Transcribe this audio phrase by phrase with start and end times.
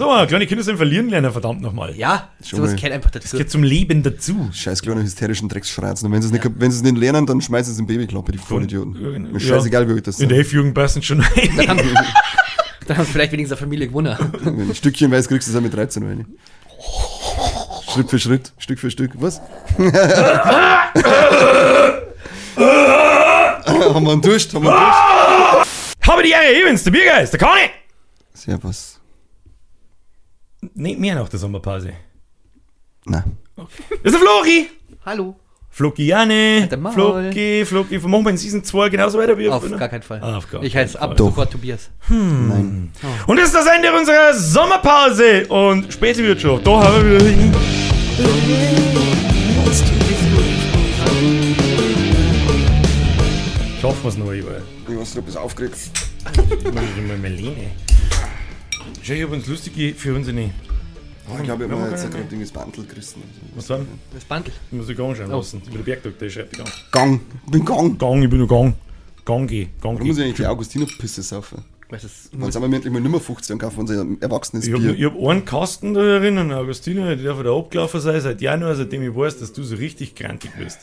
[0.00, 1.94] So, kleine Kinder sind verlieren lernen, verdammt nochmal.
[1.94, 3.22] Ja, Schon sowas gehört einfach dazu.
[3.22, 4.48] Das gehört zum Leben dazu.
[4.50, 6.06] Scheiß kleine hysterischen Drecksschreizen.
[6.06, 8.32] Und wenn sie es nicht, wenn es nicht lernen, dann schmeißen sie es in Babyklappe,
[8.32, 8.94] die Vollidioten.
[8.94, 9.18] Ja.
[9.18, 10.46] Mir scheißegal, wie alt das In der sind.
[10.46, 11.50] F-Jugend passen schon rein.
[12.86, 14.16] Dann haben, sie vielleicht wenigstens eine Familie gewonnen.
[14.42, 16.24] Ein Stückchen weiß kriegst du es auch mit 13 rein.
[17.92, 19.10] Schritt für Schritt, Stück für Stück.
[19.16, 19.42] Was?
[19.76, 19.92] haben
[24.04, 24.54] wir einen Durst?
[24.54, 25.96] Haben wir einen Durst?
[26.08, 27.68] Habe die Ehre, bin's, der Biergeist, der Conny.
[28.32, 28.99] Servus.
[30.74, 31.92] Nicht mehr nach der Sommerpause.
[33.06, 33.36] Nein.
[33.56, 33.66] Das
[34.02, 34.68] ist der Flori.
[35.04, 35.36] Hallo.
[35.72, 36.66] Floki Janne.
[36.68, 36.92] der Maul.
[36.92, 37.98] Floki, Floki.
[37.98, 40.20] Machen wir in Season 2 genauso weiter wie Auf gar keinen Fall.
[40.22, 41.18] Ah, auf gar ich keinen heiße ab Fall.
[41.18, 41.90] sofort Tobias.
[42.08, 42.92] Nein.
[43.26, 45.46] Und das ist das Ende unserer Sommerpause.
[45.46, 46.62] Und später wird schon.
[46.64, 47.58] Da haben wir wieder.
[53.80, 54.60] Schaffen wir es noch, Iber.
[54.88, 55.76] Ich weiß, du bist aufgeregt.
[56.74, 57.70] Mal Melene.
[59.02, 60.50] Schau, ich habe uns lustige für uns nicht.
[61.28, 63.22] Oh, ich glaube, ich habe mir jetzt gerade Dinges Bandel gerissen.
[63.54, 63.86] Was dann?
[64.12, 64.52] Das Bandel.
[64.70, 65.58] Ich muss den Gang schauen lassen.
[65.62, 66.70] Ich bin der Bergdoktor, der schreibt die Gang.
[66.90, 67.20] Gang.
[67.46, 67.98] Ich bin Gang.
[67.98, 68.74] Gang, ich bin nur Gang.
[69.24, 69.68] Gang geh.
[69.80, 71.64] Gang Da muss ich eigentlich die Augustiner-Pisse saufen.
[71.88, 74.72] Was ist, Dann sind wir endlich mal Nummer 15 und kaufen uns ein erwachsenes Ich
[74.72, 74.94] habe Bier.
[74.94, 79.02] ich hab einen Kasten da drinnen, Augustiner, der darf da abgelaufen sein, seit Januar, seitdem
[79.02, 80.78] ich weiß, dass du so richtig krantig bist.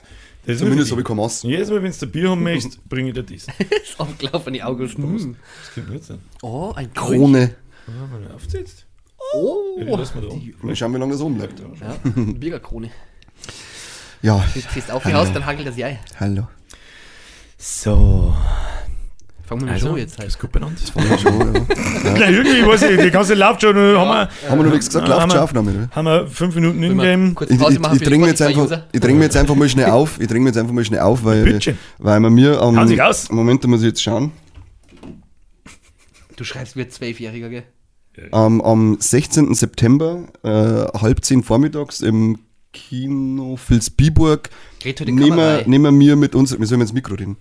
[0.45, 1.47] Das Zumindest habe ich keine Masse.
[1.47, 3.47] Jedes Mal, wenn du ein Bier haben möchtest, bringe ich dir das.
[3.47, 4.97] ist aufgelaufen, die August.
[4.97, 5.35] Hm.
[5.63, 6.19] Das könnte gut sein.
[6.41, 7.55] Oh, ein Krone.
[7.87, 8.85] Wenn man aufsetzt.
[9.33, 11.59] Oh, Ja, die schauen, wie lange das oben bleibt.
[11.59, 11.65] ja,
[12.05, 12.91] Bürgerkrone.
[14.21, 15.99] Ja, Du ziehst auf die Haus, dann hagelt das Ei.
[16.19, 16.47] hallo.
[17.57, 18.33] So.
[19.45, 20.27] Fangen wir mal Also, so jetzt halt.
[20.27, 20.77] ist gut benannt.
[20.79, 22.19] Fangen wir schon, ja.
[22.19, 23.75] Ja, irgendwie, weiß ich, die ganze läuft schon.
[23.77, 25.07] äh, Haben wir, Haben wir noch nichts gesagt?
[25.07, 25.89] Ja, Läuft haben schon wir- Aufnahme, oder?
[25.95, 27.35] haben wir fünf Minuten in-game.
[27.49, 28.87] Ich, dringe mir jetzt einfach, Spotify-User.
[28.91, 30.19] ich dring mir jetzt einfach mal schnell auf.
[30.19, 31.77] Ich dringe mir jetzt einfach mal schnell auf, weil, Bitte.
[31.99, 33.15] weil wir mir am Hauen.
[33.31, 34.31] Moment, da muss ich jetzt schauen.
[36.35, 37.63] Du schreibst wie ein Zwölfjähriger, gell?
[38.31, 39.53] Ähm, am 16.
[39.53, 42.39] September, äh, halb zehn vormittags im
[42.73, 44.49] Kino Vilsbiburg,
[44.83, 47.37] nehmen Kamera wir, mit uns, wir sollen ins Mikro reden,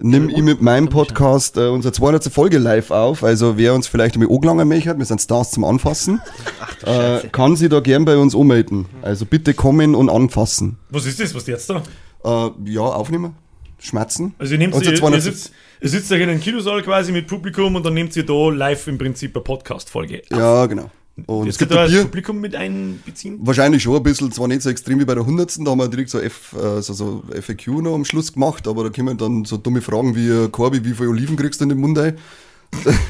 [0.00, 2.24] nimm ich mit meinem Podcast äh, unsere 200.
[2.32, 3.22] Folge live auf.
[3.22, 6.20] Also wer uns vielleicht einmal angelangen möchte, wir sind Stars zum Anfassen,
[6.84, 8.86] äh, kann sich da gern bei uns anmelden.
[9.02, 10.78] Also bitte kommen und anfassen.
[10.90, 11.34] Was ist das?
[11.34, 11.82] Was jetzt da?
[12.24, 13.34] Äh, ja, aufnehmen,
[13.80, 14.34] schmerzen.
[14.38, 17.26] Also ihr nehmt sie, ihr 200 sitzt, ihr sitzt ja in einem Kinosaal quasi mit
[17.26, 20.22] Publikum und dann nehmt ihr da live im Prinzip eine Podcast-Folge.
[20.30, 20.90] Ja, genau.
[21.26, 22.02] Und es Jetzt gibt da das.
[22.02, 23.38] Publikum mit einbeziehen?
[23.42, 25.66] Wahrscheinlich schon ein bisschen, zwar nicht so extrem wie bei der 100.
[25.66, 28.90] Da haben wir direkt so, F, äh, so, FAQ noch am Schluss gemacht, aber da
[28.90, 31.78] kommen dann so dumme Fragen wie, äh, Corby, wie viel Oliven kriegst du in den
[31.78, 32.16] Mund ein?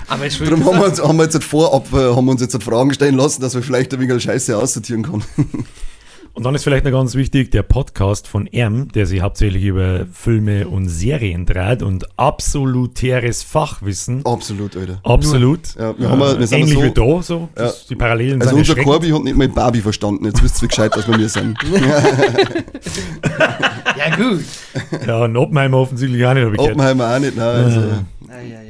[0.08, 2.40] Aber ist Darum haben wir, uns, haben wir jetzt halt vorab, äh, haben wir uns
[2.40, 5.24] jetzt halt Fragen stellen lassen, dass wir vielleicht ein wenig Scheiße aussortieren können.
[6.32, 10.06] Und dann ist vielleicht noch ganz wichtig, der Podcast von Erm, der sich hauptsächlich über
[10.12, 14.24] Filme und Serien dreht und absolutäres Fachwissen.
[14.24, 15.00] Absolut, Alter.
[15.02, 15.60] Absolut.
[15.78, 17.48] Ja, wir haben ja- wir sind ähnlich so- wie da, so.
[17.54, 18.92] Das, Die Parallelen Also sind unser erschreckend.
[18.92, 21.58] Corby hat nicht mal Barbie verstanden, jetzt wisst ihr, wie gescheit, dass wir mir sind.
[23.98, 24.40] Ja, gut.
[25.06, 26.74] Ja, und Oppenheimer offensichtlich auch nicht, habe ich gehört.
[26.76, 27.64] Oppenheimer auch nicht, nein.
[27.64, 28.69] Also, Ei, ei, ei.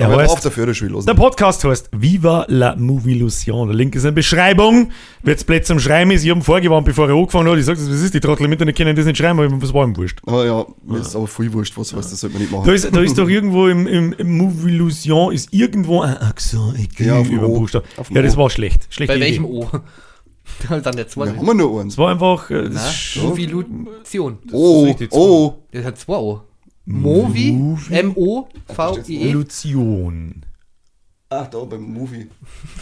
[0.00, 1.06] Er aber heißt- auf der Förderschule lassen.
[1.06, 3.68] Der Podcast heißt Viva la Movilusion.
[3.68, 4.90] Der Link ist in der Beschreibung.
[5.22, 6.24] Wird's Plätze zum Schreiben ist.
[6.24, 7.58] Ich habe vorgewarnt, bevor er angefangen hat.
[7.58, 9.84] Ich sag, was ist die Trottel mit, die können das nicht schreiben, aber was war
[9.84, 10.18] ihm wurscht.
[10.26, 12.74] Aber ja, mir ist aber viel wurscht, was heißt, das sollte man nicht Da machen.
[12.74, 17.28] ist, da ist doch irgendwo im, im, im Movilusion ist irgendwo ein aigu Ja, auf
[17.28, 17.58] dem über O.
[17.60, 17.84] Buchstaben.
[17.96, 18.86] Auf dem Ja, das war schlecht.
[18.90, 19.52] Schlechte Bei welchem Idee.
[19.54, 19.68] O?
[20.68, 21.36] Dann der Ja, zweite.
[21.36, 21.92] haben wir nur eins.
[21.94, 22.50] Es war einfach.
[22.50, 24.38] Äh, Na, das ist- Movilution.
[24.52, 25.54] Oh, oh.
[25.72, 26.40] Der hat zwei O.
[26.86, 27.52] Movi,
[27.90, 29.28] M-O-V-I-E.
[29.28, 30.32] Illusion.
[31.32, 32.26] Ach, da beim Movie.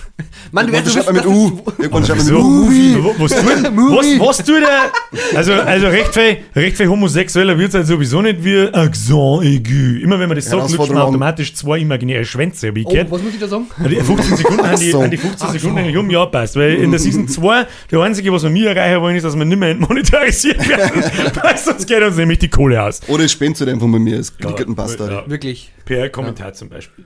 [0.53, 1.61] Mann, du man mit U.
[1.77, 2.35] Irgendwann schreibt mit?
[2.35, 2.67] U.
[3.19, 5.37] Was, was, tut, was, was tut er?
[5.37, 10.01] Also, also recht viel, recht viel Homosexueller wird es halt sowieso nicht wie Accent aigu.
[10.03, 13.35] Immer wenn man das sagt, lutscht man automatisch zwei imaginäre Schwänze, ich Oh, was muss
[13.35, 13.67] ich da sagen?
[13.87, 16.91] Die 15 Sekunden haben die, haben die 15 Sekunden eigentlich um ja passt, weil in
[16.91, 19.71] der Season 2 der einzige, was wir mir erreichen wollen, ist, dass wir nicht mehr
[19.71, 21.03] entmonetarisiert werden,
[21.43, 23.03] weil sonst geht uns nämlich die Kohle aus.
[23.09, 25.11] Oder es spendet halt einfach bei mir, es klickt ein Bastard.
[25.11, 25.31] Ja.
[25.31, 25.71] Wirklich.
[25.85, 27.05] Per Kommentar zum Beispiel.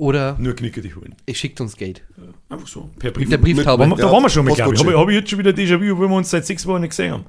[0.00, 1.14] Oder Nur Knicker die holen.
[1.26, 2.02] ihr schickt uns Geld.
[2.48, 2.88] Einfach so.
[2.98, 3.28] Per Brief.
[3.28, 3.86] Der Brieftaube.
[3.98, 4.80] Da waren wir schon mal, glaube ich.
[4.80, 4.98] Postkutsche.
[4.98, 7.12] Habe hab ich jetzt schon wieder Déjà-vu, obwohl wir uns seit sechs Wochen nicht gesehen
[7.12, 7.26] haben.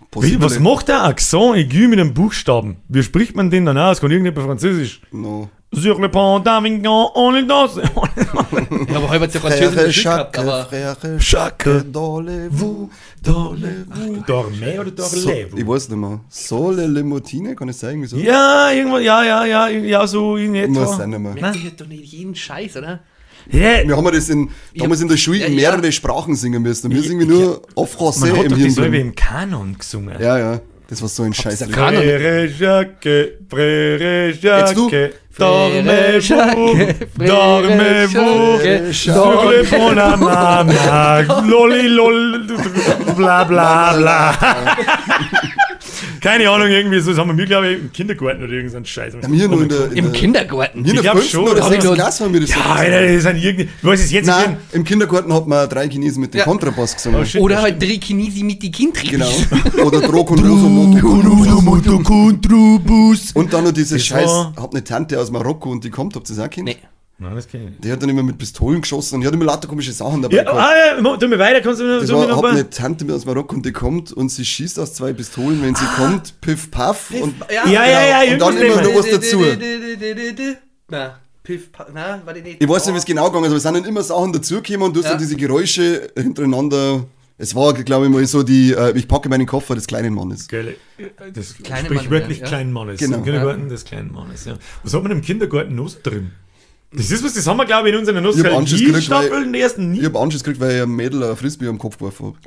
[0.00, 0.40] Wie, Possible.
[0.40, 2.78] was macht der Accent aigu mit einem Buchstaben?
[2.88, 4.00] Wie spricht man den dann aus?
[4.00, 5.02] Kann irgendjemand Französisch?
[5.12, 5.50] No.
[5.74, 7.66] Sur le pont d'Avignon, on est dans...
[7.78, 12.90] Ich habe heute ja Französisch gehabt, Jacques, aber Frère Jacques, dorlez-vous,
[13.22, 14.22] dorlez-vous.
[14.26, 15.56] Dormez oder So, Dorlevo?
[15.56, 16.20] ich weiß nicht mehr.
[16.28, 18.02] Sole Limotine, kann ich sagen?
[18.02, 18.18] Wieso?
[18.18, 20.86] Ja, irgendwo, ja, ja, ja, ja, so in Muss etwa.
[20.98, 21.32] sein nicht mehr.
[21.34, 23.00] merkt ihr doch nicht jeden Scheiß, oder?
[23.50, 25.70] Ja, Wir haben ja das in, damals in der Schule Ja, in ja.
[25.70, 26.90] mehrere Sprachen singen müssen.
[26.90, 28.68] Wir singen nur auf man Français hat im doch Hirn.
[28.68, 29.06] dieselbe drin.
[29.08, 30.16] im Kanon gesungen.
[30.20, 30.60] Ja, ja.
[30.88, 31.62] Das war so ein Scheiß.
[31.62, 34.90] Frère Jacques, Frère Jetzt du?
[34.90, 35.14] Jacques.
[35.38, 36.76] Dormez-vous,
[37.18, 42.46] dormez-vous, sur le bon amana, lolli, lol,
[43.16, 44.32] bla bla bla.
[46.22, 49.14] Keine Ahnung, irgendwie so, das haben wir mir, glaube ich, im Kindergarten oder irgendeinen Scheiß.
[49.14, 50.84] Haben wir nur in der, in Im der, Kindergarten.
[50.84, 52.56] hier in Ich der glaub fünften schon, oder das ich Klasse haben wir das Ja,
[52.74, 54.26] Alter, das sind irgendwie, was ist jetzt?
[54.26, 56.44] Nein, im Kindergarten hat man drei Chinesen mit dem Ja.
[56.44, 57.20] Kontrabass gesungen.
[57.20, 57.40] Oh, shit.
[57.40, 59.08] Oder halt drei Chinesi mit die Kindri.
[59.08, 59.28] Genau.
[59.84, 60.36] Oder Drogen
[62.04, 63.32] Kontrabus.
[63.34, 66.30] Und dann noch diese Das scheiß, hab eine Tante aus Marokko und die kommt, habt
[66.30, 66.66] ihr das auch kennt?
[66.68, 66.76] Nee.
[67.22, 67.84] Nein, das kenn ich nicht.
[67.84, 70.36] Die hat dann immer mit Pistolen geschossen und die hat immer lauter komische Sachen dabei
[70.36, 70.58] Ja, gehabt.
[70.60, 73.12] ah, ja, tu mir weiter, kannst du mir Das so mir war, noch eine Tante
[73.14, 76.70] aus Marokko und die kommt und sie schießt aus zwei Pistolen, wenn sie kommt, piff,
[76.70, 79.42] paff und Ja, Ja, ja, ja, und dann immer noch was dazu.
[80.88, 82.62] Na, Piff, Pa- na, warte nicht.
[82.62, 84.88] Ich weiß nicht, wie es genau gegangen ist, aber es sind dann immer Sachen dazugekommen
[84.88, 85.10] und du hast Ja.
[85.12, 87.04] dann diese Geräusche hintereinander.
[87.38, 90.46] Es war, glaube ich, mal so die, äh, ich packe meinen Koffer des kleinen Mannes.
[90.46, 90.76] Geile,
[91.34, 92.46] das Kleine Mann, ja.
[92.46, 93.00] kleinen Mannes.
[93.00, 93.16] Genau.
[93.16, 94.54] Im Kindergarten des kleinen Mannes, ja.
[94.84, 96.30] Was hat man im Kindergarten noch so drin?
[96.94, 98.44] Das ist was, das haben wir, glaube ich, in unseren hab Anschluss
[98.80, 100.00] gekriegt, Nostalgie-Staffeln der ersten nie.
[100.00, 102.38] Ich habe Anschluss gekriegt, weil ich ein Mädel ein Frisbee am Kopf geworfen habe.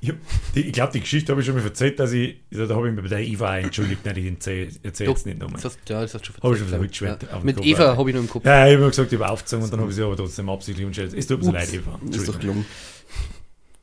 [0.00, 0.12] Ich,
[0.54, 3.02] ich glaube, die Geschichte habe ich schon mal erzählt, dass ich, da habe ich mich
[3.02, 5.60] bei der Eva auch entschuldigt, nein, ich erzähle erzähl jetzt nicht nochmal.
[5.62, 7.40] Ja, das hast du schon Hab ich schon verrückt Ja.
[7.42, 8.44] Mit Kopf, Eva habe ich noch im Kopf.
[8.44, 10.48] Ja, ich habe immer gesagt, ich habe aufgezogen und dann habe ich sie aber trotzdem
[10.50, 11.16] absichtlich entschuldigt.
[11.16, 11.98] Es tut mir so leid, Eva.
[12.10, 12.66] Ist doch gelungen.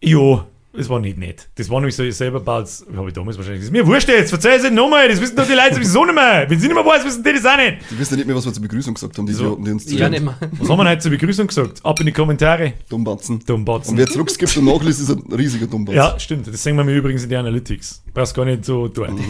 [0.04, 1.48] Jo, es war nicht nett.
[1.56, 3.74] Das war nämlich so selber baut, habe ich damals wahrscheinlich gesagt.
[3.78, 6.46] Mir wurscht jetzt, verzeih es nicht nochmal, das wissen doch die Leute sowieso nicht mehr.
[6.50, 7.78] Wenn sie nicht mehr weiß, wissen die das auch nicht.
[7.92, 9.44] Die wissen nicht mehr, was wir zur Begrüßung gesagt haben, die So.
[9.44, 10.12] Idioten, die uns Ja, zuhören.
[10.12, 10.38] nicht mehr.
[10.60, 11.86] Was haben wir heute zur Begrüßung gesagt?
[11.86, 12.74] Ab in die Kommentare.
[12.90, 13.40] Dummbatzen.
[13.46, 13.92] Dummbatzen.
[13.92, 15.96] Und wer zurückskippt und nachliest, ist ein riesiger Dummbatz.
[15.96, 16.48] Ja, stimmt.
[16.48, 18.04] Das sehen wir mir übrigens in die Analytics.
[18.14, 19.12] Brauchst gar nicht so dort.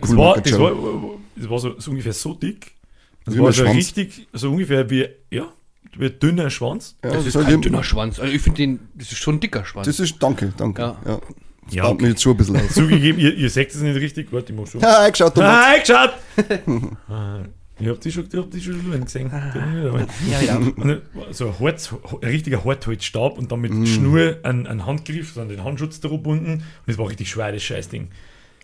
[0.00, 0.72] Das, Cool, war, das, war,
[1.36, 2.72] das war so, so ungefähr so dick.
[3.24, 3.76] Das Wie war so Schwanz.
[3.76, 5.46] richtig, so ungefähr wie, ja,
[5.96, 6.96] dünner Schwanz.
[7.04, 8.18] Ja, Das das, ist kein eben- dünner Schwanz.
[8.20, 9.86] Also ich finde den, das ist schon ein dicker Schwanz.
[9.86, 10.80] das ist, danke, danke.
[10.82, 10.96] Ja.
[11.06, 11.20] Ja.
[11.64, 12.68] Das Ja, baut mich jetzt schon ein bisschen auf.
[12.70, 14.32] Zugegeben, ihr, ihr seht es nicht richtig.
[14.32, 14.80] Warte, ich mach schon.
[14.82, 15.90] Ja, eingeschaut, Dummbatz.
[15.90, 16.00] Ah,
[16.44, 16.98] eingeschaut!
[17.08, 17.38] Ah,
[17.78, 19.30] ich hab die schon, ich hab die schon gesehen.
[20.30, 20.56] ja, ja.
[20.56, 25.36] Und dann so ein, Harz, ein richtiger Hartholzstab und dann mit Schnur ein, ein Handgriff,
[25.38, 26.34] an den Handschutz da unten.
[26.54, 28.08] Und das war richtig schwer, das Scheißding.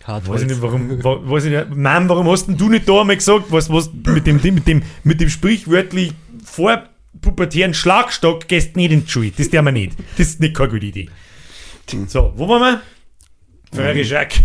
[0.05, 3.01] Weiß ich nicht, warum, wa- weiß ich nicht, Mann, warum hast denn du nicht da
[3.01, 6.13] einmal gesagt, was, was mit dem, mit dem, mit dem sprichwörtlich
[7.13, 9.31] vorpubertären Schlagstock gehst nicht in die Schule.
[9.35, 9.93] Das der wir nicht.
[10.17, 11.09] Das ist nicht keine gute Idee.
[12.07, 12.81] So, wo waren wir?
[13.71, 14.41] Ferrari Jacques.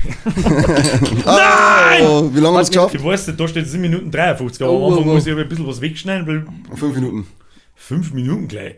[1.25, 2.02] Nein!
[2.02, 2.94] Oh, wie lange haben wir es geschafft?
[2.94, 5.14] Ich weiß nicht, da steht 7 Minuten 53, aber Oh, am Anfang oh, oh.
[5.14, 6.44] muss ich aber ein bisschen was wegschneiden, weil
[6.76, 7.26] Fünf Minuten.
[7.76, 8.75] 5 Minuten gleich.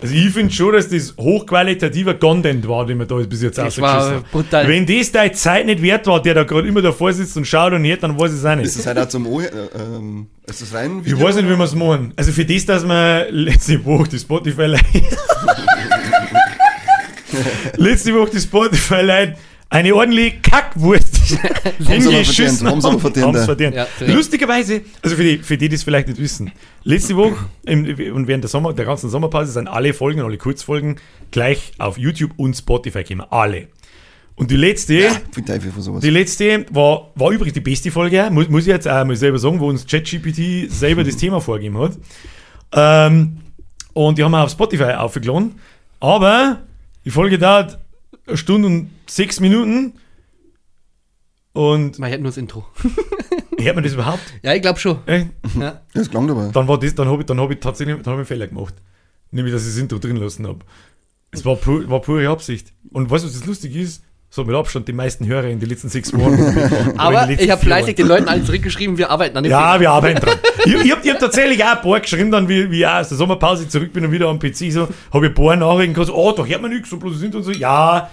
[0.00, 3.66] Also ich finde schon, dass das hochqualitativer Content war, den wir da bis jetzt Das
[3.66, 4.68] ausgeschissen war brutal.
[4.68, 7.72] Wenn das deine Zeit nicht wert war, der da gerade immer davor sitzt und schaut
[7.72, 8.66] und nicht, dann weiß ich es auch nicht.
[8.66, 11.02] Ist das halt auch zum äh, ähm, ist das rein?
[11.04, 12.12] Ich weiß nicht, wie wir es machen.
[12.16, 14.84] Also für das, dass wir letzte Woche die Spotify Leute
[17.76, 19.34] letzte Woche die Spotify Leute
[19.70, 21.18] eine ordentliche Kackwurst
[21.78, 23.44] hingeschissen haben aber verdient, Haben's ja.
[23.44, 23.74] verdient.
[23.74, 23.86] Ja.
[24.06, 26.52] Lustigerweise, also für die, für die, die es vielleicht nicht wissen,
[26.84, 27.36] letzte Woche
[27.66, 27.84] im,
[28.14, 30.96] und während der, Sommer, der ganzen Sommerpause sind alle Folgen, alle Kurzfolgen
[31.30, 33.26] gleich auf YouTube und Spotify gekommen.
[33.30, 33.68] Alle.
[34.36, 35.10] Und die letzte,
[35.78, 36.00] sowas.
[36.00, 39.16] die letzte war, war übrigens die beste Folge, ja, muss, muss ich jetzt auch mal
[39.16, 41.98] selber sagen, wo uns ChatGPT selber das Thema vorgegeben hat.
[42.72, 43.38] Ähm,
[43.94, 45.56] und die haben wir auf Spotify aufgeladen.
[45.98, 46.60] Aber
[47.04, 47.78] die Folge dauert
[48.28, 49.94] eine Stunde und sechs Minuten.
[51.52, 52.66] Und Man hört nur das Intro.
[53.58, 54.22] hört man das überhaupt?
[54.42, 54.98] Ja, ich glaube schon.
[55.58, 55.80] Ja.
[55.94, 56.50] Das klang dabei.
[56.52, 58.46] Dann war das, dann habe ich, dann hab ich tatsächlich dann hab ich einen Fehler
[58.46, 58.74] gemacht.
[59.30, 60.60] Nämlich, dass ich das Intro drin lassen habe.
[61.30, 62.72] Es war, pur, war pure Absicht.
[62.90, 64.02] Und weißt du, was das lustig ist?
[64.30, 66.70] So mit Abstand die meisten Hörer in den letzten sechs Monaten.
[66.98, 69.80] Aber ich habe fleißig den Leuten alle zurückgeschrieben, wir arbeiten an dem Ja, Film.
[69.80, 70.36] wir arbeiten dran.
[70.66, 73.16] ich ich habe hab tatsächlich auch ein paar geschrieben, dann, wie, wie ich aus der
[73.16, 76.14] Sommerpause zurück bin und wieder am PC, so, habe ich ein paar Nachrichten gehabt, so,
[76.14, 78.10] oh, da hört man nichts, so bloß sind und so, ja,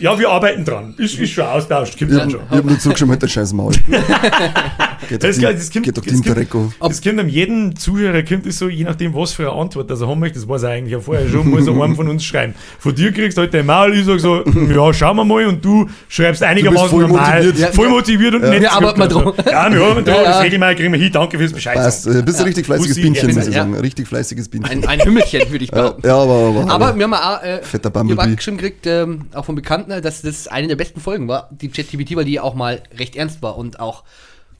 [0.00, 0.94] ja, wir arbeiten dran.
[0.98, 2.40] Ist, ist schon austauscht, dann hab, schon.
[2.50, 3.72] ich hab nur zurückgeschrieben mit der scheiß Maul.
[5.08, 8.58] geht doch Das, das, kommt, geht das, kommt, das kommt einem jeden Zuhörer, kommt es
[8.58, 10.92] so, je nachdem, was für eine Antwort das er haben möchte, das weiß er eigentlich
[10.92, 12.54] ja vorher schon, muss er einem von uns schreiben.
[12.78, 15.64] Von dir kriegst du halt den Maul, ich sag so, ja, schauen wir mal, und
[15.64, 17.58] du schreibst einigermaßen voll normal, motiviert.
[17.58, 19.32] Ja, voll motiviert und Wir nett arbeiten mal dran.
[19.46, 20.28] Ja, wir arbeiten dran, Ja, ja.
[20.30, 23.02] das Regelmal kriegen wir hin, danke fürs Bescheid Passt, äh, bist ein richtig fleißiges Bussi,
[23.02, 23.60] Bienchen, ja, muss ich ja.
[23.62, 23.74] sagen.
[23.74, 24.70] Ein richtig fleißiges Bienchen.
[24.70, 26.06] Ein, ein Hümmelchen, würde ich Ja, behaupten.
[26.06, 28.22] ja, aber, aber, Aber wir haben auch, äh, Fetter hab Bumblebee.
[28.22, 31.68] auch geschrieben gekriegt, ähm, auch von Bekannten, dass das eine der besten Folgen war, die
[31.68, 34.04] ChatGPT, weil die auch mal recht ernst war und auch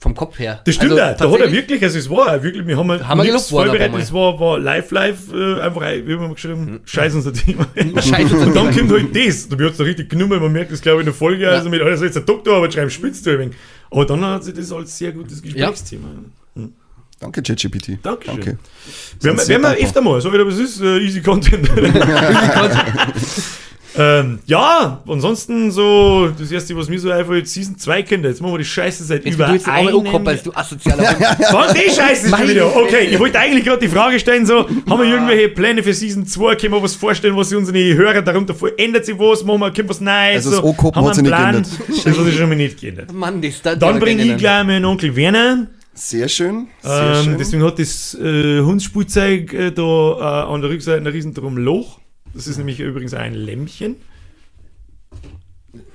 [0.03, 0.61] vom Kopf her.
[0.65, 1.17] Das stimmt, Also auch.
[1.17, 3.95] da hat er wirklich, also es war auch wirklich, wir haben, Haben wir nichts vorbereitet,
[4.01, 7.67] es war, war live, live, äh, einfach, ein- wie haben wir geschrieben, scheiß unser Thema.
[8.03, 10.73] Scheiß unser Und dann kommt halt das, da wird es da richtig genommen, man merkt
[10.73, 13.31] das glaube ich in der Folge, also mit, also jetzt der Doktorarbeit schreiben, spitzt du
[13.31, 13.55] ein wenig.
[13.93, 16.09] Aber dann hat sich das als sehr gutes Gesprächsthema.
[17.21, 17.99] Danke, ChatGPT.
[18.03, 18.27] Danke.
[19.21, 21.71] Werden wir, werden wir öfter mal, so wie das ist, äh, easy content.
[23.97, 28.29] Ähm, ja, ansonsten so, das erste, was mir so einfällt, Season 2 Kinder.
[28.29, 31.11] Jetzt machen wir die Scheiße seit Jetzt über du jetzt auch einem ankoppelst, du asozialer
[31.11, 31.27] Hund.
[31.53, 32.75] Wann die Scheiße schon wieder?
[32.75, 36.27] Okay, ich wollte eigentlich gerade die Frage stellen, so, haben wir irgendwelche Pläne für Season
[36.27, 36.57] 2?
[36.57, 38.71] Können wir was vorstellen, was unsere Hörer darunter vor?
[38.79, 39.45] Ändert sich was?
[39.45, 40.47] Machen wir, kommt was Neues?
[40.47, 41.63] Also das so, wir hat sich einen nicht Plan?
[42.05, 43.13] Das hat sich schon mal nicht geändert.
[43.13, 45.67] Mann, das da Dann bringe ich gleich meinen Onkel Werner.
[45.95, 46.69] Sehr schön.
[46.83, 47.39] Sehr Ähm, schön.
[47.39, 49.83] deswegen hat das äh, Hundsspielzeug äh, da
[50.47, 51.99] äh, an der Rückseite ein riesendrum Loch.
[52.35, 53.97] Das ist nämlich übrigens ein Lämmchen.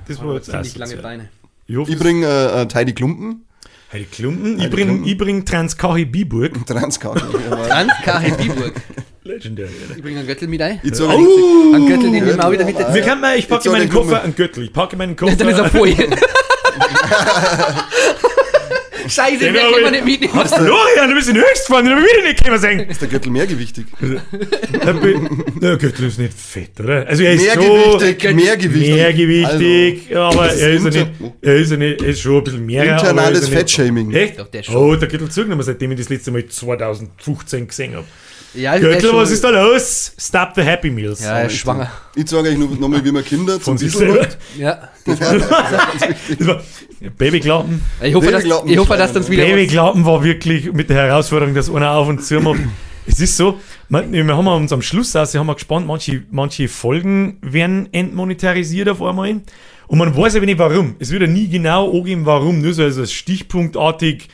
[0.07, 0.97] Das war jetzt Ziemlich lange.
[0.97, 1.29] Beine.
[1.65, 3.45] Ich hoffe, ich bringe äh, Heidi Klumpen.
[3.91, 4.57] Heidi Klumpen.
[4.59, 6.65] Ich Heidi ich bring Transkachi Biburg.
[6.65, 7.25] Transkarte.
[7.67, 8.19] Franz K.
[8.19, 8.73] Biburg.
[9.23, 9.69] Legendary.
[9.95, 10.79] Ich bringe einen Göttel mit ein.
[10.83, 11.73] Ich sag, Oh!
[11.75, 12.77] Einen Göttel, den nehmen wir auch wieder mit.
[12.77, 13.89] Wir können mal, ich packe Jetzt meinen.
[13.89, 14.63] Koffer einen Gürtel.
[14.63, 15.35] Ich packe in meinen Koffer.
[15.35, 16.09] Dann ist er Folie.
[19.09, 20.47] Scheiße, Den hab kann man ich- nicht mitnehmen?
[20.47, 22.79] Florian, du bist in Höchstfahren, den hab ich wieder nicht können sehen.
[22.81, 23.85] ist der Gürtel mehrgewichtig?
[25.61, 27.07] Der Gürtel ist nicht fett, oder?
[27.07, 28.93] Also er ist Mehrgewichtig, schon mehrgewichtig.
[28.95, 31.11] mehrgewichtig, aber das er ist, ja nicht,
[31.41, 32.81] er ist ja nicht, er ist schon ein bisschen mehr.
[32.83, 34.11] aber er Internales Fettshaming.
[34.13, 34.39] Echt?
[34.39, 34.75] Doch, der schon.
[34.75, 38.05] Oh, der Gürtel zugenommen, seitdem ich das letzte Mal 2015 gesehen habe.
[38.53, 40.13] Ja, schon- was ist da los?
[40.17, 41.21] Stop the Happy Meals.
[41.23, 41.91] Ja, er ist schwanger.
[42.15, 44.37] Ich sage euch noch, noch mal, wie man Kinder zum Von sich Diesel holt.
[44.57, 44.89] Ja.
[45.05, 46.61] Das war,
[47.17, 47.81] Babyklappen.
[48.01, 49.45] Ich hoffe, dass, Babyklappen ich hoffe, dass schreiben, uns wieder.
[49.45, 52.59] Babyklappen war wirklich mit der Herausforderung, dass einer auf und zu macht.
[53.05, 57.37] Es ist so, wir haben uns am Schluss aus, haben wir gespannt, manche, manche Folgen
[57.41, 59.41] werden entmonetarisiert auf einmal.
[59.87, 60.95] Und man weiß aber nicht warum.
[60.99, 62.61] Es wird ja nie genau angeben, warum.
[62.61, 64.27] Nur so also stichpunktartig,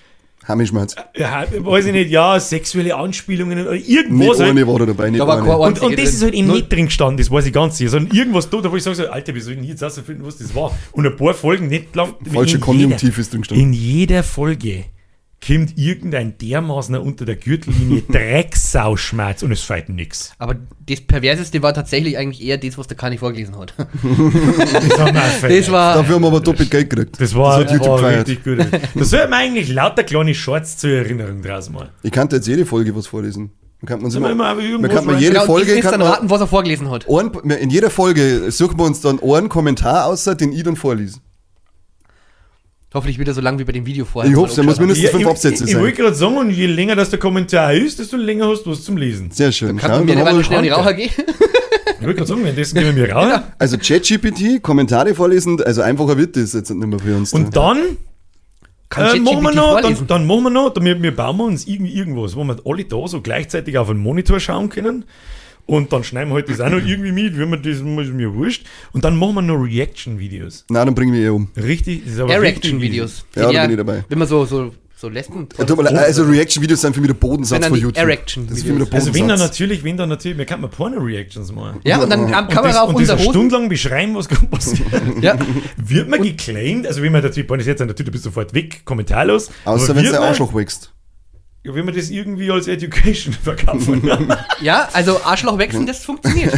[0.48, 0.96] Hamischmerz.
[1.16, 4.40] ja, weiß ich nicht, ja, sexuelle Anspielungen oder Nicht irgendwas.
[4.40, 4.50] halt.
[4.52, 5.46] eine war da dabei, nicht Da war eine.
[5.46, 5.98] kein Und, und das drin.
[6.06, 6.56] ist halt eben Null.
[6.58, 9.08] nicht drin gestanden, das weiß ich ganz sicher, sondern irgendwas da, wo ich sage so,
[9.08, 10.78] Alter, wie soll ich denn jetzt herausfinden, was das war?
[10.92, 12.16] Und ein paar Folgen nicht lang.
[12.34, 13.68] Falsche Konjunktiv jeder- ist drin gestanden.
[13.68, 14.86] In jeder Folge
[15.46, 20.34] kommt irgendein dermaßener unter der Gürtellinie Drecksauschmerz und es fällt nix.
[20.38, 20.56] Aber
[20.88, 23.74] das Perverseste war tatsächlich eigentlich eher das, was der Kani vorgelesen hat.
[24.04, 25.58] Das, auch gefallen.
[25.58, 25.96] Das war.
[25.96, 27.20] Dafür haben wir aber doppelt Geld gekriegt.
[27.20, 28.28] das war, hat YouTube war gefeiert.
[28.28, 28.82] richtig gut.
[28.96, 31.90] Da sollten wir eigentlich lauter kleine Shorts zur Erinnerung draus mal.
[32.02, 33.52] Ich kann jetzt jede Folge was vorlesen.
[33.86, 36.30] Kann, man wir immer, immer man kann man jede Genau, Folge kann dann man raten,
[36.30, 37.06] was er vorgelesen hat.
[37.10, 41.20] einen, in jeder Folge suchen wir uns dann einen Kommentar aus, den ich dann vorlese.
[42.94, 44.32] Hoffentlich wieder so lang wie bei dem Video vorher.
[44.32, 45.82] Ich hoffe, der muss mindestens Ja, fünf Absätze ich, ich sein.
[45.82, 48.84] wollte gerade sagen, und je länger das der Kommentar ist, desto länger hast du was
[48.84, 49.32] zum Lesen.
[49.32, 49.78] Sehr schön.
[49.78, 51.10] Kann Schau, man mir dann schnell in die Raucher gehen?
[52.00, 53.42] Ich wollte gerade sagen, währenddessen gehen wir raus.
[53.60, 57.32] Also ChatGPT, Kommentare vorlesen, also einfacher wird das jetzt nicht mehr für uns.
[57.32, 57.78] Und dann
[58.90, 60.08] Kann äh, machen wir ChatGPT noch, dann, vorlesen?
[60.08, 62.84] dann machen wir noch, dann, wir, wir bauen wir uns irgendwie irgendwas, wo wir alle
[62.84, 65.06] da so gleichzeitig auf einen Monitor schauen können.
[65.66, 68.34] Und dann schneiden wir halt das auch noch irgendwie mit, wenn wir das ist mir
[68.34, 68.66] wurscht.
[68.92, 70.66] Und dann machen wir noch Reaction-Videos.
[70.70, 71.50] Nein, dann bringen wir eh um.
[71.56, 73.26] Richtig, das ist aber richtig Erection-Videos.
[73.36, 74.04] Ja, da bin ich dabei.
[74.10, 75.48] Wenn man so, so, so Lesben.
[75.58, 77.98] Ja, tut mir leid, also Reaction-Videos sind für mich der Bodensatz von YouTube.
[77.98, 78.50] Erection-Videos.
[78.50, 79.50] Das ist für mich der Also wenn dann Bodensatz.
[79.52, 81.80] natürlich, wenn dann natürlich, wir könnten mal Porno-Reactions machen.
[81.86, 83.30] Ja, und dann am Kamera das, auf und das unser Hosen.
[83.32, 84.88] Stunde lang beschreiben, was gerade passiert.
[85.22, 85.38] Ja.
[85.78, 88.82] Wird man geclaimed, also wenn man natürlich, wenn das jetzt natürlich, du bist sofort weg,
[88.86, 89.50] kommentarlos.
[89.66, 90.93] Außer aber wenn der man- Arschloch wächst.
[91.64, 94.02] Ja, wenn man das irgendwie als Education verkaufen.
[94.62, 96.54] ja, also Arschloch wechseln, das funktioniert.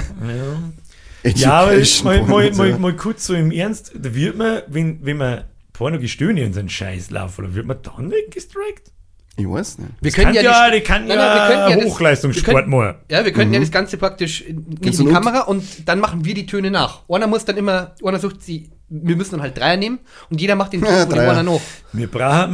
[1.24, 2.78] Ja, aber Education mal, mal, mal, ja.
[2.78, 5.44] mal kurz so im Ernst, da wird man, wenn, wenn man
[5.74, 8.92] Pornogestöhne in seinen Scheiß laufen, dann wird man dann nicht gestrikt?
[9.38, 9.92] Ich weiß nicht.
[10.00, 12.96] Wir Das kann ja, die kann Nein, ja, ja das- Hochleistungssport machen.
[13.12, 16.34] Ja, wir könnten ja das Ganze praktisch in in die Kamera und dann machen wir
[16.34, 17.02] die Töne nach.
[17.10, 20.00] Einer muss dann immer, einer sucht sie, wir müssen dann halt Dreier nehmen
[20.30, 21.62] und jeder macht den Ton Ja, von dem noch.
[21.94, 22.54] Wir brauchen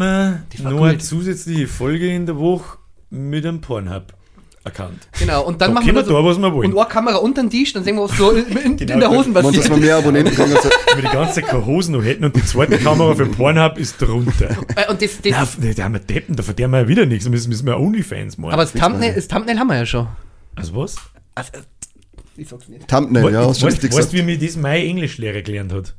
[0.64, 2.78] noch eine zusätzliche Folge in der Woche
[3.10, 5.08] mit einem Pornhub-Account.
[5.20, 6.72] Genau, und dann Da machen wir nur da, was wir wollen.
[6.72, 9.00] und eine Kamera unter den Tisch, dann sehen wir, was so in, in, Genau, in
[9.02, 9.70] der Hosen Man, dass passiert.
[9.70, 10.56] wir mehr Abonnenten kriegen.
[10.56, 13.26] als- Wenn wir die ganze Zeit keine Hosen noch hätten und die zweite Kamera für
[13.26, 14.52] Pornhub ist drunter.
[14.76, 17.26] Äh, Und das, das, Na, da haben wir Deppen, da verdienen wir ja wieder nichts.
[17.26, 18.54] Da müssen, müssen wir Onlyfans machen.
[18.54, 20.08] aber das Thumbnail, das Thumbnail haben wir ja schon.
[20.56, 20.96] also was?
[21.36, 21.52] Also,
[22.38, 22.88] ich sag's nicht.
[22.88, 25.94] Thumbnail, ja, weißt du wie mir das mein Englischlehrer gelernt hat?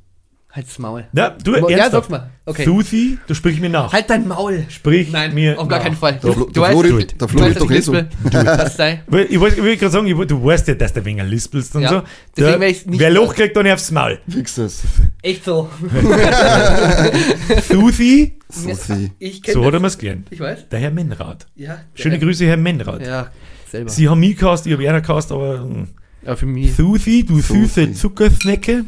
[0.55, 1.05] Halt's Maul.
[1.13, 1.93] Na, du, Ja, ernsthaft.
[1.93, 2.31] sag's mal.
[2.45, 2.65] Okay.
[2.67, 3.91] Suthi, du sprich mir nach.
[3.91, 4.67] Halt dein Maul.
[4.69, 5.85] Sprich Nein, mir auf gar nach.
[5.87, 6.19] keinen Fall.
[6.23, 8.09] Der Flo- der Flori- der du Flori weißt, doch eh ich lispel.
[8.31, 9.03] Das sei.
[9.31, 11.89] Ich wollte ich gerade sagen, ich, du weißt ja, dass der Wenger lispelst und Ja,
[11.89, 12.03] so.
[12.37, 14.19] deswegen Der, ich's nicht- wer Loch kriegt, dann aufs Maul.
[14.29, 14.83] Fix das.
[15.23, 15.71] Echt so.
[17.69, 19.11] Suthi, Sophie.
[19.19, 19.81] Ich kenne so hat er das.
[19.81, 20.29] mir's gelernt.
[20.31, 20.69] Ich weiß.
[20.69, 21.47] Der Herr Menrad.
[21.57, 21.79] Ja.
[21.95, 22.21] Schöne ja.
[22.21, 23.01] Grüße, Herr Menrad.
[23.07, 23.29] Ja,
[23.71, 23.91] selber.
[23.91, 25.89] Sie haben mich gecast, ich habe einer gecast, aber hm.
[26.27, 26.75] ja, für mich.
[26.77, 27.93] Suthi, du süße.
[27.95, 28.85] Zuckersnecke.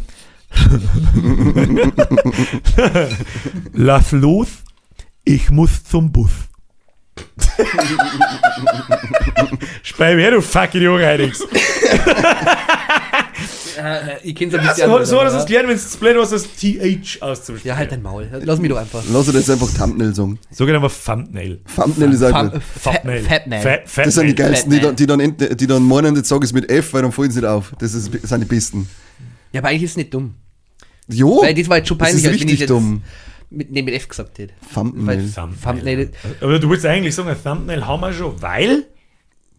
[3.73, 4.49] Lass los,
[5.25, 6.31] ich muss zum Bus.
[9.83, 11.43] Speib her, du fucking Jungheidigs.
[13.85, 14.89] Äh, ich kenne es ein bisschen.
[14.89, 15.41] So, so hat er ja.
[15.41, 17.69] es gelernt, wenn es blöd was das TH auszusprechen.
[17.69, 18.29] Ja, halt dein Maul.
[18.45, 19.03] Lass mich doch einfach.
[19.11, 20.39] Lass uns jetzt einfach Thumbnail sagen.
[20.51, 21.61] So geht aber Thumbnail.
[21.75, 22.63] Thumbnail ist gut.
[22.83, 23.23] Thumbnail.
[23.23, 23.63] Fatnail.
[23.63, 26.45] Fat, Fat Das sind die geilsten, die dann, die dann, die dann meinen, jetzt sage
[26.45, 27.73] ich es mit F, weil dann fallen sie nicht auf.
[27.79, 28.89] Das ist, sind die besten.
[29.53, 30.35] Ja, aber eigentlich ist es nicht dumm.
[31.09, 33.03] Jo, Weil das war jetzt schon das peinlich, ist als wenn ich richtig jetzt dumm.
[33.51, 34.55] mit, nee, mit F gesagt hätte.
[34.73, 35.31] Thumbnail.
[35.63, 36.11] Thumbnail.
[36.41, 38.87] Aber du willst eigentlich sagen, ein Thumbnail haben wir schon, weil.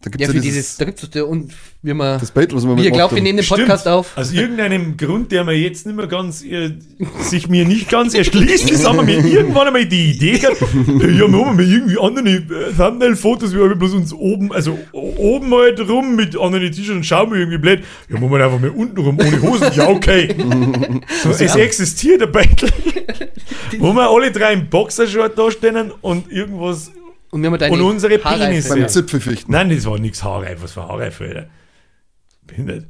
[0.02, 2.54] Da gibt's Ja, ja, für dieses, dieses, da gibt es und wie man, das Bild,
[2.54, 3.94] was wir wie ihr glaubt, wir nehmen den Podcast Stimmt.
[3.94, 4.16] auf.
[4.16, 6.72] Aus irgendeinem Grund, der mir jetzt nicht mehr ganz, äh,
[7.20, 11.10] sich mir nicht ganz erschließt, ist, haben wir mir irgendwann einmal die Idee gehabt, äh,
[11.10, 15.54] ja, wir haben mal irgendwie andere äh, Thumbnail-Fotos, wir haben bloß uns oben, also oben
[15.54, 17.84] halt rum mit anderen T-Shirts und schauen wir irgendwie blöd.
[18.08, 19.70] Ja, machen wir einfach mal unten rum ohne Hosen.
[19.74, 20.34] Ja, okay.
[21.22, 22.68] so, es existiert ein Beitel,
[23.78, 26.90] wo wir alle drei im Boxershort da stehen und irgendwas
[27.30, 28.18] Und wir haben deine Und unsere.
[28.18, 28.68] Penisse.
[28.70, 28.88] Beim Ja.
[28.88, 29.52] Zipfelfichten.
[29.52, 30.62] Nein, das war nix Haarreif.
[30.62, 31.48] Was für Haarreife, Alter?
[32.42, 32.86] Behindert.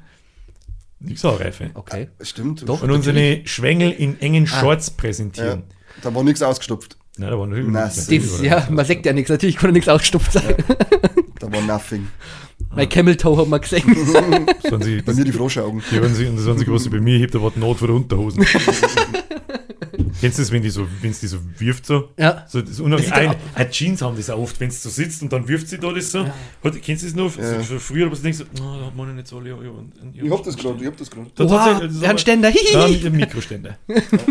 [1.01, 1.71] Nix Haarreife.
[1.75, 2.09] Okay.
[2.21, 2.69] Stimmt.
[2.69, 2.83] Doch.
[2.83, 5.63] Und unsere Schwengel in engen Shorts Ja, präsentieren.
[6.03, 6.97] da war nichts ausgestopft.
[7.19, 8.43] Nein, da war natürlich Na, nichts.
[8.43, 9.31] Ja, man sagt ja nichts.
[9.31, 10.55] Natürlich kann nichts ausgestopft sein.
[11.39, 12.09] Da war nothing.
[12.75, 13.85] Mein Camel Toe hat man gesehen.
[13.87, 15.83] Waren sie, Bei mir die Froschaugen.
[15.91, 17.91] die waren sie, das waren sie groß bei mir, hebt da war die Not für
[17.93, 18.45] Unterhosen.
[20.21, 22.09] Kennst du das, wenn die so, wenn die so wirft so?
[22.19, 22.45] Ja.
[22.49, 25.33] So, das ist Ein, ein Jeans haben das auch oft, wenn es so sitzt und
[25.33, 26.25] dann wirft sie da das so.
[26.25, 27.37] Hat, kennst du das noch?
[27.39, 27.63] Ja.
[27.63, 29.51] So, früher, aber du denkst so, oh, da hat man nicht so alle.
[29.51, 31.27] Ja, ja, und- Ich hab das gerade, ich hab das gerade.
[31.35, 32.49] Da tatsächlich, das der aber- Ständer.
[32.49, 32.55] Ja,
[32.87, 32.93] Hihihi.
[32.95, 33.79] mit dem Mikroständer.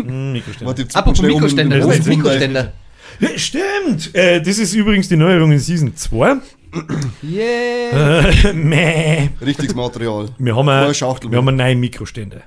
[0.04, 0.74] Mm, Mikroständer.
[0.94, 2.72] Apropos um- Mikroständer, um- das ist um- Mikroständer.
[3.20, 4.14] Ja, stimmt!
[4.14, 6.36] Äh, das ist übrigens die Neuerung in Season 2.
[7.22, 8.28] Yeah.
[8.28, 9.28] Äh, meh.
[9.44, 10.28] Richtiges Material.
[10.38, 12.42] Wir haben, ein, Schachtel wir haben einen neuen Mikroständer.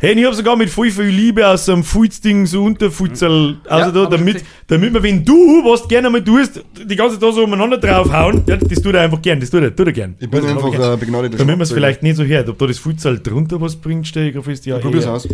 [0.00, 3.90] Hey, ich habe sogar mit voll viel Liebe aus so einem Fulzding so Unterfutzel, also
[3.92, 7.22] da, hab ich damit, damit man, wenn du was gerne mal tust, die ganze Zeit
[7.22, 9.92] da so umeinander draufhauen, ja, das tut er einfach gern, das tut er, tut er
[9.92, 10.16] gern.
[10.18, 10.94] Ich bin Das einfach hab ich gern.
[10.94, 13.76] äh, begnadeter Damit man es vielleicht nicht so hört, ob da das Futsal drunter was
[13.76, 14.78] bringt, stehe ich auf fest, ja.
[14.78, 15.12] Probier's eher.
[15.12, 15.28] aus.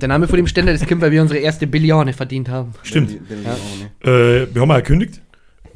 [0.00, 2.72] Der Name von dem Ständer, das kommt, weil wir unsere erste Billione verdient haben.
[2.82, 3.12] Stimmt.
[4.02, 4.10] Ja.
[4.10, 5.20] Äh, wir haben auch gekündigt.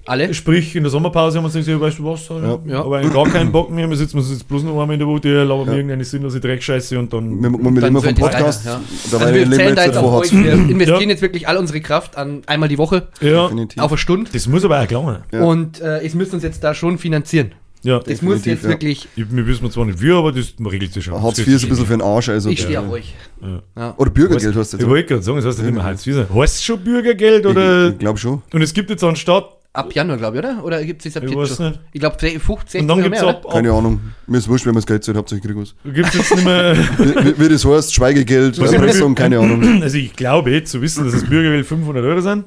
[0.07, 0.35] Alle?
[0.35, 2.59] Sprich, in der Sommerpause haben wir uns gesagt, weißt du was, ja.
[2.67, 2.81] Ja.
[2.85, 5.09] aber eigentlich gar keinen Bock mehr, wir sitzen uns jetzt bloß noch einmal in der
[5.09, 7.43] Woche, labern wir irgendeine sinnlose Dreckscheiße und dann...
[7.43, 8.67] Wir, wir leben vom Podcast.
[8.67, 8.81] ja.
[9.13, 10.33] Also wir wir zählen da jetzt vor euch.
[10.33, 10.71] Wir IV.
[10.71, 11.09] investieren Ja.
[11.09, 13.83] jetzt wirklich all unsere Kraft an einmal die Woche ja, Definitiv.
[13.83, 14.31] auf eine Stunde.
[14.33, 15.43] das muss aber auch klar Ja.
[15.43, 17.53] Und äh, es müsst uns jetzt da schon finanzieren.
[17.85, 18.71] Ja, Das muss jetzt ja.
[18.71, 19.09] wirklich.
[19.15, 21.23] ich, wir wissen zwar nicht wie, aber das man regelt sich schon.
[21.23, 22.31] Hartz IV ist ein bisschen für den Arsch.
[22.31, 23.15] Also Ich stehe auf euch.
[23.99, 24.89] Oder Bürgergeld hast du Ich jetzt.
[24.91, 26.25] wollte gerade sagen, das heißt nicht immer Hartz IV.
[26.35, 27.89] Heißt es schon Bürgergeld oder...
[27.89, 28.43] Ich, ich glaube schon.
[28.53, 29.54] und es gibt jetzt anstatt...
[29.75, 30.65] Ab Januar, glaube ich, oder?
[30.65, 31.67] Oder gibt es das ab Ich jetzt weiß schon?
[31.71, 31.81] nicht.
[31.93, 33.45] Ich glaube, 50, Und dann 60 gibt es mehr, ab...
[33.45, 33.55] oder?
[33.55, 34.01] Keine ab Ahnung.
[34.29, 35.93] Mir ist wurscht, wenn man das Geld zahlt, hauptsächlich krieg ich was.
[35.93, 36.77] gibt's jetzt nicht mehr...
[36.77, 39.83] Wie, wie das heißt, Schweigegeld, Was ich Erpressung, keine Ahnung.
[39.83, 42.45] Also ich glaube zu wissen, dass das Bürgergeld 500 Euro sind.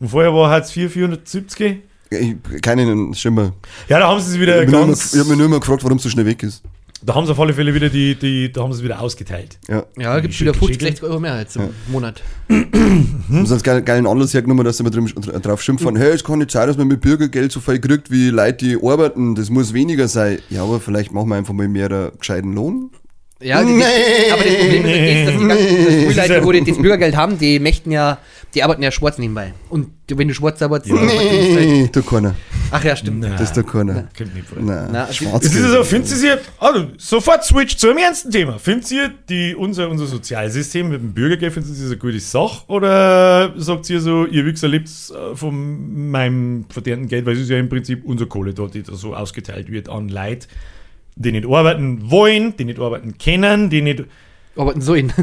[0.00, 1.78] Und vorher war Hartz IV 470.
[2.10, 3.52] Ich, keine Stimme.
[3.88, 5.16] Ja, da haben sie es Ich wieder habe ganz...
[5.16, 6.64] hab mich nur immer gefragt, warum es so schnell weg ist.
[7.06, 8.14] Da haben sie auf alle Fälle wieder die...
[8.14, 9.58] die da haben sie es wieder ausgeteilt.
[9.68, 9.84] Ja.
[9.98, 10.84] Ja, gibt es wieder 50, schicken.
[10.86, 12.22] 60 Euro mehr als im Monat.
[12.48, 15.10] Haben sie einen geil, geilen Anlass hergenommen, dass sie immer drin,
[15.42, 18.30] drauf schimpfen, hey, es kann nicht sein, dass man mit Bürgergeld so viel kriegt, wie
[18.30, 19.34] Leute, die arbeiten.
[19.34, 20.38] Das muss weniger sein.
[20.50, 22.90] Ja, aber vielleicht machen wir einfach mal mehr einen gescheiten Lohn.
[23.42, 23.82] Ja, die, Nee.
[24.32, 26.64] aber das Problem ist, dass die ganzen dass die Das ist Leute, ja- wo die
[26.64, 28.18] das Bürgergeld haben, die möchten ja,
[28.54, 29.52] die arbeiten ja schwarz nebenbei.
[29.68, 32.34] Und wenn du schwarz arbeitest, du halt- Nee, tut keiner.
[32.70, 33.20] Ach ja, stimmt.
[33.20, 34.08] Nein, Das tut keiner.
[34.92, 35.44] Na, es schwarz.
[35.44, 38.58] Es ist so, findet ihr sie, also sofort switch zu einem ernsten Thema.
[38.58, 42.64] Findet ihr die, unser, unser Sozialsystem mit dem Bürgergeld, findet ihr das eine gute Sache?
[42.68, 47.50] Oder sagt ihr so, ihr Wichser lebt äh, von meinem verdienten Geld, weil es ist
[47.50, 50.46] ja im Prinzip unsere Kohle dort, die da so ausgeteilt wird an Leute,
[51.16, 54.04] die nicht arbeiten wollen, die nicht arbeiten können, die nicht.
[54.56, 55.12] Arbeiten so in.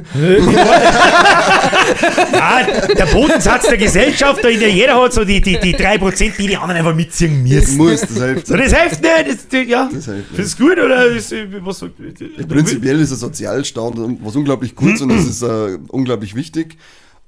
[2.33, 2.63] Ah,
[2.97, 6.47] der Bodensatz der Gesellschaft, da in der jeder hat so die, die, die 3%, die
[6.47, 7.77] die anderen einfach mitziehen Das müssen.
[7.77, 8.47] muss, das hilft.
[8.47, 9.27] So, das hilft nicht.
[9.27, 9.89] Das, das, ja.
[9.93, 10.35] Das hilft nicht.
[10.35, 11.85] Findest du gut oder ist, was,
[12.47, 16.77] Prinzipiell ist ein Sozialstaat was unglaublich gut und das ist äh, unglaublich wichtig.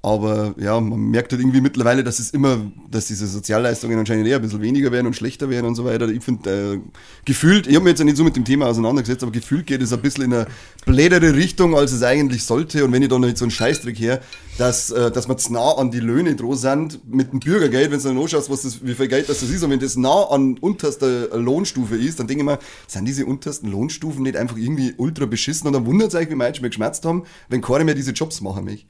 [0.05, 2.59] Aber ja, man merkt halt irgendwie mittlerweile, dass es immer,
[2.91, 6.09] dass diese Sozialleistungen anscheinend eher ein bisschen weniger werden und schlechter werden und so weiter.
[6.09, 6.79] Ich finde, äh,
[7.23, 9.81] gefühlt, ich habe mich jetzt ja nicht so mit dem Thema auseinandergesetzt, aber gefühlt geht
[9.81, 10.47] es ein bisschen in eine
[10.85, 12.83] blädere Richtung, als es eigentlich sollte.
[12.83, 14.19] Und wenn ich da noch nicht so einen Scheißdreck her,
[14.57, 17.99] dass, äh, dass wir zu nah an die Löhne dran sind mit dem Bürgergeld, wenn
[17.99, 20.57] du dann anschaust, was das, wie viel Geld das ist, und wenn das nah an
[20.59, 25.27] unterster Lohnstufe ist, dann denke ich mir, sind diese untersten Lohnstufen nicht einfach irgendwie ultra
[25.27, 28.11] beschissen und dann wundert es euch, wie Menschen mir geschmerzt haben, wenn keiner mehr diese
[28.11, 28.85] Jobs machen möchte.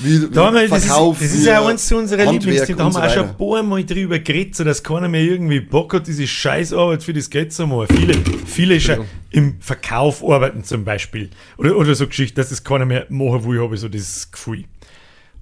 [0.00, 2.78] Wie, Da haben wir, das, Verkauf, ist, das ist ja eins zu unserer Lieblingsthemen.
[2.78, 5.60] Da haben wir auch schon ein paar Mal drüber geredet, so dass keiner mehr irgendwie
[5.60, 7.88] Bock hat, diese Scheißarbeit für das Geld zu machen.
[7.94, 8.14] Viele,
[8.46, 11.30] viele schon im Verkauf arbeiten zum Beispiel.
[11.58, 14.64] Oder, oder so Geschichten, dass das keiner mehr machen will, habe ich so das Gefühl.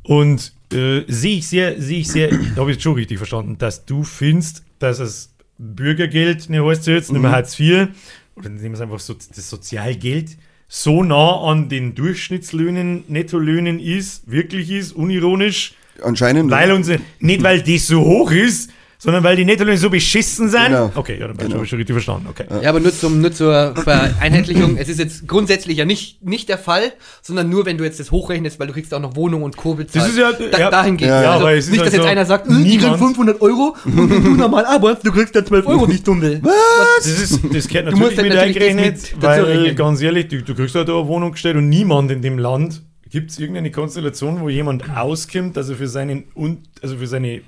[0.03, 3.59] Und äh, sehe ich sehr, sehe ich sehr, da habe ich jetzt schon richtig verstanden,
[3.59, 7.89] dass du findest, dass es Bürgergeld, ne, heißt es jetzt, nicht mehr Hartz IV,
[8.37, 10.39] oder nehmen wir es einfach so, das Sozialgeld,
[10.73, 16.49] so nah an den Durchschnittslöhnen, Nettolöhnen ist, wirklich ist, unironisch, Anscheinend.
[16.51, 18.71] weil unsere, nicht weil das so hoch ist,
[19.03, 20.67] sondern weil die Nettolöhne so beschissen sind.
[20.67, 20.93] Genau.
[20.95, 21.55] Okay, ja, dann Genau.
[21.55, 22.27] habe ich schon richtig verstanden.
[22.29, 22.45] Okay.
[22.63, 24.77] Ja, aber nur, zum, nur zur Vereinheitlichung.
[24.77, 28.11] es ist jetzt grundsätzlich ja nicht, nicht der Fall, sondern nur, wenn du jetzt das
[28.11, 29.73] hochrechnest, weil du kriegst auch noch Wohnung und Co.
[29.75, 30.05] bezahlt.
[30.05, 30.71] Das ist ja- da, ja.
[30.71, 32.47] dahin geht Ja, ja, also aber es ist Nicht, halt dass jetzt so, einer sagt,
[32.47, 35.67] äh, die kriegen niemand- 500 Euro und wenn du normal arbeitest, du kriegst ja 12
[35.67, 36.41] Euro die Stunde.
[36.99, 39.77] Das, ist, das gehört Du musst natürlich dann mit natürlich eingerechnet, mit weil rechnen.
[39.77, 42.83] ganz ehrlich, du, du kriegst halt da eine Wohnung gestellt und niemand in dem Land
[43.09, 47.41] gibt es irgendeine Konstellation, wo jemand auskommt, er für seinen und also für seine,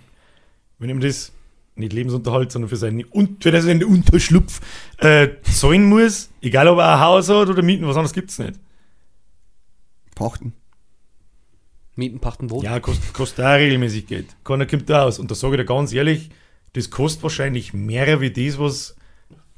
[0.79, 1.33] wenn ihm das
[1.75, 4.61] nicht Lebensunterhalt, sondern für seinen, und, für seinen Unterschlupf
[4.99, 8.39] äh, zahlen muss, egal ob er ein Haus hat oder Mieten, was anderes gibt es
[8.39, 8.55] nicht.
[10.15, 10.53] Pachten.
[11.97, 12.65] Mieten, Pachten, Wohnen.
[12.65, 14.27] Ja, kostet, kostet auch regelmäßig Geld.
[14.45, 15.19] Keiner kommt da aus.
[15.19, 16.31] Und da sage ich dir ganz ehrlich,
[16.73, 18.97] das kostet wahrscheinlich mehr wie das, was,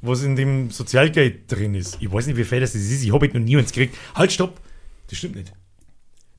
[0.01, 1.97] was in dem Sozialgeld drin ist.
[2.01, 3.03] Ich weiß nicht, wie viel das ist.
[3.03, 3.97] Ich habe noch nie eins gekriegt.
[4.15, 4.59] Halt, stopp!
[5.07, 5.53] Das stimmt nicht.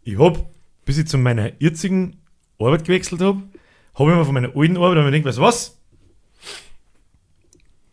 [0.02, 0.44] Ich habe,
[0.84, 2.16] bis ich zu meiner jetzigen
[2.58, 3.42] Arbeit gewechselt habe,
[3.98, 5.78] habe ich mir von meiner alten Arbeit ich mir weißt du was?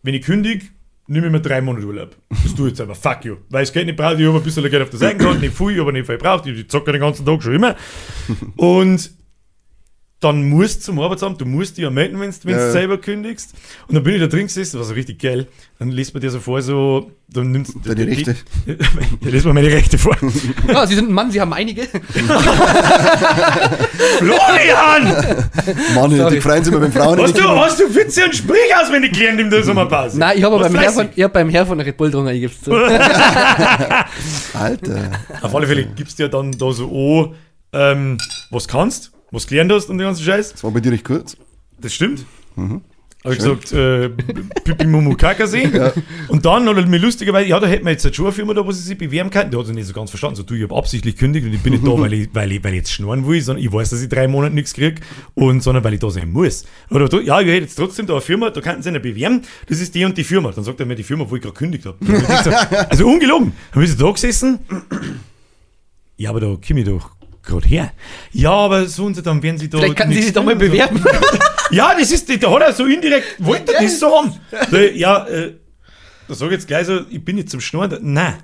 [0.02, 0.66] Wenn ich kündige,
[1.08, 2.16] nehme ich mir drei Monate Urlaub.
[2.30, 3.38] Das tue ich jetzt aber, fuck you.
[3.50, 5.80] Weil das Geld nicht braucht, ich habe ein bisschen Geld auf der Seite nicht viel,
[5.80, 6.46] aber nicht viel braucht.
[6.46, 7.76] Ich zocke den ganzen Tag schon immer.
[8.58, 9.12] Und
[10.24, 12.72] dann musst du zum Arbeitsamt, du musst dich ja melden, wenn du Ja.
[12.72, 13.54] selber kündigst.
[13.88, 15.48] Und dann bin ich da drin gesessen, war so richtig geil.
[15.80, 18.36] Dann liest man dir so vor, so, dann nimmst du Deine Rechte.
[18.66, 20.16] Ja, liest man meine Rechte vor.
[20.68, 21.84] Ja, Sie sind ein Mann, Sie haben einige.
[24.18, 25.04] Florian!
[25.96, 26.36] Mann, Sorry.
[26.36, 29.02] die freuen sich immer, wenn Frauen Hast du, hast du Witze und Sprich aus, wenn
[29.02, 30.20] die klären in der Sommerpause?
[30.20, 31.18] Nein, ich habe beim, Herr von, fleißig.
[31.18, 32.72] ich hab beim Herr von Red Bull drungen, ich geb's zu.
[34.54, 35.12] Alter.
[35.42, 37.36] Auf alle Fälle gibst du ja dann da so an,
[37.74, 38.18] ähm,
[38.52, 40.54] was kannst, was gelernt hast und den ganzen Scheiß.
[40.54, 41.36] Das war bei dir nicht kurz.
[41.80, 42.26] Das stimmt.
[43.24, 45.70] Habe ich gesagt, äh, Pipi Mumu Kakasee.
[46.28, 48.66] Und dann hat er mir lustigerweise, ja, da hätten wir jetzt schon eine Firma da,
[48.66, 49.50] wo sie sich bewerben kann.
[49.50, 50.36] Der hat es nicht so ganz verstanden.
[50.36, 52.62] So, du, ich habe absichtlich gekündigt und ich bin nicht da, weil ich, weil, ich,
[52.66, 55.02] weil ich jetzt schnorren will, sondern ich weiß, dass ich drei Monate nichts kriege,
[55.36, 56.66] und sondern weil ich da sein muss.
[56.90, 59.44] Oder da, ja, ich hätte jetzt trotzdem da eine Firma, da könnten sie nicht bewerben,
[59.70, 60.52] das ist die und die Firma.
[60.52, 61.98] Dann sagt er mir die Firma, wo ich gerade gekündigt habe.
[62.90, 63.54] Also ungelogen.
[63.72, 64.60] Dann bin ich da gesessen.
[66.18, 67.92] Ja, aber da komme ich doch gerade her.
[68.32, 69.78] Ja, aber so und so, dann werden sie da.
[69.78, 71.04] Vielleicht kann Sie sich doch mal bewerben.
[71.72, 74.36] Ja, das ist, da hat er so indirekt, wollte er das so haben.
[74.70, 75.56] Da, ja, äh,
[76.28, 77.98] da sage ich jetzt gleich so, ich bin jetzt zum Schnorren.
[78.14, 78.36] Nein,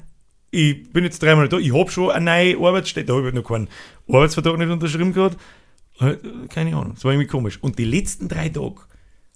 [0.49, 3.43] ich bin jetzt dreimal da, ich habe schon eine neue Arbeitsstelle, da habe ich noch
[3.43, 3.67] keinen
[4.07, 5.37] Arbeitsvertrag nicht unterschrieben gehabt.
[5.99, 6.15] Äh,
[6.51, 7.59] Keine Ahnung, das war irgendwie komisch.
[7.61, 8.77] Und die letzten drei Tage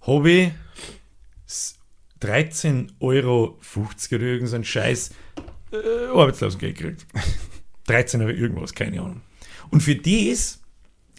[0.02, 0.52] habe ich
[1.46, 1.76] s-
[2.22, 3.60] 13,50 Euro
[4.12, 5.12] oder irgend so ein Scheiß
[5.72, 7.06] äh, Arbeitslosengeld gekriegt.
[7.88, 9.22] 13 Euro irgendwas, keine Ahnung.
[9.74, 10.60] Und für das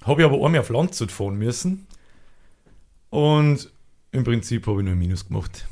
[0.03, 1.87] habe ich aber einmal auf Landshut fahren müssen.
[3.11, 3.71] Und
[4.13, 5.67] im Prinzip habe ich nur ein Minus gemacht.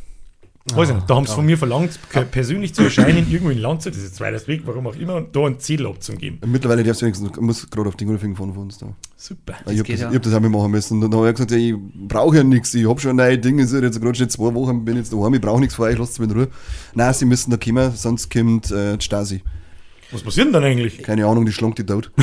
[0.75, 3.59] Weiß ich nicht, da haben sie von mir verlangt, per- persönlich zu erscheinen, irgendwo in
[3.59, 6.39] Landshut, das ist jetzt Weg, warum auch immer, und da einen Zettel abzugeben.
[6.47, 8.95] Mittlerweile darfst du wenigstens, muss gerade auf den Gulfing fahren von uns da.
[9.17, 9.55] Super.
[9.69, 10.13] ich habe das, ja.
[10.13, 11.03] hab das auch mal machen müssen.
[11.03, 11.75] Und dann habe ich gesagt, ja, ich
[12.07, 14.85] brauche ja nichts, ich habe schon neue Dinge, es ist jetzt gerade schon zwei Wochen,
[14.85, 16.49] bin jetzt daheim, ich brauche nichts vor euch, lasst es mir in Ruhe.
[16.95, 19.43] Nein, sie müssen da kommen, sonst kommt äh, die Stasi.
[20.13, 21.03] Was passiert denn dann eigentlich?
[21.03, 22.11] Keine Ahnung, die schlankt die tot.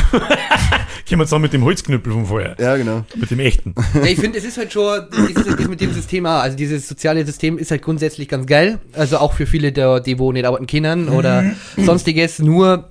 [1.10, 2.56] Kommen wir zusammen mit dem Holzknüppel vom Vorher.
[2.60, 3.04] Ja, genau.
[3.16, 3.74] Mit dem echten.
[3.96, 6.56] Ja, ich finde, es ist halt schon, das, ist, das mit dem System auch, also
[6.56, 8.80] dieses soziale System ist halt grundsätzlich ganz geil.
[8.94, 12.40] Also auch für viele, der, die wo nicht arbeiten können oder sonstiges.
[12.40, 12.90] Nur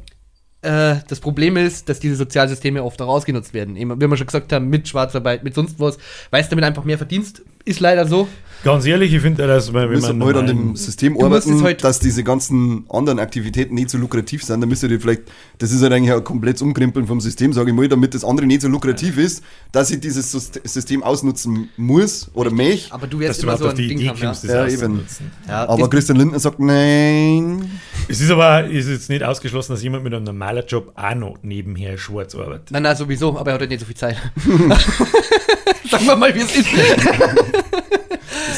[0.62, 3.76] äh, das Problem ist, dass diese Sozialsysteme oft auch ausgenutzt werden.
[3.76, 5.98] Eben, wie wir schon gesagt haben, mit Schwarzarbeit, mit sonst was,
[6.30, 7.42] weil es damit einfach mehr verdienst.
[7.64, 8.26] Ist leider so.
[8.64, 11.85] Ganz ehrlich, ich finde, dass wenn Wir müssen man halt an dem System arbeiten, halt-
[11.85, 14.61] dass diese ganzen anderen Aktivitäten nicht so lukrativ sind.
[14.61, 15.23] Da müsst ihr vielleicht,
[15.59, 18.47] das ist halt eigentlich ein komplettes Umkrempeln vom System, sage ich mal, damit das andere
[18.47, 22.92] nicht so lukrativ ist, dass ich dieses Syst- System ausnutzen muss oder mich.
[22.92, 24.18] Aber du wirst immer so auf ein die Ding Idee haben.
[24.23, 24.29] Ja.
[24.31, 25.07] das Ja, eben.
[25.47, 27.71] Ja, Aber das- Christian Lindner sagt, nein.
[28.09, 31.38] Es ist aber ist jetzt nicht ausgeschlossen, dass jemand mit einem normalen Job auch noch
[31.42, 32.71] nebenher schwarz arbeitet.
[32.73, 34.16] Nein, nein, sowieso, aber er hat halt nicht so viel Zeit.
[35.90, 36.66] Sagen wir mal, wie es ist.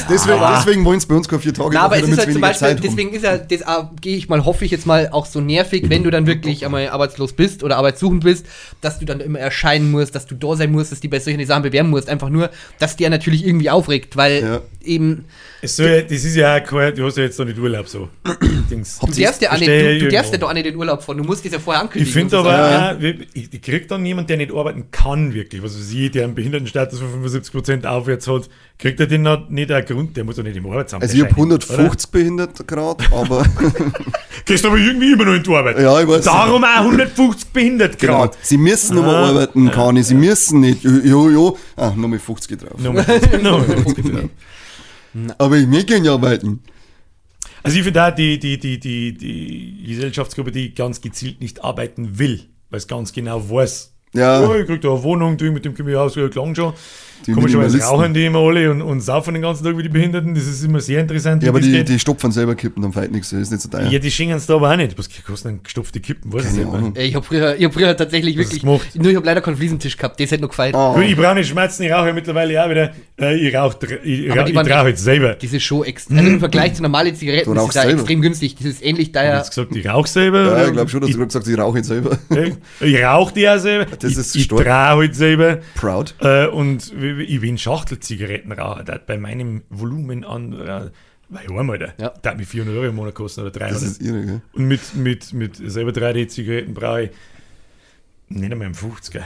[0.09, 2.41] Deswegen, deswegen wollen es bei uns keine vier Tage, Na, aber es ist halt zum
[2.41, 5.25] Beispiel, Zeit deswegen ist ja, das auch, gehe ich mal, hoffe ich jetzt mal, auch
[5.25, 8.45] so nervig, wenn du dann wirklich einmal arbeitslos bist oder arbeitssuchend bist,
[8.81, 11.45] dass du dann immer erscheinen musst, dass du da sein musst, dass die bei solchen
[11.45, 12.09] Sachen bewerben musst.
[12.09, 14.61] Einfach nur, dass dir natürlich irgendwie aufregt, weil Ja.
[14.83, 15.25] eben,
[15.61, 17.87] Es soll, ja- das ist ja auch kein, du hast ja jetzt noch nicht Urlaub
[17.87, 18.09] so.
[18.69, 18.99] Dings.
[18.99, 21.17] du darfst ja auch nicht, du, du darfst ja doch auch nicht den Urlaub fahren,
[21.17, 22.07] du musst das ja vorher ankündigen.
[22.07, 23.01] Ich finde aber, auch,
[23.33, 25.61] ich, ich krieg dann jemand, der nicht arbeiten kann, wirklich.
[25.61, 28.49] Was weiß ich, der einen Behindertenstatus von 75% aufwärts hat,
[28.81, 31.21] kriegt er den noch nicht einen Grund, der muss doch nicht im Arbeitsamt Also ich
[31.21, 33.45] habe erscheinen, 150 behindert gerade, aber oder?
[34.45, 35.79] Kriegst aber irgendwie immer noch in die Arbeit.
[35.79, 36.25] Ja, ich weiß.
[36.25, 38.13] Darum auch 150 behindert genau.
[38.23, 38.37] gerade.
[38.41, 39.29] Sie müssen aber Ah.
[39.29, 40.83] arbeiten, Kani, sie müssen nicht.
[40.83, 41.57] Jo, jo.
[41.77, 42.79] Ah, nochmal 50 geht drauf.
[42.79, 43.05] Nochmal-
[43.41, 44.29] nochmal 50 drauf.
[45.37, 46.61] Aber ich möchte nicht arbeiten.
[47.63, 52.17] Also ich finde auch die, die, die, die, die Gesellschaftsgruppe, die ganz gezielt nicht arbeiten
[52.17, 52.41] will,
[52.71, 54.41] weil es ganz genau weiß, Ja.
[54.41, 56.73] oh, ich krieg da eine Wohnung, du mit dem komme ich aus, ja, klang schon.
[57.27, 60.33] Die Komischerweise rauchen die immer alle und, und saufen den ganzen Tag wie die Behinderten.
[60.33, 61.43] Das ist immer sehr interessant.
[61.43, 63.87] Ja, aber die, die stopfen selber Kippen, dann fällt nichts, das ist nicht so teuer.
[63.89, 64.97] ja, die schenken es da aber auch nicht.
[64.97, 66.31] Was kosten denn gestopfte Kippen?
[66.33, 66.79] Weiß ich Keine nicht mehr.
[66.79, 66.93] Ahnung.
[66.97, 68.61] Ich habe früher, ich hab früher tatsächlich Was hast wirklich.
[68.61, 68.87] du gemacht?
[68.95, 70.75] Nur ich habe leider keinen Fliesentisch gehabt, das hätte noch gefeiert.
[70.75, 70.93] Ah.
[70.93, 72.91] Gut, ich brauche nicht schmerzen, ich rauche ja mittlerweile auch wieder.
[73.19, 75.35] Äh, ich rauche ich, rauch, die ich rauche jetzt selber.
[75.35, 76.17] Das ist schon extrem.
[76.17, 78.55] Also im Vergleich zu normalen Zigaretten Du ist da extrem günstig.
[78.57, 79.37] Das ist ähnlich Ich daher.
[79.37, 80.43] habe gesagt, ich rauche selber.
[80.57, 82.17] Ja, ich glaube schon, dass ich, du gerade gesagt hast, ich rauche jetzt selber.
[82.81, 83.85] ich, ich rauche die auch selber.
[83.99, 84.63] Das ich ist ich stark.
[84.63, 85.59] trage halt selber.
[85.75, 86.15] Proud.
[86.21, 88.83] Äh, und ich bin Schachtelzigarettenraucher.
[88.83, 90.53] Das hat bei meinem Volumen an.
[90.53, 90.89] Äh,
[91.29, 92.09] weil ich einmal, der, Ja.
[92.09, 93.75] der hat mich 400 Euro im Monat kosten oder 300.
[93.75, 94.41] Das ist irre, gell?
[94.53, 97.09] Und mit, mit, mit selber 3D-Zigaretten brauche ich
[98.27, 99.23] nicht einmal im 50er.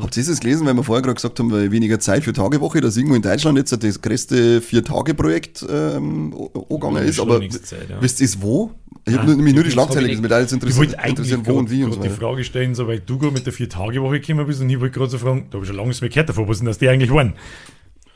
[0.00, 2.80] Habt ihr das gelesen, weil wir vorher gerade gesagt haben, weil weniger Zeit für Tagewoche,
[2.82, 6.34] dass irgendwo in Deutschland jetzt das größte Vier-Tage-Projekt ähm,
[6.68, 8.02] angegangen ist, aber Beschleunigungszeit, ja.
[8.02, 8.72] wisst ihr es wo?
[9.06, 11.92] Ich habe nämlich nur die Schlagzeile ich mit alles interessiert, interessieren, wo und wie und
[11.92, 12.26] so gerade die weiter.
[12.26, 15.10] Frage stellen, so, weil du gerade mit der Vier-Tage-Woche gekommen bist und ich wollte gerade
[15.10, 16.88] so fragen, da habe ich schon lange nichts mehr gehört davon, was denn das die
[16.88, 17.34] eigentlich waren?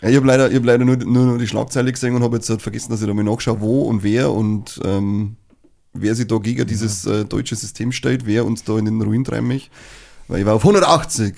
[0.02, 2.36] Ja, ich habe leider, ich hab leider nur, nur, nur die Schlagzeile gesehen und habe
[2.36, 5.36] jetzt halt vergessen, dass ich da mal nachschaue, wo und wer und ähm,
[5.94, 9.24] wer sich da gegen dieses äh, deutsche System stellt, wer uns da in den Ruin
[9.24, 9.70] treiben möchte.
[10.28, 11.34] Weil ich war auf 180.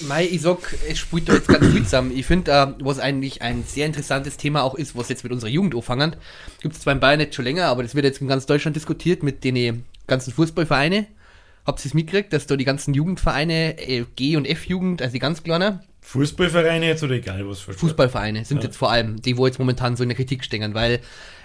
[0.00, 2.12] Mei, ich sag, es spielt da jetzt ganz viel zusammen.
[2.14, 5.50] Ich finde, äh, was eigentlich ein sehr interessantes Thema auch ist, was jetzt mit unserer
[5.50, 6.16] Jugend anfangen,
[6.60, 8.76] gibt es zwar in Bayern nicht schon länger, aber das wird jetzt in ganz Deutschland
[8.76, 11.06] diskutiert mit den ganzen Fußballvereine.
[11.64, 15.18] Habt ihr es mitgekriegt, dass da die ganzen Jugendvereine, äh, G- und F-Jugend, also die
[15.18, 17.72] ganz kleinen, Fußballvereine jetzt oder egal was für?
[17.72, 21.00] Fußballvereine sind jetzt vor allem, die wo jetzt momentan so in der Kritik stehen, weil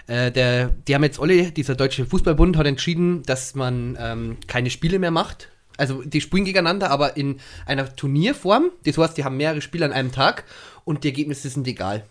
[0.06, 4.70] äh, der, die haben jetzt alle, dieser deutsche Fußballbund hat entschieden, dass man ähm, keine
[4.70, 5.50] Spiele mehr macht.
[5.82, 8.70] Also die spielen gegeneinander, aber in einer Turnierform.
[8.86, 10.44] Das heißt, die haben mehrere Spiele an einem Tag
[10.86, 12.06] und die Ergebnisse sind egal.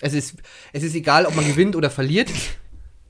[0.00, 0.36] Es ist,
[0.72, 2.30] es ist egal, ob man gewinnt oder verliert.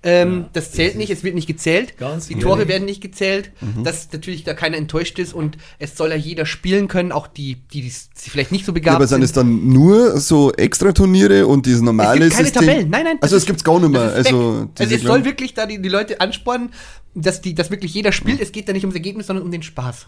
[0.04, 1.96] Ähm, Das zählt nicht, es wird nicht gezählt.
[1.96, 2.68] Ganz die Tore ehrlich.
[2.68, 3.52] werden nicht gezählt,
[3.84, 7.62] dass natürlich da keiner enttäuscht ist und es soll ja jeder spielen können, auch die,
[7.72, 7.90] die, die
[8.30, 11.82] vielleicht nicht so Ja, begabt aber sind es dann nur so extra Turniere und dieses
[11.82, 12.66] normale es gibt keine System?
[12.66, 12.90] Tabellen.
[12.90, 13.18] Nein, nein.
[13.20, 14.00] Also es gibt's gar nicht mehr.
[14.12, 16.70] Also, also es soll wirklich da die, die Leute anspornen,
[17.14, 18.40] dass, die, dass wirklich jeder spielt.
[18.40, 20.06] Es geht da nicht ums Ergebnis, sondern um den Spaß.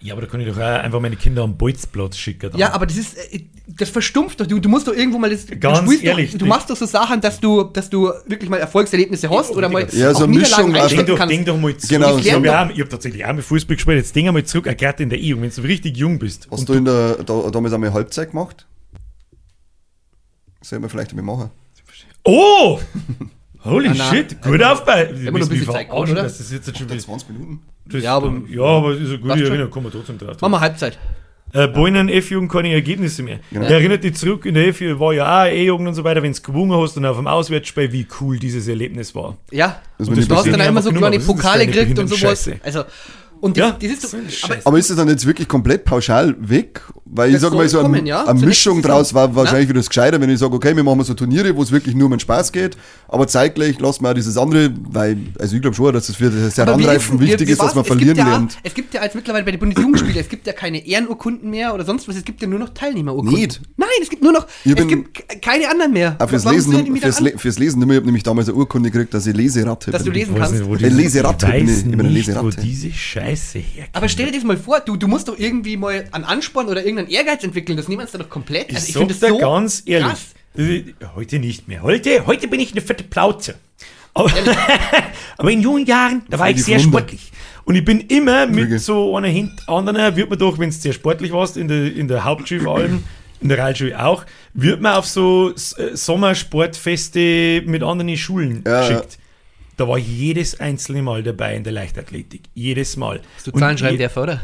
[0.00, 2.50] Ja, aber da kann ich doch auch einfach meine Kinder am Bolzplatz schicken.
[2.50, 2.60] dann.
[2.60, 4.46] Ja, aber das ist, äh, das verstumpft doch.
[4.46, 5.46] Du, du musst doch irgendwo mal das.
[5.58, 8.58] Ganz du ehrlich, Doch, du machst doch so Sachen, dass du, dass du wirklich mal
[8.58, 11.34] Erfolgserlebnisse hast oder mal Ja, so auch eine Niederlagen Mischung einstecken Denk doch, kannst.
[11.34, 11.90] denk doch mal zurück.
[11.90, 12.32] Genau, ich so.
[12.32, 13.96] habe ja, auch- ich hab tatsächlich auch mit Fußball gespielt.
[13.98, 16.46] Jetzt denk einmal zurück, auch gerade in der E-Jugend, wenn du richtig jung bist.
[16.50, 18.66] Hast und du in der, da, damals einmal Halbzeit gemacht?
[20.62, 21.50] Sollen wir vielleicht einmal machen?
[22.24, 22.78] Oh!
[23.64, 24.04] Holy Na, na.
[24.10, 25.10] shit, gut aufbei.
[25.12, 26.22] noch ein bisschen Zeit gehabt, oder?
[26.22, 26.98] Das ist jetzt schon wieder.
[26.98, 27.60] 20 Minuten?
[27.86, 29.44] Das, Ja, aber- ja, aber ist eine gute.
[29.44, 30.40] Erinnerung, kommen wir trotzdem drauf.
[30.40, 30.98] Machen wir Halbzeit.
[31.54, 33.40] Äh, Bohnen F-Jugend keine Ergebnisse mehr.
[33.50, 33.64] Genau.
[33.64, 36.42] Erinnert dich zurück, in der F-Jugend war ja auch E-Jugend und so weiter, wenn du
[36.42, 39.38] gewonnen hast und auf dem Auswärtsspiel, wie cool dieses Erlebnis war.
[39.50, 39.80] Ja.
[39.96, 42.50] Das und du nicht hast dann immer so kleine Pokale gekriegt und sowas.
[42.62, 42.84] Also,
[43.40, 44.66] und das, Ja, das ist so aber Scheiße.
[44.66, 46.82] Aber ist das dann jetzt wirklich komplett pauschal weg?
[47.10, 49.78] Weil ich sage mal, so soll eine, kommen, ja, eine Mischung draus war wahrscheinlich wieder
[49.80, 52.10] das Gescheiter, wenn ich sage, okay, wir machen so Turniere, wo es wirklich nur um
[52.12, 52.76] den Spaß geht,
[53.08, 56.28] aber zeitgleich lassen wir auch dieses andere, weil, also ich glaube schon, dass es für
[56.30, 58.58] das Aber wie Heranreifen wie- wichtig wie ist, dass man Es gibt verlieren ja, lernt.
[58.62, 61.86] Es gibt ja als mittlerweile bei den Bundesjugendspielen, es gibt ja keine Ehrenurkunden mehr oder
[61.86, 63.40] sonst was, es gibt ja nur noch Teilnehmerurkunden.
[63.40, 63.60] Nicht?
[63.78, 66.16] Nein, es gibt nur noch, Ich es gibt ke- keine anderen mehr.
[66.18, 67.20] Auch fürs Warum Lesen, die fürs?
[67.20, 70.10] Le fürs Lesen, ich habe nämlich damals eine Urkunde gekriegt, dass ich Leseratte Dass du
[70.10, 70.20] bin.
[70.20, 70.60] lesen Ich weiß kannst.
[70.60, 72.60] nicht, wo Eine diese- Leseratte ich bin ich, ich bin eine wo Leseratte.
[72.60, 73.88] diese Scheiße herkommt.
[73.96, 76.80] Aber stell dir das mal vor, du, du musst doch irgendwie mal einen Ansporn oder
[76.84, 78.68] irgendeinen Ehrgeiz entwickeln, das nehmen wir doch komplett.
[78.70, 81.14] Ich, Also ich finde das so ganz ehrlich, krass.
[81.14, 81.82] heute nicht mehr.
[81.82, 83.54] Heute, heute bin ich eine fette Plauze.
[84.14, 84.30] Aber,
[85.36, 86.98] aber in jungen Jahren, da war ich sehr Wunder.
[86.98, 87.30] sportlich.
[87.64, 88.78] Und ich bin immer mit Lüge.
[88.78, 92.08] so einer hinter anderen, wird man doch, wenn du sehr sportlich warst, in der, in
[92.08, 93.04] der Hauptschule vor allem,
[93.40, 98.80] in der Realschule auch, wird man auf so S- äh, Sommersportfeste mit anderen Schulen Ja,
[98.88, 99.18] geschickt.
[99.78, 102.42] Da war ich jedes einzelne Mal dabei in der Leichtathletik.
[102.52, 103.20] Jedes Mal.
[103.44, 104.42] Du Und Zahlenschreibenwerfer, oder?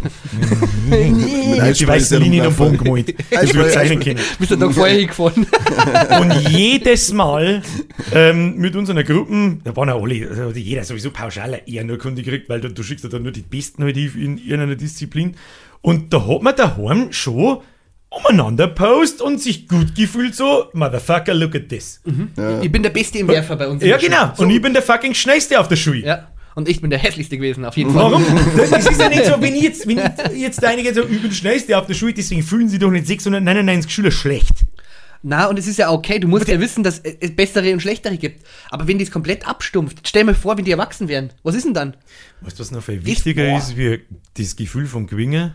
[0.88, 2.54] Mit je- die Eisspeicher weißen Linien am.
[2.54, 3.14] Boden gemalt.
[3.30, 4.20] Das Eisspeicher- wird zeichnen können.
[4.38, 5.44] Bist du doch vorher hingefahren?
[6.20, 7.62] Und jedes Mal
[8.12, 12.22] ähm, mit unserer Gruppe, da waren ja alle, also hat jeder sowieso pauschal eine Ehrenurkunde
[12.22, 15.34] gekriegt, weil du, du schickst ja dann nur die Besten halt in irgendeiner Disziplin.
[15.80, 17.58] Und da hat man daheim schon
[18.16, 22.00] umeinander post und sich gut gefühlt so, Motherfucker, look at this.
[22.62, 23.82] Ich bin der Beste im Werfer bei uns.
[23.82, 24.32] Ja, genau.
[24.34, 24.44] So.
[24.44, 26.00] Und ich bin der fucking Schnellste auf der Schule.
[26.00, 26.28] Ja.
[26.54, 28.12] Und ich bin der hässlichste gewesen, auf jeden Fall.
[28.12, 28.24] Warum?
[28.70, 31.30] Das ist ja nicht so, wenn ich jetzt, wenn ich jetzt einige so, ich bin
[31.30, 34.64] der Schnellste auf der Schule, deswegen fühlen sie doch nicht 699 Schüler schlecht.
[35.26, 38.18] Na, und es ist ja okay, du musst ja wissen, dass es bessere und schlechtere
[38.18, 38.46] gibt.
[38.70, 41.32] Aber wenn das komplett abstumpft, stell mir vor, wenn die erwachsen wären.
[41.42, 41.96] Was ist denn dann?
[42.42, 43.58] Weißt du, was noch viel wichtiger boah.
[43.58, 44.00] ist, wie
[44.36, 45.54] das Gefühl vom Gewinnen?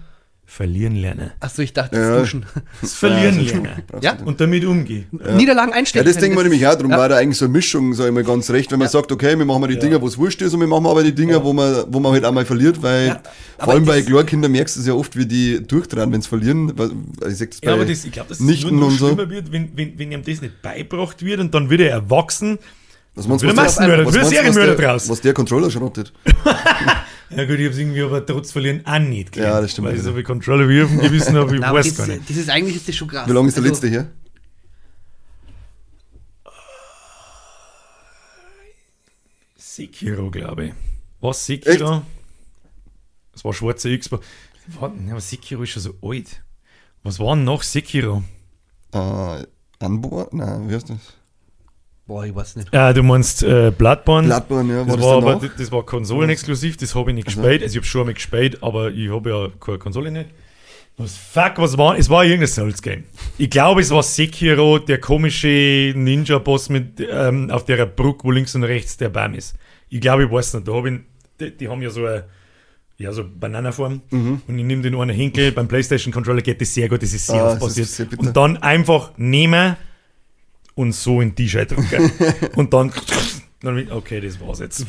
[0.51, 1.29] Verlieren lernen.
[1.39, 2.09] Achso, ich dachte, Ja.
[2.15, 2.45] das Duschen.
[2.81, 3.69] Das Verlieren Ja, lernen.
[3.87, 4.17] Brauchst Ja?
[4.25, 5.05] Und damit umgehen.
[5.37, 6.05] Niederlagen Ja, einstecken.
[6.07, 6.97] das denken wir nämlich auch, darum Ja.
[6.97, 9.37] war da eigentlich so eine Mischung, sag ich mal ganz recht, wenn man sagt, okay,
[9.37, 11.43] wir machen mal die Dinger, wo es wurscht ist und wir machen aber die Dinger,
[11.43, 13.21] wo, man, wo man halt auch mal verliert, weil Ja,
[13.59, 16.27] vor allem bei das- Kleinkindern merkst du es ja oft, wie die durchdrehen, wenn sie
[16.27, 16.73] verlieren.
[16.77, 16.91] weil-
[17.29, 18.97] Ich sag das bei Ja, aber das, ich glaube, dass es Nichten nur noch und
[18.97, 19.07] so.
[19.07, 22.57] schlimmer wird, wenn, wenn, wenn ihm das nicht beigebracht wird und dann wird er erwachsen.
[23.13, 25.09] Was meinst du, was was.
[25.09, 26.11] Was der Controller schrottet.
[27.31, 29.53] Ja gut, ich habe es irgendwie aber trotz Verlieren auch nicht gelernt.
[29.55, 31.77] Ja, das stimmt Weil ich so viel Controller wie auf dem Gewissen habe, ich aber
[31.79, 32.29] weiß das, gar nicht.
[32.29, 33.27] das ist eigentlich ist das schon krass.
[33.27, 34.07] Wie lange ist der Also, letzte her?
[39.55, 40.73] Sekiro, glaube ich.
[41.21, 42.01] Was, Sekiro?
[43.33, 44.25] Das war schwarze Xbox.
[44.79, 46.41] Warte, ja, aber Sekiro ist schon so alt.
[47.03, 48.23] Was war denn noch Sekiro?
[48.93, 49.43] Äh,
[49.79, 50.29] Anbohr?
[50.31, 50.97] Nein, wie heißt das?
[52.09, 52.73] Boah, ich weiß nicht.
[52.73, 54.27] Äh, du meinst äh, Bloodborne?
[54.27, 57.25] Bloodborne, ja, war das, das war aber, das, das war konsolenexklusiv, das habe ich nicht
[57.25, 57.61] gespielt.
[57.61, 60.31] Also ich habe schon einmal gespielt, aber ich habe ja keine Konsole nicht.
[60.97, 61.99] Was fuck, was war?
[61.99, 63.03] Es war irgendein Souls-Game.
[63.37, 68.55] Ich glaube, es war Sekiro, der komische Ninja-Boss mit ähm, auf der Brücke, wo links
[68.55, 69.55] und rechts der Baum ist.
[69.89, 70.67] Ich glaube, ich weiß nicht.
[70.67, 70.99] Da hab ich,
[71.39, 72.25] die, die haben ja so eine
[72.97, 74.01] ja, so Bananaform.
[74.09, 74.41] Mhm.
[74.47, 75.51] Und ich nehme den einen Hinkel.
[75.51, 77.85] Beim PlayStation-Controller geht das sehr gut, das ist sehr Ah, oft das passiert.
[77.87, 78.23] ist sehr bitter.
[78.23, 79.77] und dann einfach nehmen
[80.79, 82.09] und so in die drücken.
[82.55, 82.89] und dann,
[83.91, 84.85] okay, das war's jetzt.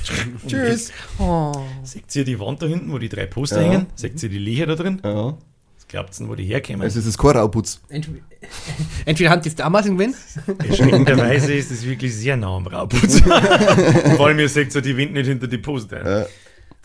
[0.47, 0.93] Tschüss.
[1.19, 1.53] Oh.
[1.83, 3.73] Seht ihr die Wand da hinten, wo die drei Poster Ja.
[3.73, 3.87] hängen?
[3.97, 5.01] Seht ihr die Löcher da drin?
[5.05, 5.37] Ja.
[5.77, 6.83] Was glaubt ihr, wo die herkommen?
[6.83, 7.81] Also es ist kein Rauputz.
[7.89, 8.21] Entweder,
[9.05, 10.15] entweder haben die es damals irgendwann.
[10.59, 13.21] Erschreckenderweise ist es wirklich sehr nah am Raubputz.
[14.17, 16.21] Vor allem, ihr seht so die Wind nicht hinter die Poster.
[16.21, 16.27] Ja.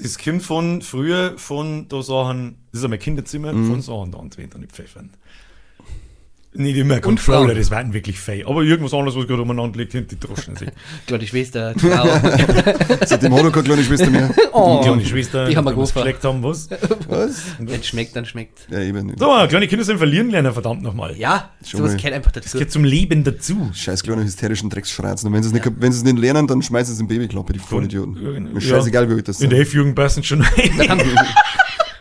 [0.02, 3.70] Das kommt von früher, von da Sachen, das ist mein Kinderzimmer, Mhm.
[3.70, 5.12] von Sachen da und nicht pfeffern.
[6.58, 8.44] Nicht immer Controller, das waren wirklich fei.
[8.48, 10.72] Aber irgendwas anderes, was gerade umeinander liegt, hinter die Droschen sind.
[11.08, 12.06] Kleine Schwester, die Frau.
[13.06, 14.30] Seitdem hat er keine kleine Schwester mehr.
[14.54, 14.80] Oh.
[14.82, 16.70] Die kleine Schwester, Die haben wir geschleckt haben, was?
[17.10, 17.44] Was?
[17.60, 18.68] Wenn es schmeckt, dann schmeckt.
[18.70, 19.20] Ja, eben nicht.
[19.20, 21.16] So, kleine Kinder sind verlieren lernen, verdammt nochmal.
[21.18, 21.98] Ja, Schon sowas mal.
[21.98, 22.46] gehört einfach dazu.
[22.46, 23.70] Das gehört zum Leben dazu.
[23.74, 25.28] Scheiß kleine hysterischen Drecksschreizen.
[25.28, 27.08] Und wenn sie es nicht, wenn sie es nicht lernen, dann schmeißen sie es in
[27.08, 28.16] Babyklappe, die Vollidioten.
[28.24, 28.50] Ja, genau.
[28.52, 29.68] Mir ist scheißegal, wie alt das In der sind.
[29.68, 31.02] F-Jugend passen schon haben,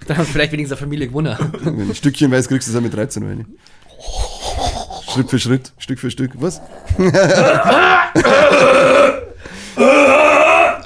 [0.07, 1.37] dann haben sie vielleicht wenigstens eine Familie gewonnen.
[1.62, 3.47] Wenn ein Stückchen weiß, kriegst du es auch mit 13 rein.
[5.14, 6.33] Schritt für Schritt, Stück für Stück.
[6.35, 6.61] Was?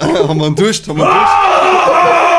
[0.00, 0.86] haben wir einen Durst?
[0.86, 2.38] Haben wir einen Durst?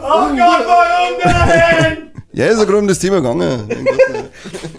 [0.00, 2.10] Oh Gott, warum denn?
[2.32, 3.66] Ja, ist ja gerade um das Thema gegangen.
[3.68, 4.28] Mein.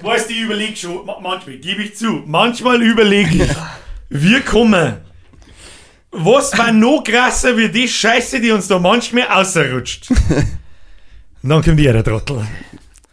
[0.01, 3.49] Weißt du, ich überlege schon, ma- manchmal, gebe ich zu, manchmal überlege ich,
[4.09, 4.97] wir kommen.
[6.11, 10.09] Was war noch krasser wie die Scheiße, die uns da manchmal außerrutscht?
[10.09, 10.19] Und
[11.49, 12.47] dann kommt der Trottel.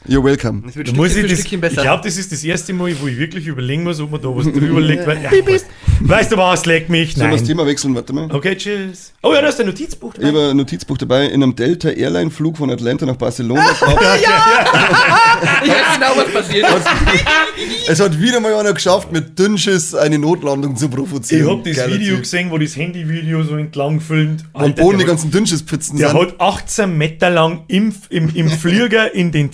[0.09, 0.63] You're welcome.
[0.67, 1.83] Das wird muss ich das, Stückchen ich besser.
[1.83, 4.45] glaube, das ist das erste Mal, wo ich wirklich überlegen muss, ob man da was
[4.45, 5.07] drüber legt.
[5.07, 5.67] Weil, ja, weißt,
[6.01, 7.15] weißt du was, leg mich?
[7.15, 7.49] Sollen wir das Nein.
[7.49, 7.95] Thema wechseln?
[7.95, 8.29] Warte mal.
[8.33, 9.13] Okay, tschüss.
[9.23, 10.29] Oh ja, da ist ein Notizbuch Ich dabei.
[10.29, 11.27] habe ein Notizbuch dabei.
[11.27, 13.65] In einem Delta Airline Flug von Atlanta nach Barcelona.
[13.67, 13.81] gab's-
[15.65, 17.89] Ich weiß genau, was passiert ist.
[17.91, 21.45] es hat wieder mal einer geschafft, mit Dünnschiss eine Notlandung zu provozieren.
[21.47, 22.23] Ich hab das Geiler Video Typ.
[22.23, 24.45] gesehen, wo das Handyvideo so entlang filmt.
[24.55, 26.21] Am Alter, Boden die ganzen Dünnschisspfützen Der sind.
[26.21, 29.53] hat 18 Meter lang im, im, im Flieger in den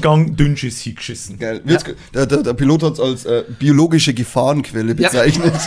[0.00, 1.38] Zwischengang Dünnschiss hingeschissen.
[1.38, 1.60] Geil.
[1.64, 5.54] Ge- Der, der, der Pilot hat es als äh, biologische Gefahrenquelle bezeichnet.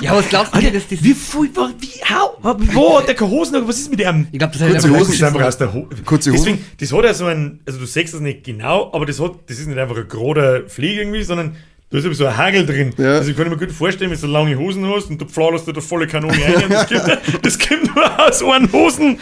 [0.00, 1.40] Ja, was glaubst du, das, das, Wie viel,
[1.78, 3.66] wie, how, wo hat der keine Hosen?
[3.66, 4.28] Was ist mit dem?
[4.30, 6.44] ich glaube, das hat Kurze Hosen Das ist einfach aus der Ho Kurze Hosen.
[6.44, 9.32] Deswegen, das hat ja so ein, also du siehst das nicht genau, aber das hat,
[9.46, 11.56] das ist nicht einfach ein gerader Flieg irgendwie, sondern
[11.90, 12.92] da ist eben so ein Hagel drin.
[12.96, 13.14] Ja.
[13.14, 15.66] Also ich kann mir gut vorstellen, wenn du so lange Hosen hast und du fladerst
[15.66, 19.18] da der volle Kanone rein und das kommt, das kommt nur aus einem Hosen.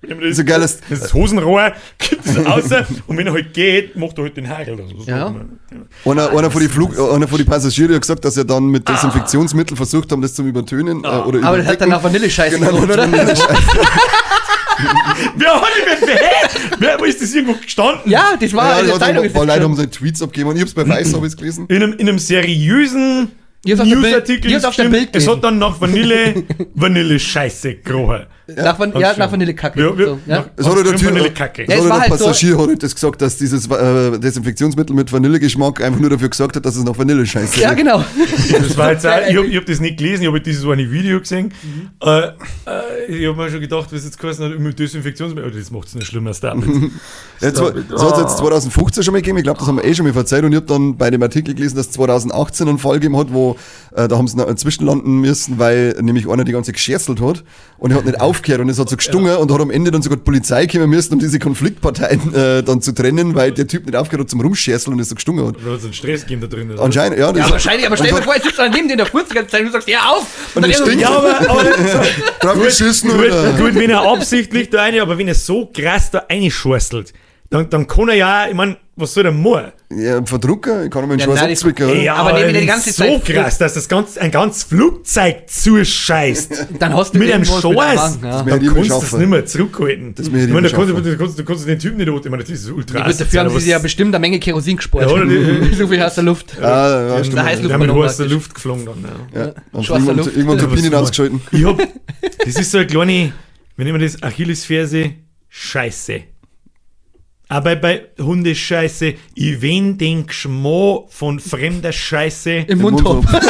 [0.00, 2.64] Das, So geiles- das ist Hosenrohr, gibt es raus
[3.08, 4.76] und wenn er halt geht, macht er halt den Hagel.
[4.76, 4.84] da.
[4.86, 5.34] So, Ja.
[6.04, 8.88] Einer, einer, von die Flug, einer von die Passagiere hat gesagt, dass er dann mit
[8.88, 11.02] Desinfektionsmittel versucht haben, das zum Übertönen.
[11.02, 13.08] Äh, oder Aber das hat dann auch Vanillescheiße Genau, gerochen, oder?
[15.36, 15.68] Wer hat
[16.00, 16.20] denn, wer,
[16.78, 18.02] wer, wo ist das irgendwo gestanden?
[18.08, 19.18] Ja, das war Ja, in der da, Zeitung.
[19.22, 21.36] ein ist paar Leute haben seine Tweets abgegeben und ich hab's bei Weiß hab ich's
[21.36, 21.66] gelesen.
[21.68, 23.32] In einem, in einem seriösen
[23.64, 24.64] ist Newsartikel ist
[25.12, 28.26] es hat dann nach Vanille, Vanille-Scheiße gerochen.
[28.56, 29.78] Nach, Van, ja, nach Vanillekacke.
[29.78, 30.16] Ja, so, ja.
[30.26, 31.64] nach, Es hat halt der, Vanillekacke.
[31.68, 34.18] Ja, hat war halt der halt so- Passagier hat halt das gesagt, dass dieses äh,
[34.18, 38.02] Desinfektionsmittel mit Vanillegeschmack einfach nur dafür gesagt hat, dass es nach Vanille scheiße ja, genau.
[38.50, 41.20] Das war jetzt auch, ich habe hab das nicht gelesen, ich habe dieses eine Video
[41.20, 41.52] gesehen.
[42.02, 42.30] Äh, äh,
[43.08, 46.06] ich habe mir schon gedacht, was jetzt geheißen hat, mit Desinfektionsmittel, das macht es nicht
[46.06, 46.68] schlimmer als damit.
[47.40, 47.60] Ja, das
[48.02, 50.12] hat es jetzt 2015 schon mal gegeben, ich glaube, das haben wir eh schon mal
[50.12, 53.16] verzeiht und ich habe dann bei dem Artikel gelesen, dass es 2018 einen Fall gegeben
[53.16, 53.56] hat, wo
[53.94, 57.44] äh, da haben sie noch zwischenlanden müssen, weil nämlich einer die ganze gescherselt hat
[57.78, 59.90] und er hat nicht, auf, aufgehört und es hat so gestungen und hat am Ende
[59.90, 63.66] dann sogar die Polizei kommen müssen, um diese Konfliktparteien äh, dann zu trennen, weil der
[63.66, 65.56] Typ nicht aufgehört hat zum Rumschäßeln und es so gestungen hat.
[65.56, 66.70] Oder es einen Stress gegeben da drin?
[66.70, 66.82] oder?
[66.82, 67.32] Anscheinend, ja.
[67.32, 69.28] Das Ja, wahrscheinlich, aber stell dir vor, jetzt sitzt einer neben dir in der Furz
[69.28, 70.26] die ganze Zeit und du sagst, ja auf!
[70.54, 71.02] Und dann es er so, stinkt.
[71.02, 71.64] Ja, aber, aber
[72.40, 73.52] drauf geschissen gut, oder?
[73.52, 77.12] gut, wenn er absichtlich da rein, aber wenn er so krass da reinschorstelt,
[77.50, 79.72] dann, dann kann er ja, ich meine, was soll der Moor?
[79.90, 81.96] Ja, Verdrucker, ich kann ihm einen Ja, nein, abzwicken, oder?
[81.96, 85.48] Ja, aber neben dir die ganze so Zeit krass, dass das ganz, ein ganz Flugzeug
[85.48, 86.66] zuscheißt.
[86.78, 87.46] Dann hast du mit einem.
[87.48, 87.74] Wagen,
[88.22, 88.42] ja.
[88.42, 90.14] Das Dann kannst du das nicht mehr zurückhalten.
[90.14, 92.24] Das ich meine, da kannst, du, kannst, du kannst den Typen nicht rot.
[92.24, 94.40] Ich meine, das ist ultra Ja, gut, dafür haben sie sich ja bestimmt eine Menge
[94.40, 95.04] Kerosin gespart.
[95.04, 96.60] Ja, oder die- so viel aus der Luft.
[96.60, 98.26] Ah, ja, Ja, Heißluft- haben mit heißer.
[98.26, 99.04] Luft geflogen dann.
[99.34, 99.40] Ja.
[99.46, 101.40] Ja, und irgendwann, irgendwann Turbinen ausgeschalten.
[101.52, 101.78] Ich hab,
[102.44, 103.32] das ist so eine kleine,
[103.76, 105.12] wenn ich mir das Achillesferse,
[105.48, 106.20] Scheiße.
[107.48, 113.42] Aber bei Hundescheiße, ich wen den Geschmack von fremder Scheiße, Im Mund Mund hab.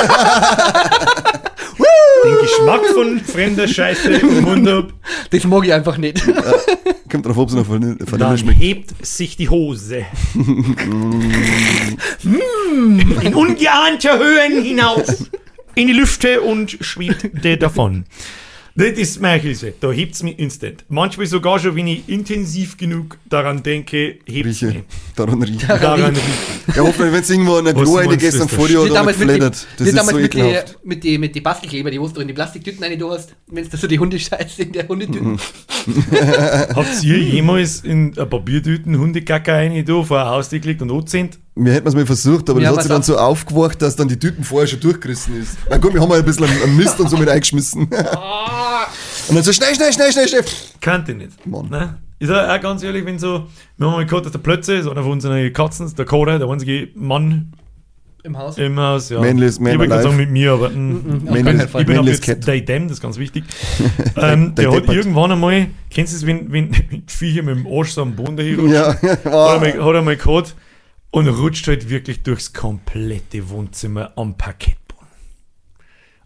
[2.25, 4.93] den Geschmack von fremder Scheiße im Mund hab,
[5.31, 6.23] Das mag ich einfach nicht.
[7.11, 8.61] Kommt drauf, ob es noch Vanille, dann schmeckt.
[8.61, 10.05] hebt sich die Hose.
[12.23, 15.31] Mm, in ungeahnter Höhen hinaus
[15.75, 18.05] in die Lüfte und schwebte davon.
[18.79, 19.75] Das ist meine Hilfe.
[19.81, 20.85] Da hebt es mich instant.
[20.89, 24.85] Manchmal sogar schon, wenn ich intensiv genug daran denke, hebt es mich.
[25.17, 25.67] Daran rieche.
[25.67, 28.83] Daran riecht Ja, hoffentlich, wenn es irgendwo an der Klo du, ist das vor dir
[28.83, 29.67] oder damals mit, die, geflattert.
[29.79, 30.79] Das ist damals so mit, die, ekelhaft.
[30.85, 33.69] mit, die, mit die Bastelkleber, die wo du in die Plastiktüten rein da hast, wenn
[33.69, 35.33] du so die Hundescheiße in der Hundetüten.
[35.33, 35.39] Mhm.
[36.77, 41.41] Habt ihr jemals in eine Papiertüten Hundekacke rein da vor ein Haustür gelegt und angezinnt?
[41.57, 43.97] Wir hätten es mal versucht, aber Wir das hat sich es dann so aufgewacht, dass
[43.97, 45.57] dann die Tüten vorher schon durchgerissen ist.
[45.69, 47.89] Na gut, wir haben halt ein bisschen einen Mist und so mit eingeschmissen.
[49.29, 50.45] Und dann so schnell, schnell, schnell, schnell, schnell.
[50.81, 51.47] Kannte ich nicht.
[51.47, 51.69] Mann.
[51.69, 51.99] Ne?
[52.19, 54.91] Ich sag auch ganz ehrlich, wenn so, wir haben mal gehabt, dass der Plötze, so
[54.91, 57.53] einer von unseren Katzen, der Koda, der einzige Mann
[58.25, 58.59] Im Haus.
[58.59, 59.21] im Haus, ja.
[59.21, 60.03] Manliest Man ich alive.
[60.03, 61.81] sagen mit mir, aber mm, auf Männlich- gar keinen Fall.
[61.83, 62.45] ich bin auch jetzt Cat.
[62.47, 63.45] Day Dem, das ist ganz wichtig.
[64.17, 66.75] ähm, der hat irgendwann einmal, kennst du es, wenn, wenn
[67.07, 68.73] Viecher mit dem Arsch so am Boden dahin rutschen?
[68.75, 70.57] Ja, Hat er mal, hat er mal gehabt
[71.13, 75.07] und rutscht halt wirklich durchs komplette Wohnzimmer am Parkettboden.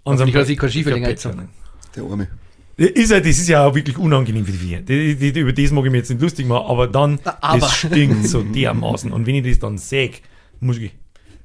[0.07, 1.49] Hoffentlich hat er sich kein eingezogen.
[1.95, 2.29] der Arme.
[2.77, 4.83] Ist ja, das ist ja auch wirklich unangenehm für die.
[4.83, 7.59] Die, die, die, über das mag ich mir jetzt nicht lustig machen, aber dann, Aber.
[7.59, 9.13] das stinkt so dermaßen.
[9.13, 10.13] Und wenn ich das dann sehe,
[10.61, 10.93] muss ich,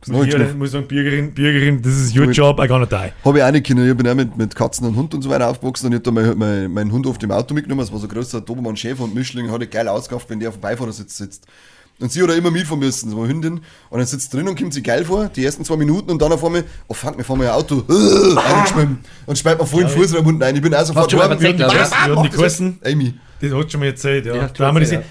[0.06, 3.12] ich, muss sagen, Bürgerin, Bürgerin, das ist your job, I gonna die.
[3.26, 3.90] Habe ich auch nicht können.
[3.90, 6.04] Ich bin auch mit, mit Katzen und Hund und so weiter aufgewachsen und ich habe
[6.04, 7.82] da mein, mein, meinen Hund auf dem Auto mitgenommen.
[7.82, 9.52] Das war so ein großer Dobermann Schäfer und Mischling.
[9.52, 11.48] Hat ich geil ausgekauft, wenn der auf dem Beifahrersitz sitzt.
[12.00, 13.62] Und sie hat auch immer mitfahren müssen, so eine Hündin.
[13.90, 16.32] Und dann sitzt drin und kommt sie geil vor, die ersten zwei Minuten und dann
[16.32, 19.00] auf einmal, oh fuck, wir fahren mal ein Auto, eingeschwimmen.
[19.26, 20.56] Und speit mir voll den Fuß rein unten rein.
[20.56, 21.40] Ich bin auch sofort schon mal.
[21.40, 23.16] Wir haben die, Kosten, Amy.
[23.42, 24.36] das hat schon mal erzählt, ja.
[24.36, 25.04] Ja, da haben wir diese,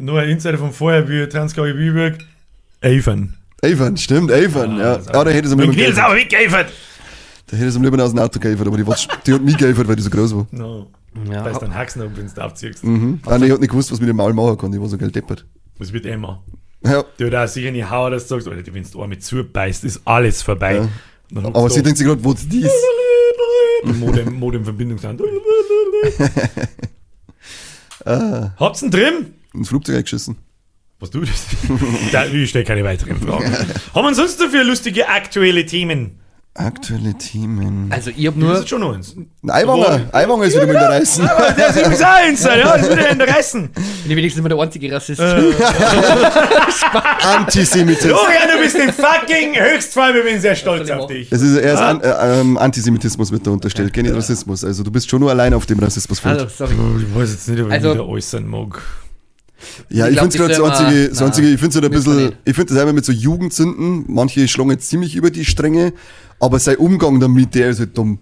[0.00, 2.18] noch ein Insider von vorher, wie Transgau Wieberg,
[2.82, 3.34] Avon.
[3.64, 5.00] Avon, stimmt, Avon, ja.
[5.00, 5.10] so.
[5.10, 6.04] Ja, da hätte sie am Nils geäffert.
[6.04, 6.72] auch weggeäffert.
[7.48, 8.84] Da hätte sie am lieben aus dem Auto geäffert, aber die,
[9.26, 10.46] die hat mich geäffert, weil die so groß war.
[10.52, 10.88] No.
[11.30, 11.42] Ja.
[11.42, 12.84] Da ist dann Haxen wenn du aufziehst.
[12.84, 13.20] Mhm.
[13.26, 14.96] Ah, nee, ich hab nicht gewusst, was mit dem Maul machen kann, die war so
[14.96, 15.44] geil deppert.
[15.78, 16.42] Das wird Emma.
[16.84, 20.42] Ja, hat auch sicher nicht Hauer, dass du sagst, wenn du mit zubeißt, ist alles
[20.42, 20.76] vorbei.
[20.76, 20.88] Ja.
[21.52, 22.70] Aber du sie denkt sich gerade, was ist dies?
[23.84, 25.20] Modem, Modem-Verbindung sind.
[28.04, 29.34] Ah, Habt's einen drin?
[29.52, 30.36] ins Flugzeug eingeschissen.
[31.00, 31.46] Was du das?
[32.12, 33.52] da, ich stelle keine weiteren Fragen.
[33.94, 36.20] Haben wir sonst dafür lustige aktuelle Themen?
[36.58, 37.86] Aktuelle Themen.
[37.90, 39.14] Also ich hab Das nur, ist schon eins.
[39.46, 41.28] Eiwanger, Eiwanger ist wieder mit der Reißen.
[41.28, 43.68] Aber der ist übrigens eins, ja, das ist wieder in der Reißen.
[43.68, 45.20] bin ich wenigstens immer der einzige Rassist.
[47.22, 48.18] Antisemitismus.
[48.20, 51.30] Florian, du bist in fucking Höchstform, ich bin sehr stolz auf dich.
[51.30, 51.90] Es ist erst Ah.
[51.90, 54.64] an, äh, ähm, Antisemitismus wird da unterstellt, kein Rassismus.
[54.64, 56.40] Also du bist schon nur allein auf dem Rassismusfeld.
[56.40, 56.74] Also, sorry.
[57.08, 58.80] Ich weiß jetzt nicht, ob ich Also- wieder äußern mag.
[59.88, 61.84] Ja, ich ich, finde es gerade so einzige, so na, einzige, ich finde es halt
[61.84, 65.44] ein bisschen, ich finde das einmal mit so Jugendsünden, manche schlagen jetzt ziemlich über die
[65.44, 65.92] Stränge,
[66.40, 68.20] aber sein Umgang damit, der ist halt dumm.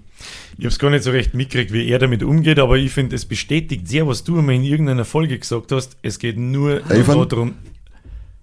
[0.59, 3.27] Ich hab's gar nicht so recht mitgekriegt, wie er damit umgeht, aber ich finde, es
[3.27, 5.99] bestätigt sehr, was du einmal in irgendeiner Folge gesagt hast.
[6.03, 7.29] Es geht nur Eifern?
[7.29, 7.55] darum,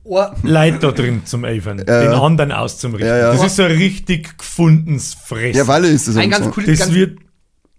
[0.06, 3.08] Oh, Leute da drin zum Eifern, den anderen auszumrichten.
[3.08, 3.32] Ja, ja.
[3.34, 5.56] Das ist so ein richtig gefundenes Fress.
[5.56, 6.52] Ja, weil er ist das ein ganz so.
[6.52, 7.20] cooles, das ganz, wird.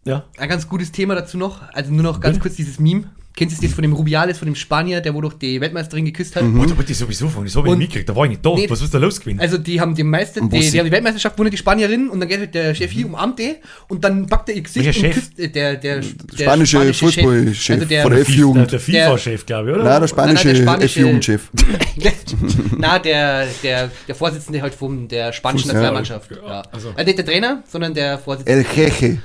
[0.06, 0.24] Ja.
[0.38, 1.60] ein ganz gutes Thema dazu noch.
[1.72, 3.04] Also nur noch ganz kurz dieses Meme.
[3.36, 6.36] Kennst du das von dem Rubiales, von dem Spanier, der wo doch die Weltmeisterin geküsst
[6.36, 6.44] hat?
[6.44, 8.30] Oh, da wollte ich sowieso fragen, das habe ich Und- nicht mitgekriegt, da war ich
[8.30, 8.54] nicht da.
[8.54, 8.70] Nee.
[8.70, 9.40] Was ist da los gewesen?
[9.40, 12.08] Also die haben die meiste, Und wo die, die haben die Weltmeisterschaft gewonnen, die Spanierin,
[12.10, 13.56] und dann geht halt der Chef hier umarmt die
[13.88, 15.14] und dann packt er ihr Gesicht Welcher und Chef?
[15.16, 18.70] küsst äh, der, der, der Spanische Fußballchef Also der, von der der F-Jugend.
[18.72, 19.84] der FIFA-Chef, glaube ich, oder?
[19.84, 21.50] Nein, der spanische, Nein, nein, der spanische- F-Jugendchef.
[22.78, 26.30] Na, der, der, der Vorsitzende halt von der spanischen Nationalmannschaft.
[26.30, 26.62] ja, Ja.
[26.70, 26.90] also.
[26.90, 28.64] Also nicht der Trainer, sondern der Vorsitzende.
[28.70, 29.18] El Jeje.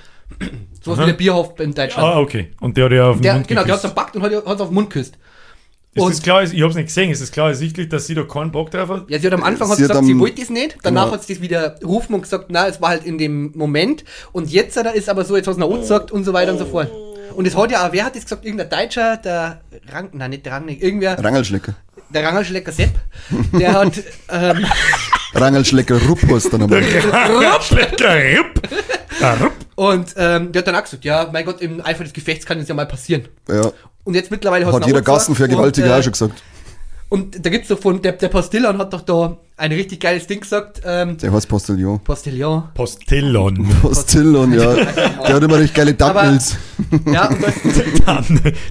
[0.83, 1.05] So was Aha.
[1.07, 2.07] wie der Bierhof in Deutschland.
[2.07, 2.51] ah, okay.
[2.61, 3.97] Und der hat ja auf den der, Mund genau, der hat geküsst.
[3.97, 5.17] es packt und hat es auf den Mund geküsst.
[5.93, 8.13] Ist und- das klar, ich habe es nicht gesehen, ist es klar ersichtlich, dass sie
[8.15, 9.09] da keinen Bock drauf hat?
[9.09, 10.77] Ja, sie hat am Anfang hat Sie hat gesagt, am- sie wollte das nicht.
[10.83, 11.13] Danach Genau.
[11.15, 14.03] hat sie das wieder rufen und gesagt, na, es war halt in dem Moment.
[14.31, 16.51] Und jetzt hat er ist aber so, jetzt hat sie noch gesagt und so weiter
[16.51, 16.89] und so fort.
[17.35, 18.45] Und es hat ja auch, wer hat das gesagt?
[18.45, 19.61] Irgendein Deutscher, der
[19.91, 21.73] Rang, nein, nicht der Rang, irgendwer, Rangelschlecker.
[22.09, 22.91] der Rangelschlecker Sepp,
[23.53, 23.93] der hat,
[24.31, 24.65] ähm,
[25.33, 26.83] Rangelschlecker Rupp heißt dann einmal.
[27.61, 28.61] Schlecker, rupp.
[29.21, 29.53] Ah, rupp.
[29.75, 32.59] und ähm, der hat dann auch gesagt, ja, mein Gott, im Eifer des Gefechts kann
[32.59, 33.27] es ja mal passieren.
[33.47, 33.71] Ja.
[34.03, 36.43] Und jetzt mittlerweile Hat jeder Gassenvergewaltiger und, äh, auch schon gesagt.
[37.09, 40.41] Und da gibt's doch von, der, der Postillon hat doch da ein richtig geiles Ding
[40.41, 41.99] gesagt, ähm, Der heißt Postillon.
[42.03, 42.63] Postillon.
[42.75, 43.67] Postillon.
[43.81, 44.75] Postillon, ja.
[44.75, 46.55] Der hat immer recht geile Thumbnails.
[47.11, 47.53] Ja, und das,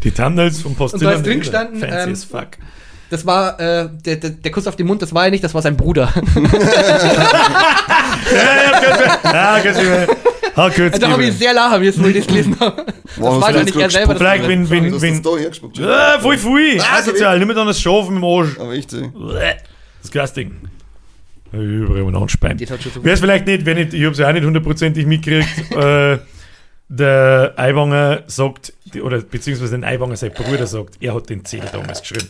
[0.04, 1.06] Die Thumbnails vom Postillon.
[1.08, 2.48] Und da ist drin gestanden, Fancy ähm, as fuck.
[3.10, 5.54] Das war, äh, der, der, der Kuss auf den Mund, das war er nicht, das
[5.54, 6.12] war sein Bruder.
[9.78, 10.06] Übel.
[10.56, 10.98] Ha, kurz.
[10.98, 12.84] da habe ich sehr lachen müssen, wo ich das gelesen habe.
[12.86, 14.16] Das Wow, war gar du nicht er selber.
[14.16, 15.22] Vielleicht, wenn, wenn, wenn.
[15.22, 15.76] das da hergespuckt.
[15.76, 15.86] schon.
[15.86, 16.78] Ah, voll, voll.
[16.92, 18.58] Asozial, nimm mir dann das Schaf im Arsch.
[18.58, 18.84] Aber ey.
[20.02, 20.52] Disgusting.
[21.52, 22.58] Anspein.
[22.58, 24.32] Das hat schon so- Wer es vielleicht nicht, wenn ich, ich habe es ja auch
[24.32, 26.18] nicht hundertprozentig mitgekriegt, äh,
[26.88, 32.00] der Eiwanger sagt, oder beziehungsweise den Eiwanger sein Bruder sagt, er hat den Zettel damals
[32.00, 32.28] geschrieben.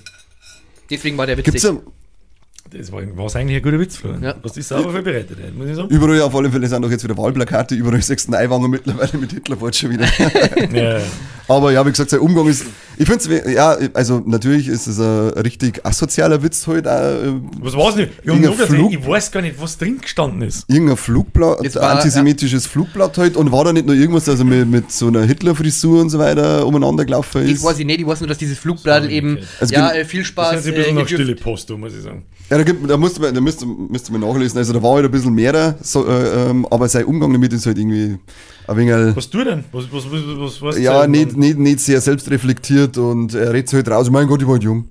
[0.90, 1.54] Deswegen war der witzig.
[1.54, 1.76] Gibt's ja
[2.70, 4.22] Das war war's eigentlich ein guter Witz, Florian.
[4.22, 4.32] Ja.
[4.34, 5.88] Du hast dich sauber vorbereitet, muss ich sagen.
[5.88, 9.76] überall auf alle Fälle sind doch jetzt wieder Wahlplakate, überall sechsten Eiwanger mittlerweile mit Hitlerwort
[9.76, 10.06] schon wieder.
[10.72, 11.00] Ja.
[11.48, 12.64] Aber ja, wie gesagt, sein Umgang ist,
[12.98, 17.32] ich finde es, ja, also natürlich ist es ein richtig asozialer Witz halt, auch, äh,
[17.60, 18.10] Was war's nicht?
[18.20, 20.64] Ich, nur gesehen, Flug- ich weiß gar nicht, was drin gestanden ist.
[20.68, 24.92] irgendein Flugblatt, war, antisemitisches Flugblatt halt und war da nicht nur irgendwas, also mit, mit
[24.92, 27.64] so einer Hitlerfrisur und so weiter umeinander gelaufen Das ist.
[27.64, 30.28] weiß ich nicht, ich weiß nur, dass dieses Flugblatt eben, Also ja, äh, viel Das
[30.28, 30.60] Spaß.
[30.60, 32.24] ist ein bisschen äh, nach stille Post, muss ich sagen.
[32.50, 35.04] Ja, da, gibt, da, musste man, da müsste, müsste man nachlesen, also da war halt
[35.06, 38.18] ein bisschen mehr, so, äh, ähm, aber sein Umgang damit ist halt irgendwie
[38.68, 39.64] ein wenig, Was du denn?
[39.72, 44.10] Was, was, was, was, ja, nicht, nicht, nicht sehr selbstreflektiert und er redet halt raus,
[44.10, 44.88] mein Gott, ich war halt jung.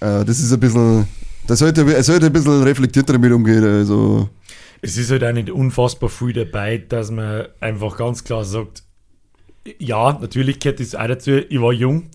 [0.00, 1.06] Äh, das ist ein bisschen,
[1.46, 4.28] da sollte, er sollte ein bisschen reflektierter damit umgehen, also,
[4.82, 8.82] Es ist halt auch nicht unfassbar viel dabei, dass man einfach ganz klar sagt,
[9.78, 12.10] ja, natürlich gehört das auch dazu, ich war jung.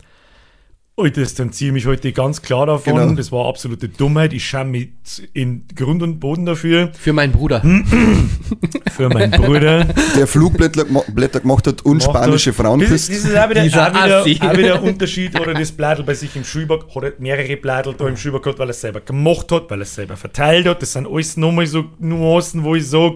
[0.96, 2.94] Ich distanziere mich heute ganz klar davon.
[2.96, 3.16] Genau.
[3.16, 4.32] Das war absolute Dummheit.
[4.32, 4.90] Ich schaue mich
[5.34, 6.92] in Grund und Boden dafür.
[6.94, 7.62] Für meinen Bruder.
[8.96, 9.86] Für meinen Bruder.
[10.16, 12.58] der Flugblätter gema- Blätter gemacht hat und Gemacht spanische hat.
[12.58, 13.10] Frauen Das, küsst.
[13.10, 15.40] das ist auch wieder, auch, wieder, auch wieder ein Unterschied.
[15.40, 18.60] Oder das Bladel bei sich im Schulberg hat er mehrere Bladel da im Schulberg gehabt,
[18.60, 20.84] weil er es selber gemacht hat, weil er es selber verteilt hat.
[20.84, 23.16] Das sind alles nochmal so Nuancen, wo ich sage,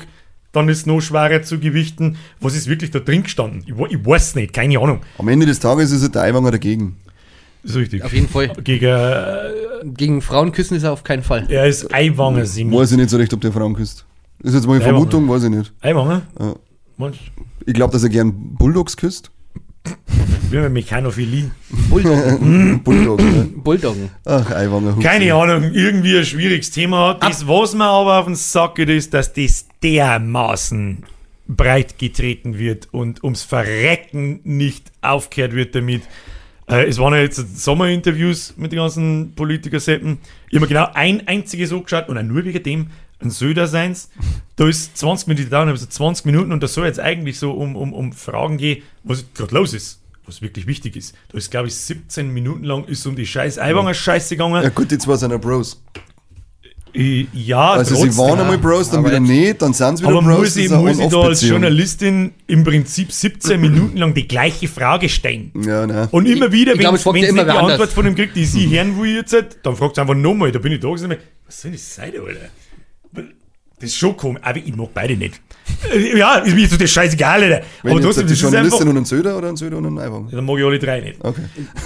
[0.52, 2.18] dann ist es noch schwerer zu gewichten.
[2.42, 3.64] Was ist wirklich da drin gestanden?
[3.68, 5.02] Ich, ich weiß nicht, keine Ahnung.
[5.20, 6.98] Am Ende des Tages ist halt der Eiwanger dagegen.
[7.68, 8.04] Das ist richtig.
[8.04, 8.48] Auf jeden Fall.
[8.64, 11.46] Gegen, äh, Gegen Frauen küssen ist er auf keinen Fall.
[11.50, 12.74] er ist Eiwanger, Simi.
[12.74, 14.06] Weiß ich nicht so recht, ob der Frauen küsst.
[14.42, 14.98] Ist jetzt mal eine Eiwanger.
[15.00, 15.74] Vermutung, weiß ich nicht.
[15.82, 16.22] Eiwanger?
[16.40, 16.56] Ja.
[17.66, 19.32] Ich glaube, dass er gern Bulldogs küsst.
[19.84, 19.92] du?
[20.50, 21.52] Wir haben Mechanophilie.
[21.90, 22.82] Bulldoggen.
[22.84, 23.50] Bulldogs, ne?
[23.58, 24.10] Bulldoggen.
[24.24, 24.96] Ach, Eiwanger.
[25.02, 27.24] Keine Ahnung, irgendwie ein schwieriges Thema hat.
[27.24, 31.04] Das, was mir aber auf den Sack geht, ist, dass das dermaßen
[31.50, 36.04] breit getreten wird und ums Verrecken nicht aufgehört wird damit.
[36.70, 40.20] Äh, es waren ja jetzt Sommerinterviews mit den ganzen Politikersetten.
[40.50, 42.88] Ich habe mir genau ein einziges angeschaut und nur wegen dem,
[43.20, 44.10] ein Söder seins.
[44.56, 47.76] Da ist 20 Minuten dauern, also 20 Minuten und da soll jetzt eigentlich so um,
[47.76, 50.02] um, um Fragen gehen, was gerade los ist.
[50.26, 51.16] Was wirklich wichtig ist.
[51.30, 54.62] Da ist, glaube ich, 17 Minuten lang ist um die scheiß Eiwanger Scheiße gegangen.
[54.62, 55.82] Ja gut, jetzt war es einer Bros.
[56.94, 58.18] Äh, Ja, Also sie trotzdem.
[58.18, 60.38] waren einmal Bros, dann aber wieder nicht, dann sind sie wieder aber Bros.
[60.40, 61.42] muss ich, eine muss ich da als.
[61.42, 65.52] Journalistin im Prinzip 17 Minuten lang die gleiche Frage stellen?
[65.66, 66.08] Ja, ne.
[66.12, 68.36] Und immer wieder, ich wenn glaub, fragt ja nicht immer die Antwort von dem kriegt,
[68.36, 70.52] die sie hören will jetzt, dann fragt sie einfach nochmal.
[70.52, 72.50] Da bin ich da gesagt, was soll das sein, Alter?
[73.80, 75.40] Das ist schon komisch, aber ich mag beide nicht.
[75.94, 77.62] Äh, Ja, ist mir so das scheißegal, Alter.
[77.84, 78.52] Wenn aber trotzdem, die das ist einfach...
[78.80, 80.32] Journalistin und ein Söder oder ein Söder und ein Eiwanger?
[80.32, 81.24] Dann mag ich alle drei nicht.
[81.24, 81.42] Okay.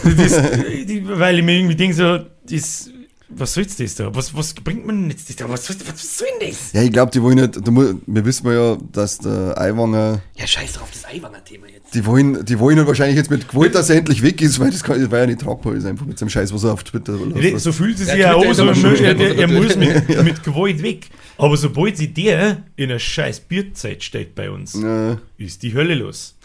[0.05, 0.41] Das,
[0.87, 2.89] die, weil ich mir irgendwie denke, so, das,
[3.35, 4.13] was soll das da?
[4.15, 5.49] Was, was bringt man jetzt das da?
[5.49, 6.73] Was, was, was soll denn das?
[6.73, 10.45] Ja, ich glaube, die wollen nicht, da mu- wir wissen ja, dass der Eiwanger, Ja,
[10.47, 11.93] scheiß drauf, das Eiwanger-Thema jetzt.
[11.93, 14.71] die wollen, die wollen halt wahrscheinlich jetzt mit Gewalt, dass er endlich weg ist, weil
[14.71, 16.83] das, kann, das war ja nicht tragbar ist, einfach mit seinem Scheiß, was er auf
[16.83, 17.59] Twitter oder.
[17.59, 20.81] So fühlt es Ja, sich ja Twitter aus, aber er, er, muss mit, mit Gewalt
[20.83, 21.07] weg.
[21.37, 25.95] Aber sobald sie der in einer scheiß Bierzeit steht bei uns, Ja, ist die Hölle
[25.95, 26.35] los.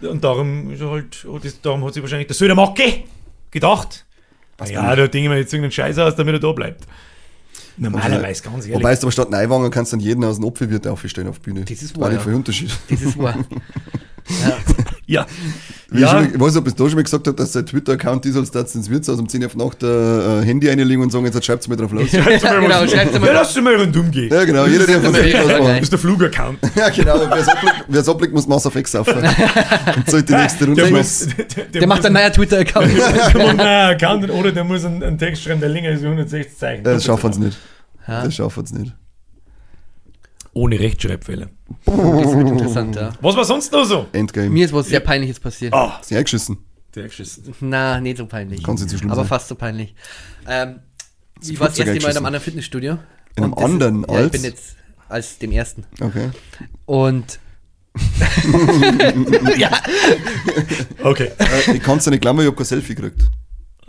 [0.00, 3.04] Und darum, ist er halt, oh, das, darum hat sich wahrscheinlich der Söder Macke
[3.50, 4.04] gedacht.
[4.66, 6.84] Ja, da denken wir jetzt irgendeinen Scheiß aus, damit er da bleibt.
[7.76, 8.74] Normalerweise, ganz ehrlich.
[8.74, 11.38] Wobei es aber statt einem Eiwanger kannst du dann jeden aus dem Apfelwirt aufstellen auf
[11.38, 11.64] die Bühne.
[11.64, 12.24] Das ist War wahr, nicht ja.
[12.24, 12.76] viel Unterschied.
[12.90, 13.36] Das ist wahr.
[14.28, 14.58] ja.
[15.90, 17.52] Wie ja, ich, schon, ich weiß nicht, ob es da schon mal gesagt hat, dass
[17.54, 21.02] sein Twitter-Account ist, als dass ins Wirtshaus um 10 Uhr auf Nacht äh, Handy einlegen
[21.02, 22.10] und sagen, jetzt schreibt es mir drauf los.
[22.12, 24.28] Genau, schreibt's mal Ja, lass mal rundum gehen.
[24.30, 25.60] Ja, genau, jeder, der von sich was macht.
[25.60, 26.58] Das ist der Flugaccount.
[26.76, 27.20] Ja, genau,
[27.88, 29.14] wer es abblickt, muss Mass X saufen.
[29.16, 30.98] Und sollte die nächste Runde Der, machen.
[31.00, 32.96] muss, der, der, Der macht einen neuen Twitter-Account.
[32.96, 36.02] Der macht einen neuen Account oder der muss einen, einen Text schreiben, der länger ist
[36.02, 36.84] wie 160 Zeichen.
[36.84, 37.58] Das schaffen sie nicht.
[38.06, 38.24] Ja.
[38.24, 38.94] Das schaffen sie nicht.
[40.54, 41.48] Ohne Rechtschreibfehler.
[41.84, 43.10] Das wird interessant, ja.
[43.20, 44.06] Was war sonst noch so?
[44.12, 44.50] Endgame.
[44.50, 45.72] Mir ist was sehr Peinliches passiert.
[45.74, 46.58] Ah, Sehr geschissen.
[46.94, 47.54] der geschissen.
[47.60, 48.62] Na, nicht so peinlich.
[48.62, 49.28] Kann schlimm aber sein.
[49.28, 49.94] fast so peinlich.
[50.48, 50.80] Ähm,
[51.38, 52.98] Das ich war das Flugzeug erste Mal in einem anderen Fitnessstudio.
[53.36, 54.32] In einem Und das- anderen Ja, ich als?
[54.32, 54.76] bin jetzt
[55.08, 55.84] als dem ersten.
[56.00, 56.30] Okay.
[56.86, 57.38] Und
[59.58, 59.70] ja,
[61.02, 61.30] Okay.
[61.38, 63.22] Äh, ich kann es ja nicht glauben, ich habe kein Selfie gekriegt.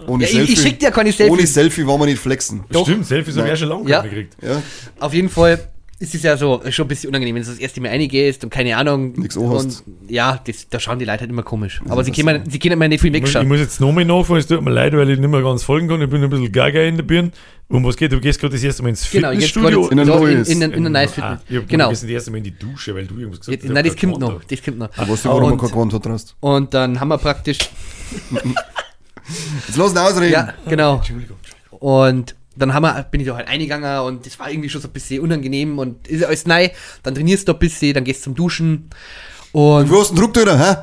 [0.08, 1.54] Ohne ja ich, ich schick dir keine Ohne Selfies.
[1.54, 2.64] Selfie war man nicht flexen.
[2.72, 2.84] Doch.
[2.88, 3.52] Stimmt, Selfies habe ich Nein.
[3.52, 4.02] ja schon lange Ja.
[4.02, 4.38] gekriegt.
[4.42, 4.62] Ja,
[5.00, 5.60] Auf jeden Fall
[6.00, 8.50] ist es ja so schon ein bisschen unangenehm, wenn du das erste Mal reingehst und
[8.50, 9.14] keine Ahnung.
[9.18, 9.36] Nix.
[9.36, 11.82] Und ja, das, da schauen die Leute halt immer komisch.
[11.90, 13.48] Aber sie können, sie können mir nicht viel Ich muss, ich wegschauen.
[13.50, 16.02] muss jetzt nochmal nachfahren, es tut mir leid, weil ich nicht mehr ganz folgen kann.
[16.02, 17.32] Ich bin ein bisschen gaga in der Birne.
[17.68, 18.12] Um was geht?
[18.12, 19.82] Du gehst gerade das erste Mal ins Genau, jetzt Fitnessstudio.
[19.90, 20.50] gerade In ein in, neues.
[20.50, 21.40] in, in, in ein neues Ah, Fitness.
[21.50, 21.90] ich hab Genau.
[21.90, 23.74] Wir sind das erste Mal in die Dusche, weil du irgendwas gesagt Jetzt, hast.
[23.74, 24.44] nein, ich das kommt keinen noch.
[24.44, 24.98] Das kommt noch.
[24.98, 26.36] weißt du, warum Und- man kein Gewand hat hast?
[26.40, 27.60] Und dann haben wir praktisch,
[29.68, 30.32] Jetzt ihn ausreden.
[30.32, 30.96] ja, genau.
[30.96, 31.38] Entschuldigung.
[31.72, 34.88] Und dann haben wir, bin ich da halt eingegangen und das war irgendwie schon so
[34.88, 36.70] ein bisschen unangenehm und ist ja alles neu.
[37.04, 38.90] Dann trainierst du ein bisschen, dann gehst du zum Duschen
[39.52, 40.76] und Wo hast du den Druck da, hä?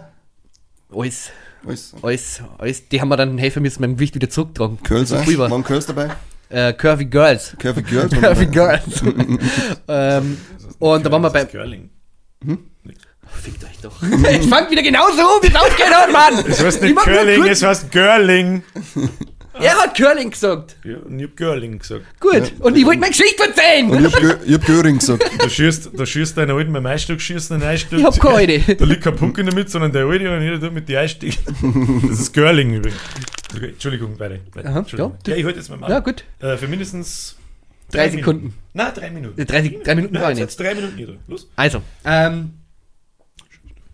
[0.97, 1.31] alles,
[1.67, 1.95] Alles.
[2.03, 4.79] alles, alles, die haben wir dann helfen müssen, mein Gewicht wieder zurücktragen.
[4.83, 5.51] Curls, so war.
[5.51, 6.11] Waren Curls dabei?
[6.49, 7.57] Äh, Curvy Girls.
[7.59, 8.13] Curvy Girls?
[8.21, 9.03] Curvy Girls.
[9.89, 10.39] ähm,
[10.79, 11.45] und da waren wir bei.
[11.45, 11.91] Curling.
[13.43, 14.03] Fickt euch doch.
[14.31, 16.45] ich fang wieder genauso um, wie es aufgehört, Mann!
[16.49, 18.63] Es heißt Ich nicht Curling, es heißt Girling.
[19.61, 20.77] Er hat Curling gesagt.
[20.85, 22.05] Ja, und ich hab Girling gesagt.
[22.21, 22.53] Gut.
[22.61, 23.91] Und ich wollte meine Geschichte erzählen.
[23.91, 25.25] Und ich hab, Gö- ich hab Göring gesagt.
[25.39, 27.99] Da schießt, da schießt deinen alten beim Einstück, schießt einen Einstück.
[28.01, 28.59] Ich hab keine.
[28.79, 30.97] Da liegt kein Punkt in der Mitte, sondern der alte und jeder tut mit die
[30.97, 31.39] Einstieg.
[32.09, 32.99] Das ist Girling übrigens.
[33.55, 34.39] Okay, Entschuldigung, weiter.
[34.65, 35.17] Aha, Entschuldigung.
[35.27, 35.33] ja.
[35.33, 35.91] Ja, ich halte jetzt mal mal.
[35.91, 36.25] Ja, gut.
[36.41, 37.37] Äh, für mindestens
[37.91, 38.19] Drei Minuten.
[38.19, 38.55] Sekunden.
[38.75, 39.41] Nein, drei Minuten.
[39.41, 41.15] Äh, drei- drei Minuten Nein, brauche ich jetzt drei Minuten nieder.
[41.29, 41.49] Los.
[41.55, 42.51] Also, ähm,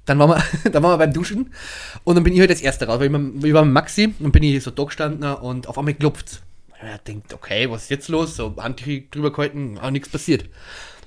[0.05, 1.53] dann waren, wir, dann waren wir beim Duschen
[2.05, 4.33] und dann bin ich halt das erste raus, weil ich, ich war mit Maxi und
[4.33, 6.43] bin ich so da gestanden und auf einmal klopft
[6.81, 8.37] Er denkt, okay, was ist jetzt los?
[8.37, 10.45] So Handtuch drüber gehalten, auch nichts passiert.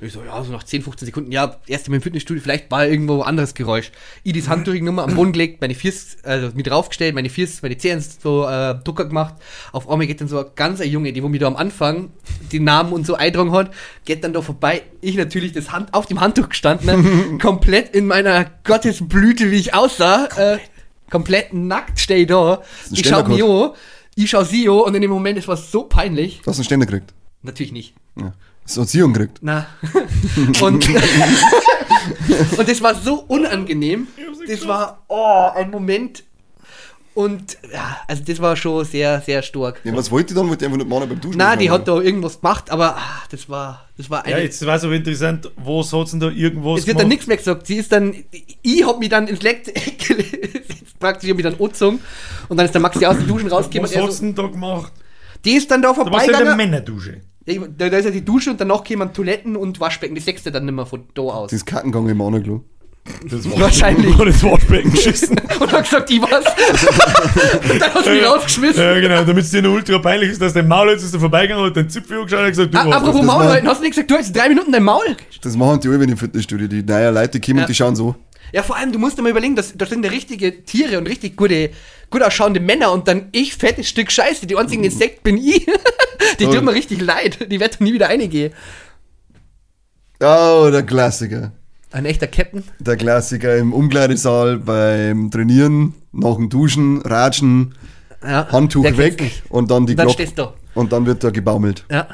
[0.02, 3.22] Ich so, ja, so nach 10, 15 Sekunden, ja, erst im Fitnessstudio, vielleicht war irgendwo
[3.22, 3.92] ein anderes Geräusch.
[4.24, 7.78] Ich das Handtuch Nummer am Boden gelegt, meine Fiers, also mit draufgestellt, meine Fiers, meine
[7.78, 9.36] Zähne so äh, Drucker gemacht.
[9.72, 12.12] Auf einmal geht dann so ein ganzer Junge, die wo mir da am Anfang
[12.52, 13.72] die Namen und so eintragen hat,
[14.04, 14.82] geht dann da vorbei.
[15.00, 19.74] Ich natürlich das Hand auf dem Handtuch gestanden, ne, komplett in meiner Gottesblüte, wie ich
[19.74, 20.28] aussah.
[20.36, 20.58] Äh,
[21.10, 22.62] komplett nackt stehe ich da.
[22.92, 23.72] Ich schau Ständercode.
[23.72, 23.78] an,
[24.16, 26.42] ich schau sie an und in dem Moment, es war so peinlich.
[26.44, 27.14] Du hast einen Ständer gekriegt.
[27.44, 27.94] Natürlich nicht.
[28.20, 28.34] Ja.
[28.66, 29.38] Das hat sie gekriegt.
[29.42, 29.68] Na.
[30.62, 30.90] und,
[32.58, 34.08] und das war so unangenehm.
[34.48, 36.24] Das war oh, ein Moment.
[37.14, 39.80] Und ja, also das war schon sehr, sehr stark.
[39.86, 40.50] Ja, was wollte die dann?
[40.50, 41.38] Wollte die einfach nicht machen beim Duschen?
[41.38, 44.44] Na, die hat da irgendwas gemacht, aber ah, das war, das war Ja, eine.
[44.44, 47.38] jetzt war es aber interessant, was hat denn da irgendwas es wird dann nichts mehr
[47.38, 47.68] gesagt.
[47.68, 48.14] Sie ist dann,
[48.62, 49.64] ich hab mich dann ins Leck
[50.08, 52.02] gelegt, praktisch, ich hab mich dann angezogen
[52.50, 53.84] und dann ist der Maxi aus den Duschen rausgekommen.
[53.84, 54.92] Was und er hat's so, denn da gemacht?
[55.46, 56.58] die ist dann da Da warst du in der vorbeigegangen.
[56.58, 57.22] Männerdusche.
[57.48, 60.16] Ja, Da, da ist ja die Dusche und danach kämen Toiletten und Waschbecken.
[60.16, 61.50] Die sechste dann nicht mehr von da aus.
[61.50, 62.64] Die ist Kackengang im Anaglo.
[63.30, 64.18] Das war Wahrscheinlich.
[64.18, 65.36] War das Waschbecken geschissen.
[65.60, 66.32] Und hat gesagt, ich was.
[67.72, 68.84] und dann hast du mich rausgeschmissen.
[68.84, 71.20] ja, genau, damit es dir nur ultra peinlich ist, dass dein Maul jetzt ist da
[71.20, 73.84] vorbeigegangen und dein Zipfel angeschaut und gesagt, du warst apropos das Maul halten, hast du
[73.84, 75.16] nicht gesagt, du hast drei Minuten dein Maul?
[75.42, 76.68] Das machen die alle im Fitnessstudio.
[76.68, 77.64] Die neuen Leute, die kommen Ja.
[77.64, 78.16] und die schauen so.
[78.52, 81.08] Ja, vor allem, du musst dir mal überlegen, das, das sind ja richtige Tiere und
[81.08, 81.72] richtig gute,
[82.10, 85.66] gut ausschauende Männer und dann ich, fettes Stück Scheiße, die einzigen Insekt bin ich.
[86.40, 87.52] die tun mir richtig leid.
[87.52, 88.54] Die wird nie wieder reingehen.
[90.22, 91.52] Oh, der Klassiker.
[91.92, 92.64] Ein echter Captain.
[92.80, 97.76] Der Klassiker im Umkleidesaal beim Trainieren, nach dem Duschen, Ratschen,
[98.22, 100.54] Ja, Handtuch weg und dann die Glocke.
[100.74, 101.86] Und dann wird da gebaumelt.
[101.90, 102.08] Ja.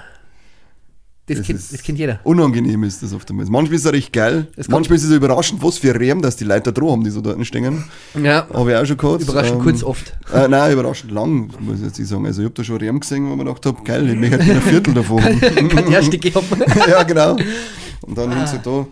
[1.27, 2.19] Das, Das kennt, das kennt jeder.
[2.23, 3.49] Unangenehm ist das oftmals.
[3.49, 4.47] Manchmal ist es recht geil.
[4.67, 7.45] Manchmal ist es überraschend, was für Rehm, dass die Leute da haben, die so dort
[7.45, 7.83] stehen.
[8.21, 8.47] Ja.
[8.51, 9.21] Habe ich auch schon gehabt.
[9.21, 10.17] Überraschend Ähm, kurz oft.
[10.33, 12.25] Äh, nein, überraschend lang, muss ich jetzt nicht sagen.
[12.25, 14.39] Also ich habe da schon Rehm gesehen, wo ich mir gedacht habe, geil, ich möchte
[14.39, 15.21] ein Viertel davon.
[15.69, 16.41] Kann die erste geben.
[16.87, 17.35] ja, genau.
[18.01, 18.47] Und dann ah.
[18.47, 18.87] sie da.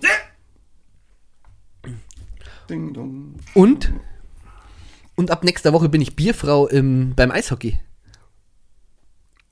[2.70, 3.36] Ding dong.
[3.54, 3.92] Und?
[5.16, 7.80] Und ab nächster Woche bin ich Bierfrau im, beim Eishockey.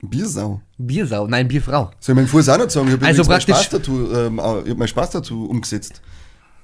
[0.00, 0.60] Biersau.
[0.78, 1.90] Biersau, nein, Bierfrau.
[1.98, 2.86] Soll ich meinen Fuß auch noch sagen?
[2.88, 6.00] Ich habe Also mein Spaß-Tattoo, ähm, hab mein Spaß-Tattoo umgesetzt.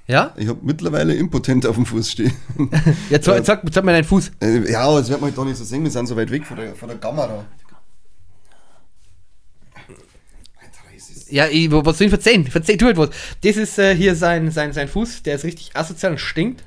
[0.07, 0.33] Ja?
[0.37, 2.31] Ich habe mittlerweile impotent auf dem Fuß stehen.
[3.09, 4.31] Ja, zeig, zeig, zeig mir deinen Fuß.
[4.41, 6.31] Äh, ja, aber das wird man halt da nicht so sehen, wir sind so weit
[6.31, 7.43] weg von der, von der Kamera.
[11.29, 12.45] Ja, ich, was soll ich verzeihen?
[12.45, 13.09] Verzeih, tu halt was.
[13.43, 16.63] Das ist äh, hier sein, sein, sein Fuß, der ist richtig asozial und stinkt.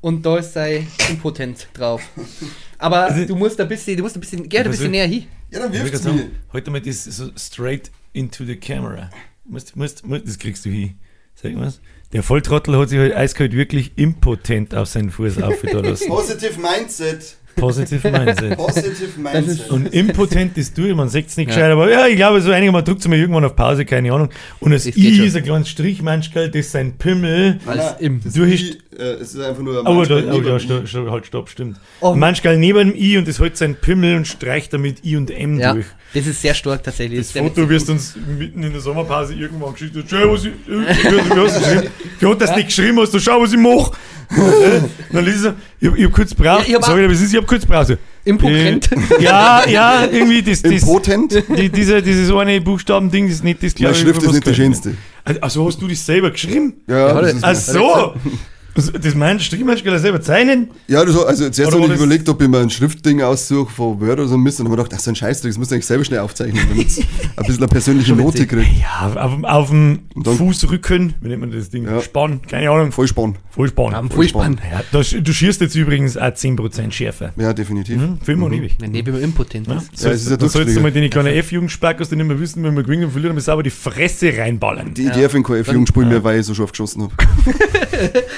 [0.00, 2.00] Und da ist sein Impotent drauf.
[2.78, 5.06] Aber Also- du musst ein bisschen, du musst ein bisschen, geh halt ein bisschen näher
[5.06, 5.26] hin.
[5.50, 5.98] Ja, dann würd mir.
[5.98, 9.10] sagen, Heute mal das so straight into the camera.
[9.44, 10.98] Musst, musst, musst, das kriegst du hin.
[11.34, 11.80] Sag mal was.
[12.12, 16.06] Der Volltrottel hat sich heute eiskalt wirklich impotent auf seinen Fuß aufgetan lassen.
[16.08, 17.37] Positive Mindset.
[17.60, 18.56] Positive Mindset.
[18.56, 19.70] Positive Mindset.
[19.70, 22.72] Und impotent ist du, man sagt es nicht gescheit, aber ja, ich glaube, so einiger
[22.72, 24.28] mal drückt es mir irgendwann auf Pause, keine Ahnung.
[24.60, 27.58] Und das Das I ist ein kleines Strichmanschkel, das ist sein Pimmel.
[27.66, 28.20] Als im.
[28.22, 30.56] das Du ist hast- äh, es ist einfach nur ein Oh, da, Manchmal oh ja,
[30.56, 30.86] I.
[30.86, 31.78] stopp, halt, stopp, stimmt.
[32.00, 32.14] Oh.
[32.14, 35.58] Manchmal neben dem I und das hält sein Pimmel und streicht damit I und M
[35.60, 35.86] Ja, durch.
[36.14, 37.18] das ist sehr stark tatsächlich.
[37.20, 39.94] Das sehr Foto wirst du uns mitten in der Sommerpause irgendwann geschickt.
[39.96, 40.10] hast.
[40.10, 41.90] Schau, was ich, äh, hast?
[42.20, 43.92] Ich hab das nicht geschrieben, hast du schau, was ich mache.
[45.12, 47.32] Dann liest er, ich, hab- ich hab kurz braucht, Ja, auch- ich dir, was ist,
[47.32, 47.96] ich hab kurz braucht.
[48.24, 48.90] Impotent.
[48.92, 51.42] Äh, ja, ja, irgendwie das, das, Impotent?
[51.56, 54.34] die, diese, dieses eine Buchstaben-Ding, das ist nicht das Meine glaub ich, Schrift ist was
[54.34, 54.56] nicht die gehört.
[54.56, 54.94] schönste.
[55.40, 56.74] Also hast du das selber geschrieben?
[56.86, 58.14] Ja, Ja, das das- ist Ach so!
[58.78, 60.70] Also, Das meinst Strichmenschkeller selber zeichnen?
[60.86, 64.00] Ja, das, also zuerst habe ich das- überlegt, ob ich mir ein Schriftding aussuche von
[64.00, 65.70] Word oder so Mist und dann habe ich gedacht, ach so ein Scheißdreck, das musst
[65.70, 67.04] du eigentlich selber schnell aufzeichnen, damit es ein
[67.38, 68.68] bisschen eine persönliche Note kriegt.
[68.80, 71.84] Ja, auf, auf dem dann- Fußrücken, wie nennt man das Ding?
[71.86, 72.00] Ja.
[72.00, 72.92] Spann, keine Ahnung.
[72.92, 73.36] Voll spannend.
[73.50, 73.92] Vollspann.
[73.94, 74.60] Am Vollspann.
[74.70, 77.32] Ja, da, sch- du schierst jetzt übrigens auch 10% Schärfe.
[77.36, 77.96] Ja, definitiv.
[78.00, 78.76] Mhm, Film und ewig.
[78.78, 79.98] Wenn neben impotent Ja, ist.
[79.98, 80.80] so, ist ja sollst du Durchschläge.
[80.80, 83.64] mal den kleinen F-Jugendspackers, die nicht mehr wissen, wenn wir gewinnen und verlieren, wir sauber
[83.64, 84.94] die Fresse reinballern.
[84.94, 87.12] Die Idee für den KF-Jugend spielen mir, weil ich so scharf geschossen habe.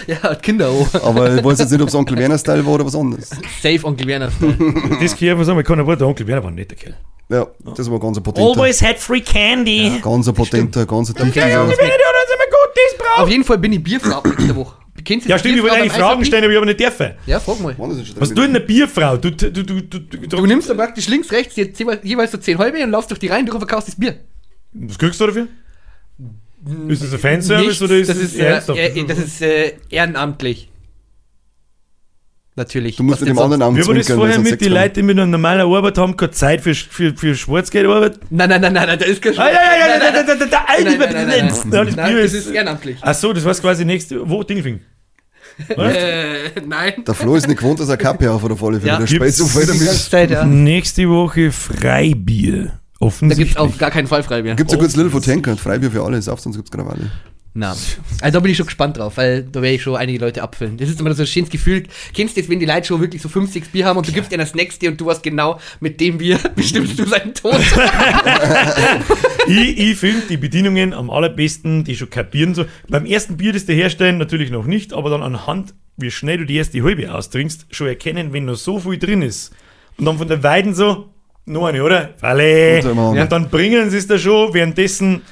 [0.06, 0.94] Ja, hat Kinder auch.
[1.04, 3.30] Aber ich weiß jetzt nicht, ob es Onkel Werner-Style war oder was anderes.
[3.62, 4.30] Safe Onkel Werner.
[5.00, 6.96] Das kann ich einfach sagen, ich kann aber der Onkel Werner war ein netter Kerl.
[7.28, 8.48] Ja, das war ganz ein potenter.
[8.50, 10.00] Always had free candy.
[10.02, 11.62] Ganz ein potenter, ganz ein Ja, tüchtiger.
[11.62, 13.18] Onkel Werner, das immer gut, das braucht.
[13.20, 14.76] Auf jeden Fall bin ich Bierfrau ab nächste Woche.
[15.04, 17.12] Kennst du Ja, die stimmt, ich wollte eigentlich Fragen stellen, aber ich habe nicht dürfen.
[17.26, 17.74] Ja, frag mal.
[17.78, 19.16] Was tut denn eine Bierfrau?
[19.16, 21.72] Du, du, du, du, du, Du nimmst dann praktisch links, rechts je-
[22.02, 24.16] jeweils so 10 halbe und laufst durch die Reihen durch und verkaufst das Bier.
[24.72, 25.46] Was kriegst du dafür?
[26.88, 28.78] Ist das ein Fanservice Nichts, oder ist das es ist, äh, ernsthaft?
[28.78, 30.68] äh, das ist äh, ehrenamtlich.
[32.56, 32.96] Natürlich.
[32.96, 33.62] Du musst denn dem anderen?
[33.62, 34.70] Arm Wie war das vorher mit Mann.
[34.72, 38.18] Leuten, die mit einer normalen Arbeit haben, keine Zeit für, für, für Schwarzgeldarbeit?
[38.28, 40.34] Nein, nein, nein, nein, nein, da ist kein Ah, ja, ja, ja, ja, da, da,
[40.34, 41.26] da, da, Nein, nein, nein, nein,
[41.70, 42.16] nein, Ja, nein.
[42.16, 42.50] das das ist.
[42.50, 42.96] ehrenamtlich.
[43.00, 44.28] Ach so, das war's quasi nächste.
[44.28, 44.42] Wo?
[44.42, 44.80] Dingelfing.
[45.68, 47.04] Äh, nein.
[47.06, 48.98] Der Flo ist nicht gewohnt, dass er Kappe auf oder Falle Ja.
[48.98, 49.86] Der spät so weiter Die mit.
[49.86, 50.44] ganze Zeit, ja.
[50.44, 52.80] Nächste Woche Freibier.
[53.00, 53.48] Da Offensichtlich.
[53.48, 54.54] gibt's auf gar keinen Fall Freibier.
[54.54, 57.10] Gibt's ein gutes Little Tanker, Freibier für alle, sauft sonst gibt's gerade alle.
[57.52, 57.70] Na.
[57.70, 60.76] Also da bin ich schon gespannt drauf, weil da werde ich schon einige Leute abfüllen.
[60.76, 61.84] Das ist immer so ein schönes Gefühl.
[62.14, 64.12] Kennst du jetzt, wenn die Leute schon wirklich so 5, 6 Bier haben und du
[64.12, 67.58] gibst ihnen das nächste und du hast genau mit dem Bier bestimmst du seinen Tod.
[69.48, 72.66] ich ich finde die Bedienungen am allerbesten, die schon kapieren so.
[72.88, 76.46] Beim ersten Bier, das die herstellen, natürlich noch nicht, aber dann anhand, wie schnell du
[76.46, 79.52] die erste halbe austrinkst, schon erkennen, wenn noch so viel drin ist.
[79.98, 81.08] Und dann von der Weiden so,
[81.50, 82.10] noch eine, oder?
[82.16, 82.82] Falle.
[82.92, 85.22] Und dann bringen sie es da schon, währenddessen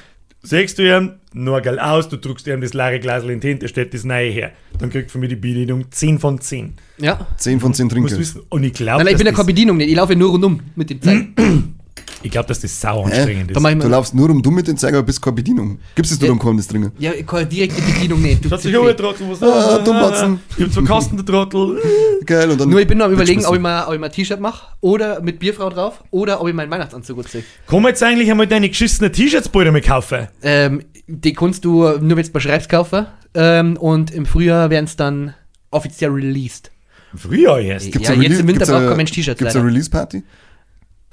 [0.41, 3.61] sagst du ihm, nur geil aus, du drückst ihm das leere Glas in die Hand,
[3.63, 4.51] er stellt das neue her.
[4.79, 6.73] Dann kriegt von mir die Bedienung 10 von 10.
[6.97, 7.27] ja.
[7.37, 8.19] 10 von 10 Du musst Trinker.
[8.21, 9.89] wissen, und ich glaube, Nein, nein, ich bin ja keine Bedienung nicht.
[9.89, 11.35] Ich laufe ja nur rundum mit dem Zeichen.
[12.21, 13.57] ich glaub, dass das sau anstrengend ist.
[13.57, 15.79] ich Du laufst nur um dumm mit den Zeiger, aber bist keine Bedienung.
[15.95, 16.31] Gibst es Ja.
[16.31, 16.91] um das dringen?
[16.99, 18.43] ja, keine direkte Bedienung nicht.
[18.43, 20.39] Du, Schaut sich du- auch ein Trottel, was Ah, Dummbatzen.
[20.57, 21.79] Ich hab zwei Kasten, der Trottel.
[22.25, 22.69] Geil, und dann.
[22.69, 24.67] nur ich bin noch am überlegen, ob ich mal, ob ich mal ein T-Shirt mache
[24.81, 27.43] oder mit Bierfrau drauf oder ob ich meinen Weihnachtsanzug anziehe.
[27.65, 30.27] Komm jetzt eigentlich einmal deine geschissenen T-Shirts bald mal kaufen.
[30.43, 33.05] Ähm, die kannst du nur, wenn du beschreibst, kaufen.
[33.33, 35.33] Ähm, und im Frühjahr werden es dann
[35.71, 36.71] offiziell released.
[37.15, 37.91] Früher erst.
[37.91, 39.63] Gibt's Ja, jetzt im Winter braucht kein Mensch T-Shirts Gibt's leider.
[39.65, 40.23] eine Release-Party?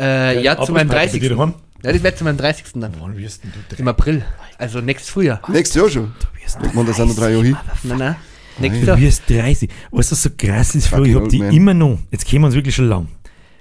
[0.00, 1.12] Äh, ja, zu meinem Abschlussparty 30.
[1.12, 1.54] bei dir daheim.
[1.82, 2.64] Ja, das wird zu meinem 30.
[2.74, 2.92] dann.
[3.00, 4.24] Wann wirst denn du Im April.
[4.58, 5.40] Also nächstes Frühjahr.
[5.48, 6.12] Nächstes Jahr schon.
[6.62, 7.56] Denkt man, das sind noch drei Jahre hin.
[7.82, 8.16] Nein, nein.
[8.58, 9.00] Nächstes Du Jahr.
[9.00, 9.70] wirst 30.
[9.90, 11.52] Was das so krass ist, Flo, ich hab die man.
[11.52, 13.08] immer noch, jetzt kennen wir uns wirklich schon lang.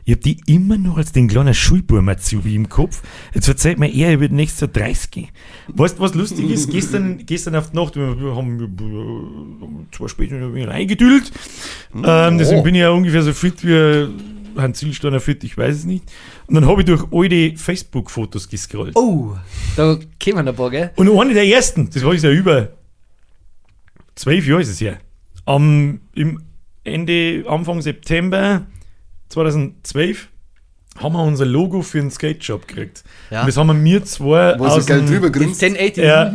[0.07, 3.01] Ich hab die immer noch als den kleinen Schulburmazubi im Kopf.
[3.33, 5.29] Jetzt verzeiht mir er, ich wird nächstes Jahr 30.
[5.69, 6.69] Weißt du, was lustig ist?
[6.69, 11.31] Gestern, gestern auf die Nacht, wir wir haben zwei später ein wenig eingedüllt.
[11.95, 12.63] Ähm, deswegen Oh.
[12.63, 14.07] bin ich ja ungefähr so fit wie
[14.57, 16.03] Hans Zielsteiner fit, ich weiß es nicht.
[16.47, 18.95] Und dann habe ich durch all die Facebook-Fotos gescrollt.
[18.95, 19.35] Oh,
[19.75, 20.91] da kämen ein paar, gell?
[20.95, 22.69] Und eine der ersten, das war jetzt ja über
[24.15, 24.99] zwölf Jahre ist es her.
[25.45, 26.41] Am im
[26.83, 28.65] Ende, Anfang September
[29.29, 30.29] 2012
[30.97, 33.03] haben wir unser Logo für den Skate Shop gekriegt.
[33.29, 33.41] Ja.
[33.41, 35.61] Und das haben wir mir zwei Wo geil dem- drüber Den grinst.
[35.63, 36.03] 1080.
[36.03, 36.31] ja,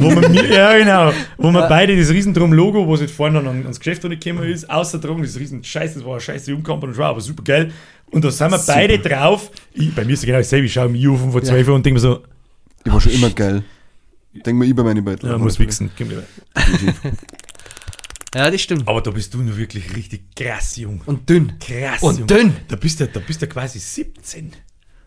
[0.00, 3.78] wo wir mir, ja genau, wo wir beide das Riesendrum-Logo, was jetzt vorne dann ans
[3.80, 7.20] Geschäft gekommen ist, außerdrum, das riesen Scheiß, das war eine scheiße Umkampf und war aber
[7.20, 7.72] super geil.
[8.12, 9.50] Und da sind wir beide drauf.
[9.74, 11.86] Ich, bei mir ist es genau dasselbe, ich schaue mich auf vor zwölf Jahren und
[11.86, 12.20] denke mir so,
[12.86, 13.64] Die war schon immer geil.
[14.44, 15.30] Denk mal über meine Beutel.
[15.30, 15.90] ja, muss wichsen.
[18.36, 18.86] Ja, das stimmt.
[18.86, 21.00] Aber da bist du nur wirklich richtig krass jung.
[21.06, 21.58] Und dünn.
[21.58, 22.02] Krass.
[22.02, 22.26] Und jung.
[22.26, 22.56] dünn.
[22.68, 24.52] Da bist du, da bist du quasi 17.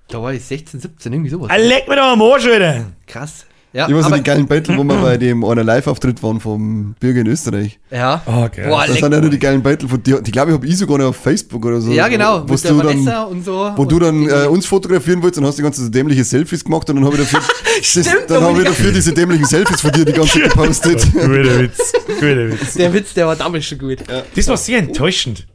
[0.08, 1.52] Da war ich 16, 17, irgendwie sowas.
[1.52, 2.92] Ah, leck mir doch am Arsch, Alter.
[3.06, 3.46] Krass.
[3.72, 6.40] Ja, Ich weiß aber, so den geilen Beutel, wo wir bei dem einer Live-Auftritt waren
[6.40, 7.80] vom Bürger in Österreich.
[7.92, 8.20] ja.
[8.26, 8.66] Oh, krass.
[8.68, 9.04] Boah, Das leck.
[9.04, 10.22] sind ja nur die geilen Beutel von dir.
[10.22, 11.92] Die glaube ich, habe ich sogar noch auf Facebook oder so.
[11.92, 12.44] Ja, genau.
[12.48, 13.52] Wo Mit der du Vanessa dann, und so.
[13.76, 16.24] wo und du dann die- äh, uns fotografieren wolltest und hast die ganze so dämliche
[16.24, 17.42] Selfies gemacht und dann habe ich dafür,
[17.84, 20.50] Stimmt, das, da dann habe ich dafür diese dämlichen Selfies von dir die ganze Zeit
[20.50, 21.08] gepostet.
[21.14, 21.94] Guter Witz.
[22.08, 22.74] Guter Witz.
[22.74, 24.00] Der Witz, der war damals schon gut.
[24.36, 25.46] Das war sehr enttäuschend.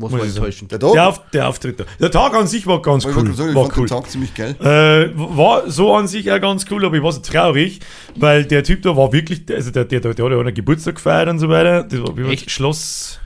[0.00, 0.72] Was Muss war enttäuschend?
[0.72, 1.84] Der Tag, Der, Auf, der Auftritt da.
[2.00, 3.12] Der Tag an sich war ganz cool.
[3.34, 3.86] sagen, ich war fand cool.
[3.86, 4.56] den Tag ziemlich geil.
[4.60, 7.80] Äh, war so an sich auch ganz cool, aber ich war so traurig,
[8.16, 10.96] weil der Typ da war wirklich, also der, der, der, der hat ja einen Geburtstag
[10.96, 11.84] gefeiert und so weiter.
[11.84, 12.16] Das war?
[12.30, 12.50] Echt?
[12.50, 13.20] Schloss.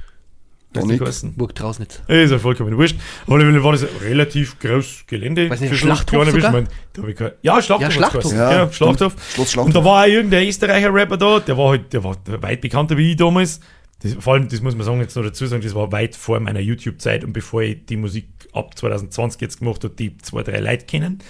[1.37, 2.03] Burg Trausnitz.
[2.09, 2.97] Ist ja vollkommen wurscht.
[3.29, 5.49] Aber auf war das ein relativ großes Gelände.
[5.49, 6.51] Weiß nicht, für Schlachthof sogar?
[6.51, 7.83] Mein, da ich kein- ja, Schlachthof.
[7.83, 8.33] Ja, Schlachthof.
[8.33, 9.15] Ja, Ja, Schlachthof.
[9.35, 9.67] Schloss Schlachthof.
[9.67, 12.97] Und da war auch irgendein Österreicher Rapper da, der war halt, der war weit bekannter
[12.97, 13.61] wie ich damals.
[14.05, 16.39] Das, vor allem, das muss man sagen, jetzt noch dazu sagen, das war weit vor
[16.39, 20.61] meiner YouTube-Zeit und bevor ich die Musik ab 2020 jetzt gemacht habe, die zwei, drei
[20.61, 21.21] Leute kennen.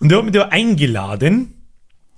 [0.00, 1.54] Und der hat mich da eingeladen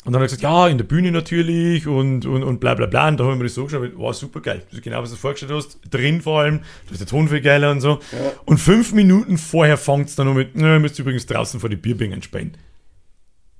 [0.06, 2.86] und dann hat er gesagt, ja, in der Bühne natürlich und, und, und bla bla
[2.86, 3.08] bla.
[3.08, 4.62] Und da haben wir das so geschaut, war super geil.
[4.64, 5.78] Das ist genau, was du vorgestellt hast.
[5.90, 8.00] Drin vor allem, da ist der Ton viel geiler und so.
[8.46, 11.68] Und fünf Minuten vorher fängt es dann noch mit, na, ihr müsst übrigens draußen vor
[11.68, 12.56] die Bierbängen spielen.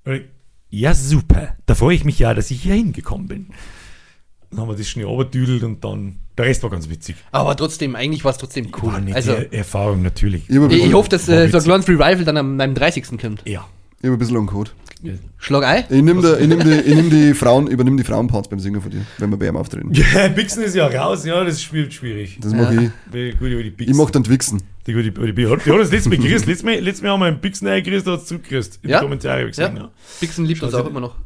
[0.07, 0.23] Ich,
[0.71, 1.57] ja, super.
[1.67, 3.51] Da freue ich mich ja, dass ich hier hingekommen bin.
[4.51, 7.17] Dann haben wir das schnell runtergedüdelt und dann, der Rest war ganz witzig.
[7.31, 8.93] Aber trotzdem, eigentlich war es trotzdem cool.
[8.93, 10.49] War Also, Er- Erfahrung natürlich.
[10.49, 13.19] Ich habe ich, ich hoffe, dass äh, so kleines Revival dann am meinem 30.
[13.21, 13.43] kommt.
[13.47, 13.67] Ja.
[14.01, 14.71] ich hab ein bisschen Code.
[15.39, 15.85] Schlag ein?
[15.91, 18.91] Ich nehme ich nehm die, ich nehm die Frauen, übernimm die Frauenparts beim Singen von
[18.93, 19.91] dir, wenn wir bei ihm auftreten.
[20.15, 22.39] Ja, Bixen ist ja raus, ja, das ist schwierig.
[22.41, 23.35] Das mache ich.
[23.35, 23.97] Ich Bixen.
[23.97, 24.63] mach dann Twixen.
[24.87, 26.47] Die gute, die, die, die hat das letztes Mal gekriegt.
[26.47, 28.79] Letztes Mal, letztes Mal haben wir einen Bixen eingekriegt, da hat es zugekriegt.
[28.83, 28.99] In Ja?
[28.99, 29.77] die Kommentare habe ich gesehen.
[29.77, 29.83] Ja.
[29.83, 29.91] Ja.
[30.21, 31.17] Bixen liebt uns Schaut auch immer noch.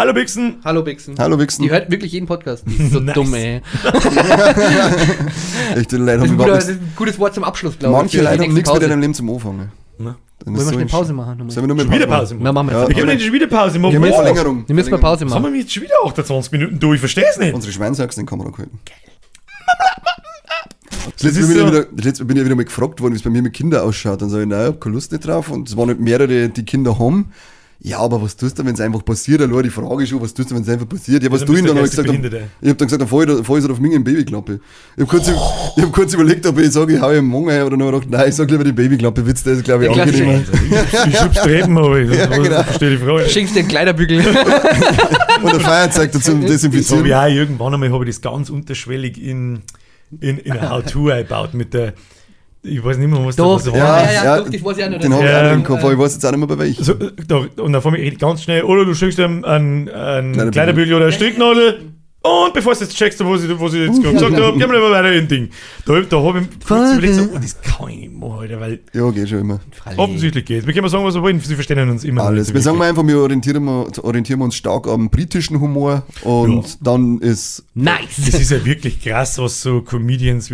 [0.00, 0.56] Hallo Bixen.
[0.64, 1.14] Hallo Bixen.
[1.18, 1.62] Hallo Wixen.
[1.62, 2.64] Die hört wirklich jeden Podcast.
[2.66, 3.14] Die ist so Nice.
[3.14, 3.60] dumm, ey.
[5.76, 6.68] Echte Leute Das ist ein, guter, überhaupt das nichts.
[6.68, 8.00] ist ein gutes Wort zum Abschluss, glaube ich.
[8.14, 9.70] Manche haben nächste nichts mit deinem Leben zum Anfangen.
[9.98, 10.16] Na?
[10.38, 11.50] Dann Wollen wir so schnell ein Pause machen?
[11.50, 12.46] Sollen wir nur wieder Pause Pause machen?
[12.46, 12.88] Ja, machen wir Ja, jetzt.
[12.88, 13.92] Wir können nicht wieder Pause machen.
[13.92, 14.16] Gehen wir Wow.
[14.16, 14.64] Verlängerung.
[14.66, 15.52] Wir müssen mal Pause machen.
[15.52, 16.94] wir jetzt schon wieder 28 Minuten durch?
[16.94, 17.52] Ich verstehe es nicht.
[17.54, 18.78] Unsere Schweinsachsen in die Kamera gehalten.
[21.12, 23.16] Das letzte, bin ich so- wieder, das letzte bin ich wieder mal gefragt worden, wie
[23.18, 24.22] es bei mir mit Kindern ausschaut.
[24.22, 25.50] Dann sage ich, nein, ich habe keine Lust nicht drauf.
[25.50, 27.32] Und es waren nicht mehrere, die Kinder haben.
[27.82, 29.40] Ja, aber was tust du, wenn es einfach passiert?
[29.40, 31.22] Allein die Frage ist schon, was tust du, wenn es einfach passiert?
[31.22, 33.08] Ja, was dann tue ich Dann habe ich gesagt, dann- ich habe dann gesagt, dann
[33.08, 34.60] fahr ich, fahr ich so auf mich in Babyklappe.
[34.96, 37.62] Ich habe kurz, ich hab kurz überlegt, ob ich sage, ich hau ihm Mong ein
[37.62, 39.90] oder habe ich gedacht, nein, ich sage lieber die Babyklappe, Witz, das ist, glaube ich,
[39.98, 40.42] angenehmer.
[41.08, 42.62] Ich schub's Treten, aber ich Ja, genau.
[42.64, 43.28] verstehe die Frage.
[43.30, 44.18] Schenkst dir einen Kleiderbügel.
[45.42, 47.12] Und ein Feuerzeug dazu zum Das habe ich Desinfizieren.
[47.14, 49.62] auch irgendwann einmal habe ich das ganz unterschwellig in,
[50.20, 51.94] in, in ein How-To eingebaut mit der,
[52.62, 54.04] ich weiß nicht mehr, was Doch, da was ja, war.
[54.04, 54.98] ja, ja, doch, das weiß ich auch noch.
[54.98, 55.38] Den habe ich Ja.
[55.40, 56.84] auch noch im Kopf, aber ich weiß jetzt auch nicht mehr bei welchem.
[56.84, 60.94] So, da, und dann fange ich ganz schnell, oder du schickst ihm einen, einen Kleiderbügel.
[60.94, 61.80] Oder eine Stricknadel
[62.22, 64.78] und bevor du jetzt checkst, was ich, was ich jetzt gerade gesagt habe, gehen wir
[64.78, 65.48] mal weiter in Ding.
[65.86, 68.80] Da, da habe ich kurz überlegt, so, oh, das kann ich nicht machen, Alter, weil
[68.92, 69.60] Ja, geht schon immer.
[69.96, 72.52] offensichtlich geht Wir können mal sagen, was wir wollen, sie verstehen uns immer Alles.
[72.52, 76.72] Wir sagen mal einfach, wir orientieren, wir, orientieren uns stark am britischen Humor und Ja.
[76.82, 77.84] dann ist Das
[78.18, 78.38] Nice.
[78.38, 80.50] ist ja wirklich krass, was so Comedians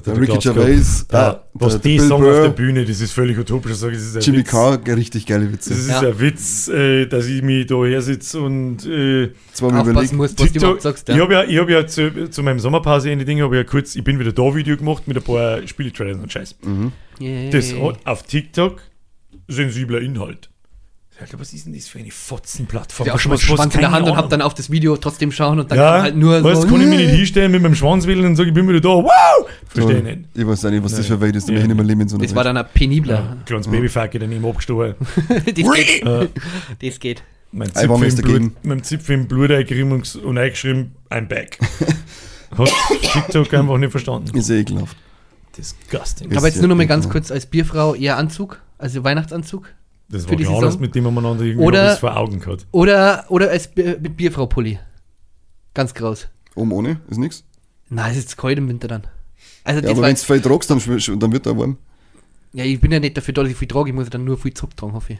[0.00, 2.84] der, der Ricky Gervais, Ja, äh, was der die Bill sagen auf Burr, der Bühne,
[2.84, 3.72] das ist völlig utopisch.
[3.72, 4.50] Ich sage, das ist ein Jimmy Witz.
[4.50, 5.70] Carr, richtig geile Witze.
[5.70, 6.00] Das ist Ja.
[6.00, 10.12] ein Witz, äh, dass ich mich da her sitze und äh, Zweimal Aufpassen überlegt.
[10.14, 11.08] musst, was du TikTok, überhaupt sagst.
[11.08, 11.22] ich Ja.
[11.22, 13.70] habe ja, ich hab ja zu, zu meinem Sommerpause in die Dinge, habe ich ja
[13.70, 16.56] kurz, ich bin wieder da Video gemacht mit ein paar Spieletrailers und Scheiß.
[17.20, 17.50] Yeah.
[17.50, 18.80] Das hat auf TikTok
[19.48, 20.50] sensibler Inhalt.
[21.18, 23.06] Alter, was ist denn das für eine Fotzenplattform?
[23.06, 25.32] Ich auch schon mal Schwanz in der Hand und hab dann auf das Video trotzdem
[25.32, 26.68] schauen und dann ja, kam halt nur weißt, so.
[26.68, 28.88] kann ich mich nicht hinstellen mit meinem Schwanz wählen und sage, ich bin wieder da.
[28.90, 29.48] Wow!
[29.68, 30.18] Verstehe ich nicht.
[30.34, 31.60] Ich weiß auch nicht, was das für Welt ist, da Ja.
[31.60, 32.54] ich nicht mehr leben in so einer Das war Welt.
[32.54, 33.30] dann ein penibler.
[33.30, 34.94] Ein kleines Babyfuck daneben abgestoßen.
[35.28, 36.06] das geht.
[36.06, 36.28] äh,
[36.82, 37.22] Das geht.
[37.50, 38.24] mein Zipfel ist im?
[38.26, 41.58] Blut, mein Zipfel im Blut eingerieben und, und eingeschrieben, I'm back.
[42.58, 44.36] Hat TikTok einfach nicht verstanden.
[44.36, 44.96] Ist eh ekelhaft.
[45.56, 46.36] Disgusting.
[46.36, 47.10] Aber jetzt nur noch mal ja, ganz ja.
[47.10, 49.66] kurz als Bierfrau eher Anzug, also Weihnachtsanzug.
[50.08, 52.66] Das war die klar, dass mit dem man einander irgendwie Oder- was vor Augen gehabt.
[52.72, 54.78] Oder, oder als Bier, mit Bierfrau-Pulli.
[55.74, 56.28] Ganz groß.
[56.54, 57.44] Oben ohne, ist nix.
[57.90, 59.02] Nein, es ist kalt im Winter dann.
[59.64, 61.76] Also Ja, das aber wenn du viel tragst, dann, dann wird er warm.
[62.52, 64.38] Ja, ich bin ja nicht dafür da, dass ich viel trage, ich muss dann nur
[64.38, 65.18] viel zurücktragen, hoffe ich.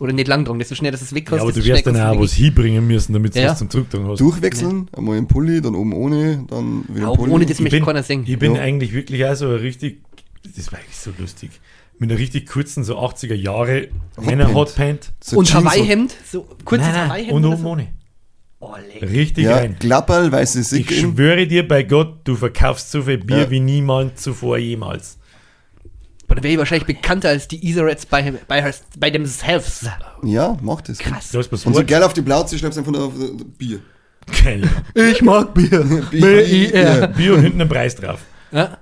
[0.00, 2.12] Oder nicht lang tragen, desto schneller dass es weg Ja, aber du wirst dann auch
[2.14, 3.50] kannst was hinbringen müssen, damit du Ja.
[3.50, 4.20] was zum Zurücktragen hast.
[4.20, 7.32] Durchwechseln, einmal im Pulli, dann oben ohne, dann wieder Auch Pulli.
[7.32, 8.24] ohne das Ich möchte bin- keiner sehen.
[8.26, 8.62] Ich bin Ja.
[8.62, 10.02] eigentlich wirklich auch so richtig,
[10.56, 11.50] das war eigentlich so lustig,
[12.00, 13.88] mit einer richtig kurzen, so 80er Jahre
[14.20, 14.56] Männer Hotpant.
[15.06, 15.12] Hotpant.
[15.22, 17.32] So Und Hawaii-Hemd, so kurzes Hawaii-Hemd.
[17.32, 17.88] und oben ohne.
[18.58, 18.74] Oh.
[19.00, 19.78] Richtig Ja, rein.
[19.78, 20.94] Klapperl, weiße Ich Sicken.
[21.14, 23.50] schwöre dir bei Gott, du verkaufst so viel Bier Ja.
[23.50, 25.18] wie niemand zuvor jemals.
[26.26, 29.86] Aber dann wäre ich wahrscheinlich bekannter als die Easerets bei, bei, bei themselves.
[30.22, 30.98] Ja, mach das.
[30.98, 31.30] Krass.
[31.32, 33.80] Das ist Und so geil auf die Plauze schreibst du einfach nur auf äh, Bier.
[34.44, 34.68] geil.
[34.94, 35.80] Ich mag Bier.
[36.10, 37.08] Bier.
[37.16, 38.20] Bier und hinten einen Preis drauf.
[38.52, 38.78] Ja.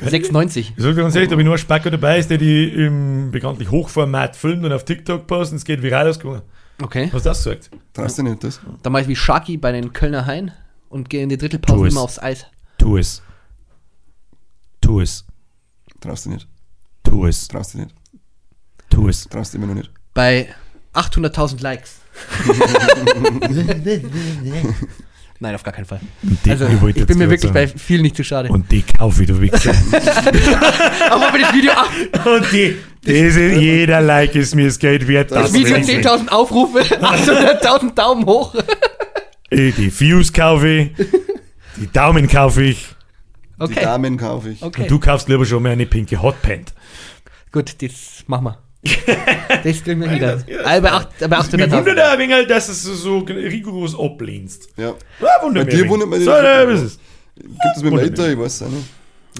[0.00, 0.58] 6,90.
[0.58, 2.68] Ich sag dir ganz ehrlich, da habe ich nur einen Spacker dabei ist, der die
[2.68, 6.42] im bekanntlich Hochformat filmt und auf TikTok postet es geht viral ausgegangen.
[6.82, 7.08] Okay.
[7.12, 7.70] Was hast du gesagt?
[7.94, 8.60] Traust du nicht das?
[8.82, 10.52] Dann mache ich wie Sharky bei den Kölner Hain
[10.90, 12.46] und gehe in die Drittelpause immer aufs Eis.
[12.78, 13.22] Tu es.
[14.80, 15.24] Tu es.
[16.00, 16.46] Traust du nicht.
[17.02, 17.48] Tu es.
[17.48, 17.94] Traust du nicht.
[18.90, 19.24] Tu es.
[19.24, 19.90] Traust du immer noch nicht.
[20.12, 20.54] Bei
[20.92, 22.00] 800.000 Likes.
[25.38, 26.00] Nein, auf gar keinen Fall.
[26.22, 27.78] Und die- Also, ich bin mir wirklich bei sagen.
[27.78, 28.48] viel nicht zu schade.
[28.48, 29.74] Und die kaufe ich, du Wichser.
[31.10, 31.88] Aber wenn das Video ab,
[32.24, 35.30] Und die, diese, jeder Like ist mir das Geld wert.
[35.30, 36.02] das Das Video will ich sehen.
[36.02, 38.54] 10.000 Aufrufe, 800.000 Daumen hoch.
[39.52, 40.90] Die Views kaufe ich,
[41.76, 42.88] die Daumen kaufe ich.
[43.58, 44.62] Die Okay, Damen kaufe ich.
[44.62, 44.82] okay.
[44.82, 46.74] Und du kaufst lieber schon mal eine pinke Hotpant.
[47.52, 48.58] Gut, das machen wir.
[49.64, 50.24] Das kriegen wir hin.
[50.64, 52.12] Aber bei acht- bei Mir wundert 800.000.
[52.12, 54.68] ein wenig, dass du es so rigoros ablehnst.
[54.76, 54.94] Ja.
[55.20, 57.00] Ja, wundert Bei dir wundert mich So, das ja, ist
[57.36, 58.30] Gibt es mit dem Alter?
[58.32, 58.86] Ich weiß auch nicht.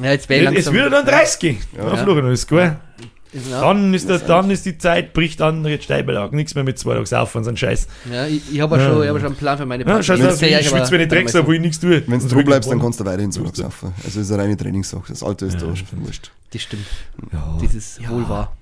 [0.03, 0.45] Ja, jetzt wäre es?
[0.55, 0.75] langsam.
[0.75, 1.59] Es wird dann 30.
[1.77, 1.97] Ja, Ja.
[1.97, 2.59] Florian, alles gut.
[2.59, 6.33] Ja, Dann ist, der, dann ist die Zeit, bricht an, jetzt Steilbelag.
[6.33, 7.87] Nichts mehr mit zwei Tagen saufen, so ein Scheiß.
[8.11, 8.89] ja, ich, ich habe ja Ja.
[8.89, 10.05] schon, ich hab ja schon einen Plan für meine Ja, Party.
[10.05, 12.03] scheiß Das ist ja ich schwitze mir nicht Drecks ab, wo ich nichts tue.
[12.07, 13.93] Wenn du Und dran bleibst, dann kannst du weiterhin so saufen.
[14.05, 15.05] Also ist eine reine Trainingssache.
[15.09, 16.31] Das Alter ist da schon wurscht.
[16.53, 16.87] Das stimmt.
[17.33, 17.59] Ja.
[17.63, 18.57] Das ist wohl wahr.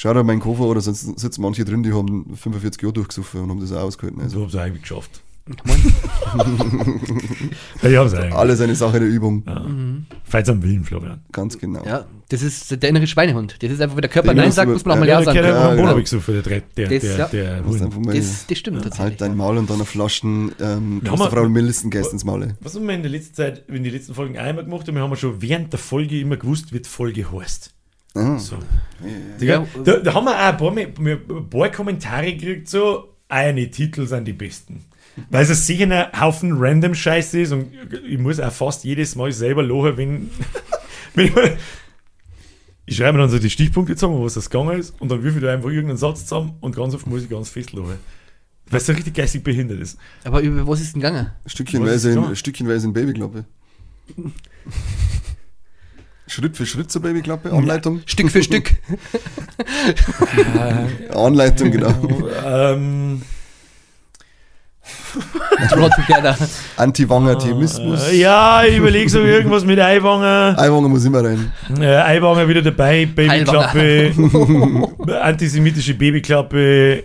[0.00, 3.50] Schau dir meinen Koffer oder sonst sitzen manche drin, die haben 45 Jahre durchgesoffen und
[3.50, 4.20] haben das auch ausgehalten.
[4.22, 5.22] Also So haben sie eigentlich geschafft.
[7.82, 8.34] Ja, ich hab's eigentlich.
[8.34, 9.42] alles eine Sache der Übung.
[10.22, 11.20] Falls am Willen, Florian.
[11.32, 11.84] Ganz genau.
[11.84, 13.56] Ja, das ist der innere Schweinehund.
[13.60, 15.32] Das ist einfach, wenn der Körper Den Nein sagt, muss man auch ja, mal Ja,
[15.32, 15.56] Ja der sagen.
[15.56, 15.88] Kerl Ja, genau.
[15.88, 17.26] Bonner gesucht, der der, der, Das, der, ja.
[17.28, 17.62] der
[18.12, 19.00] Das, das stimmt tatsächlich.
[19.00, 22.54] halt dein Maul und dann eine Flaschen ähm, Christopher Millistengeist ins Maul.
[22.60, 25.02] Was haben wir in der letzten Zeit, in den letzten Folgen einmal gemacht haben, wir
[25.02, 27.74] haben schon während der Folge immer gewusst, wie die Folge heißt.
[28.14, 28.38] Ah.
[28.38, 28.56] So.
[28.56, 33.70] Ja, Digga, da, da haben wir auch ein paar, ein paar Kommentare gekriegt, so, eine
[33.70, 34.84] Titel sind die besten.
[35.30, 37.72] Weil es sicher ein Haufen random Scheiße ist und
[38.08, 40.30] ich muss auch fast jedes Mal selber lachen, wenn,
[41.14, 41.56] wenn ich, mal-
[42.86, 45.42] ich schreibe mir dann so die Stichpunkte zusammen, was das gegangen ist, und dann würfel
[45.42, 47.96] ich einfach irgendeinen Satz zusammen und ganz oft muss ich ganz fest lachen.
[48.70, 49.98] Weil es so richtig geistig behindert ist.
[50.24, 51.30] Aber über was ist denn gegangen?
[51.46, 52.36] Stückchenweise in?
[52.36, 53.44] Stückchenweise in Babyklappe.
[56.28, 58.02] Schritt für Schritt zur Babyklappe, Anleitung.
[58.06, 58.74] Stück für Stück.
[61.14, 61.92] Anleitung, genau.
[62.44, 63.22] ähm.
[66.76, 68.08] Anti-Wanger-Themismus.
[68.08, 70.54] äh, ja, ich überlege so irgendwas mit Eiwanger.
[70.58, 71.52] Eiwanger muss immer rein.
[71.80, 74.12] Äh, Eiwanger wieder dabei, Babyklappe,
[75.22, 77.04] antisemitische Babyklappe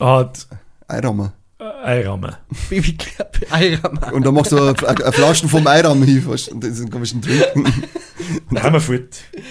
[0.00, 0.46] hat
[0.88, 1.32] Eiramer.
[1.84, 2.36] Eiramme.
[2.70, 4.12] Babyklappe, Eirammer.
[4.12, 6.22] Und dann machst du eine, Flaschen vom Eiram hin.
[6.24, 7.64] du, Und das kann man schon trinken.
[8.50, 9.02] Da haben wir fort.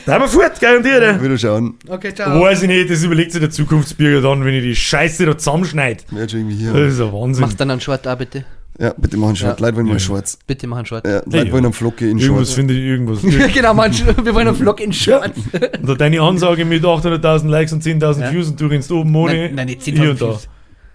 [0.05, 1.21] Da haben wir fort, garantiert.
[1.21, 1.75] Wieder schauen.
[1.87, 2.39] Okay, ciao.
[2.41, 6.03] Weiß ich nicht, das überlegt sich der Zukunftsbürger dann, wenn ich die Scheiße da zusammenschneide.
[6.09, 6.73] Schon irgendwie hier.
[6.73, 7.41] Das ist ein Wahnsinn.
[7.41, 8.45] Machst dann einen Short da bitte.
[8.79, 9.59] Ja, bitte machen Short.
[9.59, 9.65] Ja.
[9.67, 9.99] Leute wollen mal Ja.
[9.99, 10.39] Shorts.
[10.47, 11.05] Bitte mach einen Short.
[11.05, 11.51] Ja, Leute ja.
[11.51, 12.53] wollen einen Flocke in Irgendwas Shorts.
[12.55, 13.21] finde ich, irgendwas.
[13.53, 15.37] genau, man, wir wollen einen Vlog in Shorts.
[15.79, 18.31] Und da deine Ansage mit 800.000 Likes und 10.000 Ja.
[18.31, 19.33] Views und du rennst oben ohne.
[19.33, 20.39] Nein, nein, nicht hier 10.000 und da.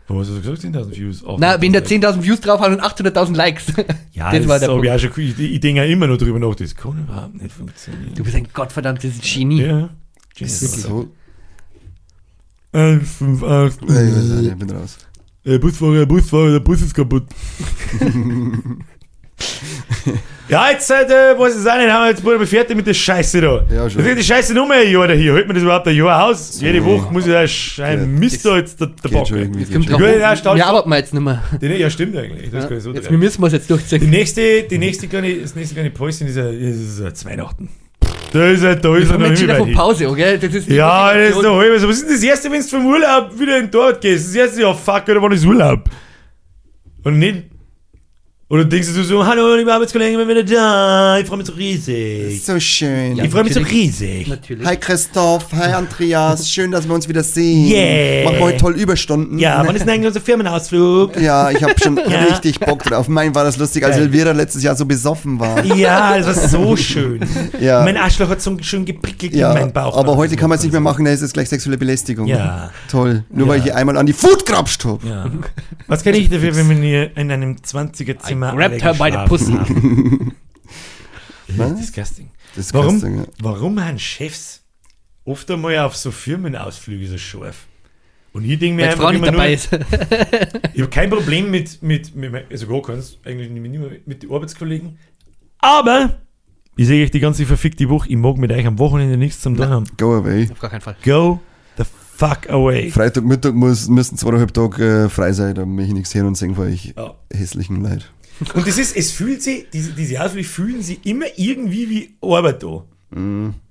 [0.08, 0.74] Was hast du gesagt?
[0.74, 1.24] 10.000 Views?
[1.38, 3.66] Na, wenn der 800.000 10.000 Views drauf hat und 800.000 Likes.
[4.12, 4.84] Ja, das das, war der Punkt.
[4.84, 5.12] ich auch schon.
[5.16, 6.54] Ich, ich denke ja immer noch drüber nach.
[6.56, 8.14] Das kann überhaupt nicht funktionieren.
[8.16, 9.62] Du bist ein gottverdammtes Genie.
[9.62, 9.90] Ja.
[10.44, 11.08] So.
[12.72, 13.78] Fünf, acht.
[13.82, 14.98] Ja, ich weiß auch nicht, ich bin raus.
[15.44, 17.26] Äh, Busfahrer, Busfahrer, der Bus ist kaputt.
[20.48, 22.94] ja, jetzt seit, äh, weiß ich auch nicht, haben wir jetzt wurde fertig mit der
[22.94, 23.64] Scheiße da.
[23.72, 24.02] Ja, schon.
[24.02, 25.34] Das ist die Scheiße Nummer ein Jahr da hier.
[25.34, 26.60] Hält mir das überhaupt ein Jahr aus?
[26.60, 29.26] Jede Woche muss ich da Schein Ja, Mist da jetzt schon backen.
[29.36, 29.60] irgendwie.
[29.60, 31.42] Jetzt kommt drauf, statt- wir arbeiten jetzt nicht mehr.
[31.60, 32.50] Die- Ja, stimmt eigentlich.
[32.50, 34.10] Das Ja, kann ich so jetzt, wir müssen wir es jetzt Die durchziehen.
[34.10, 37.68] nächste, die nächste kleine, das nächste kleine Päuschen ist, ja- ist, ist Weihnachten.
[38.32, 40.38] Da ist er, da ist er noch von Pause, okay?
[40.38, 41.72] Das ist Ja, das ist noch halb.
[41.82, 44.28] Was ist denn das erste, wenn du vom Urlaub wieder in dort gehst?
[44.28, 45.84] Das erste, ja, fuck, oder wann ist Urlaub?
[47.04, 47.44] Und nicht.
[48.50, 51.18] Oder denkst du so, hallo, liebe Arbeitskollegen, ich bin wieder da.
[51.18, 52.42] Ich freue mich so riesig.
[52.42, 53.16] So schön.
[53.16, 53.24] Ja.
[53.24, 54.26] ich freue mich so riesig.
[54.26, 54.66] Natürlich.
[54.66, 57.66] Hi Christoph, hi Andreas, schön, dass wir uns wieder sehen.
[57.70, 58.24] Yeah.
[58.24, 59.38] Machen wir heute toll Überstunden.
[59.38, 61.20] Ja, wann ist denn eigentlich unser Firmenausflug?
[61.20, 62.20] Ja, ich habe schon Ja.
[62.22, 63.06] richtig Bock drauf.
[63.08, 63.98] Mein war das lustig, als.
[63.98, 65.62] Elvira letztes Jahr so besoffen war.
[65.66, 67.20] Ja, das war so schön.
[67.60, 67.82] Ja.
[67.82, 69.94] Mein Arschloch hat so schön geprickelt in Ja, meinen Bauch.
[69.96, 72.26] aber heute kann man es nicht mehr machen, da ist es gleich sexuelle Belästigung.
[72.26, 72.70] Ja.
[72.90, 73.24] Toll.
[73.30, 73.50] Nur Ja.
[73.52, 75.04] weil ich hier einmal an die Food grapscht hab.
[75.04, 75.26] Ja.
[75.86, 79.28] Was kann ich dafür, wenn wir hier in einem 20er-Zimmer grabbed her by the geschlafen
[79.28, 80.32] pussy.
[81.78, 82.30] Disgusting.
[82.54, 83.24] Das ist Warum, ja.
[83.40, 84.62] warum haben Chefs
[85.24, 87.66] oft einmal auf so Firmenausflüge so scharf?
[88.32, 89.72] Und ich denke mir Weil Frau einfach nicht immer dabei nur, ist.
[90.74, 94.30] ich habe kein Problem mit, mit, mit also gar keins, eigentlich nicht mehr mit den
[94.30, 94.98] Arbeitskollegen.
[95.58, 96.18] Aber
[96.76, 99.56] ich sehe euch die ganze verfickte Woche, ich mag mit euch am Wochenende nichts zum
[99.56, 99.86] tun haben.
[99.96, 100.48] Go away.
[100.52, 100.96] Auf gar keinen Fall.
[101.04, 101.40] Go
[101.78, 102.90] the fuck away.
[102.90, 106.54] Freitagmittag muss, müssen zweieinhalb Tage äh, frei sein, da möchte ich nichts hören und sehen
[106.54, 107.14] von euch Ja.
[107.32, 108.12] hässlichen Leid.
[108.54, 112.62] Und das ist, es fühlt sich, diese, diese Ausflüge fühlen sich immer irgendwie wie Arbeit
[112.62, 112.84] da.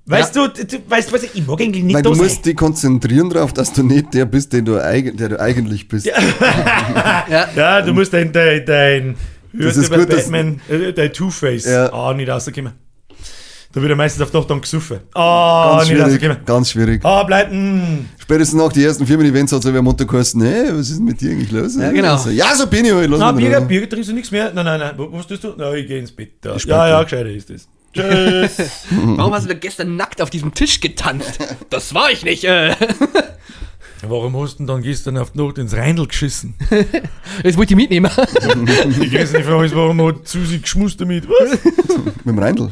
[0.09, 2.25] Weißt du, du, du, weißt was, ich mag eigentlich nicht Weil da du sein.
[2.25, 5.87] musst dich konzentrieren darauf, dass du nicht der bist, den du eig der du eigentlich
[5.87, 6.05] bist.
[7.29, 7.49] Ja.
[7.55, 9.15] Ja, du musst dein, dein, dein
[9.53, 11.91] Das ist gut, Batman, äh, dein Two-Face Ja.
[11.91, 12.71] ah, nicht rauskommen.
[13.77, 15.01] Da wird er meistens auf Nacht dann gesoffen.
[15.13, 16.13] Ah, ganz nicht schwierig.
[16.13, 16.45] rausgekommen.
[16.47, 17.05] Ganz schwierig.
[17.05, 17.83] Ah, bleibt, mh.
[18.17, 21.21] Spätestens nach den ersten Firmen-Events hat so wer Motto geheißen, hey, was ist denn mit
[21.21, 21.75] dir eigentlich los?
[21.75, 22.17] Ja, genau.
[22.17, 23.07] So, ja, so bin ich halt.
[23.07, 23.61] Mich Bier.
[23.61, 24.51] Bier trinkst du nichts mehr?
[24.51, 24.95] Nein, nein, nein.
[24.97, 25.53] Was tust du?
[25.55, 26.31] Na, ich geh ins Bett.
[26.43, 27.67] Ja, Ich ja, ja, gescheiter ist das.
[27.93, 28.87] Tschüss.
[28.89, 31.37] Warum hast du da gestern nackt auf diesem Tisch getanzt?
[31.69, 32.45] Das war ich nicht.
[32.45, 32.73] Äh.
[34.07, 36.55] Warum hast du denn dann gestern auf die Nacht ins Reindl geschissen?
[37.43, 38.09] Jetzt wollte ich mitnehmen.
[38.99, 41.27] Die größte Frage ist, warum hat Susi geschmust damit?
[41.29, 41.59] Was?
[42.23, 42.71] Mit dem Reindl.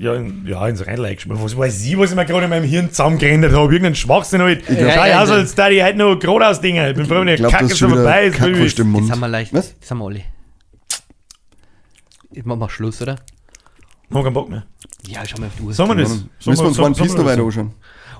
[0.00, 1.42] Ja, in, ja, ins eingeschmissen.
[1.42, 3.64] Was weiß ich, was ich mir gerade in meinem Hirn zusammengerendet habe?
[3.64, 4.64] Irgendeinen Schwachsinn halt.
[4.64, 6.88] glaub- Schau aus, als da ich heute noch geradeaus Dinge.
[6.90, 8.38] Ich bin froh, wenn Ich die Kacke schon vorbei ist.
[8.40, 9.10] Im Das Mund.
[9.10, 9.52] haben wir leicht.
[9.52, 9.74] Was?
[9.80, 10.22] Das haben wir alle.
[12.30, 13.16] Ich mach mal Schluss, oder?
[14.12, 14.64] Hab keinen Bock mehr.
[15.06, 15.72] Ja, schau mal auf die Uhr.
[15.74, 16.10] Sagen wir das?
[16.46, 17.74] Müssen wir uns One Piece noch weiter anschauen.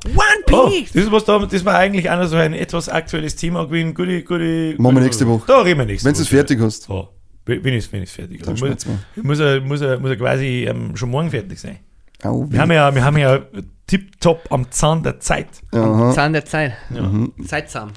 [0.06, 3.66] One Oh, das, was da, das war eigentlich auch noch so ein etwas aktuelles Thema
[3.66, 3.94] gewesen.
[3.94, 5.44] Gute, gute, Machen wir nächste Woche.
[5.46, 6.84] Da reden wir nächste Wenn du es fertig hast.
[6.84, 7.08] So,
[7.48, 8.68] wenn ich es fertig Dann habe.
[8.70, 8.86] Muss,
[9.16, 11.78] muss, er, muss, er, muss er quasi ähm, schon morgen fertig sein.
[12.22, 13.40] Au, Wir haben ja, wir haben ja
[13.86, 15.48] tipptopp am Zahn der Zeit.
[15.72, 16.12] Aha.
[16.12, 16.72] Zahn der Zeit.
[16.90, 17.10] Ja.
[17.46, 17.90] Zeitsam.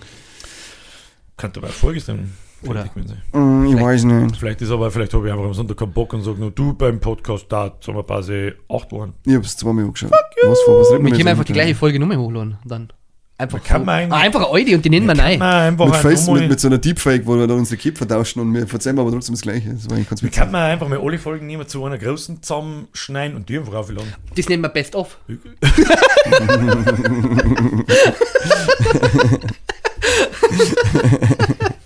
[1.37, 2.31] Könnte aber vorgestern
[2.67, 2.85] Oder-.
[3.33, 4.37] Mm, Ich weiß nicht.
[4.37, 6.73] Vielleicht ist aber, vielleicht habe ich einfach am Sonntag keinen Bock und sage nur, du
[6.73, 9.13] beim Podcast da, Sommerpause, 8 Wochen.
[9.25, 10.11] Ich hab's zweimal angeschaut.
[10.11, 12.57] Was, vor- was reden Wir können einfach die gleiche Folge Nummer hochladen.
[12.63, 12.93] Dann.
[13.41, 15.39] Einfach, Man kann Ah, einfach eine Audi und die nennen wir rein.
[15.39, 18.39] man einfach Mit, Face, mit, mit so einer Deepfake, wo wir dann unsere Köpfe vertauschen
[18.39, 19.71] und wir verzeihen aber trotzdem das Gleiche.
[19.73, 20.39] Das war eigentlich ganz Wie witzig.
[20.39, 24.13] kann man einfach mal alle Folgen nehmen, zu einer großen zusammenschneiden und die einfach aufladen?
[24.35, 25.17] Das nennen wir Best of.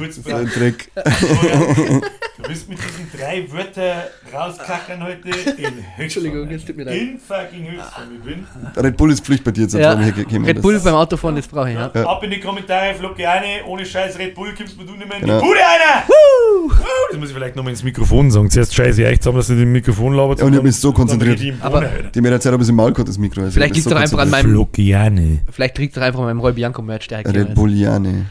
[0.00, 0.90] Kurz So ein Dreck.
[2.42, 3.98] Du bist mit diesen drei Wörtern
[4.32, 5.28] rauskackern heute
[5.58, 5.84] in.
[5.98, 6.96] Entschuldigung, jetzt tut mir leid.
[6.96, 8.04] In fucking Höchstform.
[8.16, 8.46] Ich bin.
[8.82, 9.74] Red Bull ist Pflicht bei dir jetzt.
[9.74, 9.92] Ja.
[9.92, 11.90] Red Das- Bull beim Autofahren, das brauche ich, ja.
[11.94, 12.06] Ja.
[12.08, 15.20] Ab in die Kommentare, Flocke eine, ohne Scheiß Red Bull kommst du nicht mehr in
[15.26, 15.38] Genau.
[15.40, 16.08] die Bude einer!
[16.08, 16.72] Woo!
[17.10, 18.50] Das muss ich vielleicht nochmal ins Mikrofon sagen.
[18.50, 20.38] Zuerst scheiße ich echt zusammen, dass du im Mikrofon labert.
[20.38, 21.40] Ja, und ich hab mich so konzentriert.
[21.60, 21.82] Aber-
[22.14, 23.42] Die mir Zeit habe ich im Maul das Mikro.
[23.42, 25.40] Also Vielleicht das ist liegt doch einfach an meinem, Flockiane.
[25.50, 27.54] vielleicht liegt doch einfach an meinem Roy Bianco Merch, der Red.
[27.54, 28.26] Bulliane.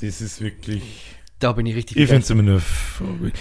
[0.00, 0.82] Das ist wirklich.
[1.38, 2.62] Da bin ich richtig Ich finde es.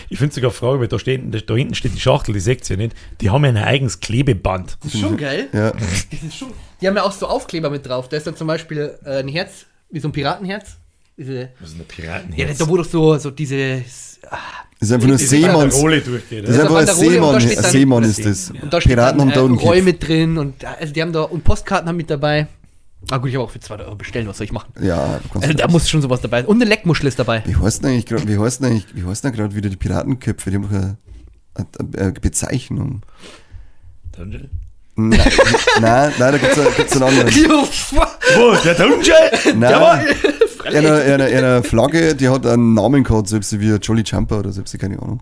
[0.10, 2.78] Ich finde sogar Frage, weil da, steht, da hinten steht die Schachtel, die seht ihr
[2.78, 2.96] nicht.
[3.20, 4.78] Die haben ja ein eigenes Klebeband.
[4.84, 5.50] Das ist schon geil.
[5.52, 5.72] Ja.
[5.72, 6.50] Das ist schon,
[6.80, 8.08] die haben ja auch so Aufkleber mit drauf.
[8.08, 10.78] Da ist dann zum Beispiel äh, ein Herz, wie so ein Piratenherz.
[11.18, 12.34] Diese, Was ist eine Piraten?
[12.38, 13.84] ja, da wo doch so, so diese.
[14.32, 14.38] Ah,
[14.80, 15.78] Das ist einfach nur Seemanns.
[15.78, 16.48] Durchgeht.
[16.48, 17.36] Das ist einfach ein Seemann.
[17.36, 18.52] Ein Seemann ist das.
[18.52, 19.84] und da Piraten dann, haben da äh, Kiff.
[19.84, 22.48] mit drin und ja, also die haben da und Postkarten haben mit dabei.
[23.10, 24.72] Ah gut, ich habe auch für 2 Euro bestellt, was soll ich machen?
[24.80, 26.48] Ja, Also da muss schon sowas dabei sein.
[26.48, 27.44] Und eine Leckmuschel ist dabei.
[27.46, 29.78] Wie heißt denn eigentlich gerade, wie heißt denn eigentlich, wie heißt denn gerade wieder die
[29.78, 30.50] Piratenköpfe?
[30.50, 30.98] Die haben doch eine,
[31.56, 33.02] eine, eine Bezeichnung.
[34.16, 34.50] Dungeon?
[34.96, 35.18] Nein,
[35.80, 37.28] nein, nein, da gibt's einen, gibt's einen anderen.
[37.34, 38.56] Wo?
[38.66, 39.60] Der Dungeon?
[39.62, 39.98] Der war.
[39.98, 44.52] Nein, eine, eine, eine Flagge, die hat einen Namen gehabt, selbst wie Jolly Jumper oder
[44.52, 45.22] selbst keine Ahnung.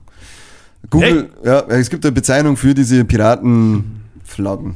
[0.89, 4.75] Google, ja, es gibt eine Bezeichnung für diese Piratenflaggen.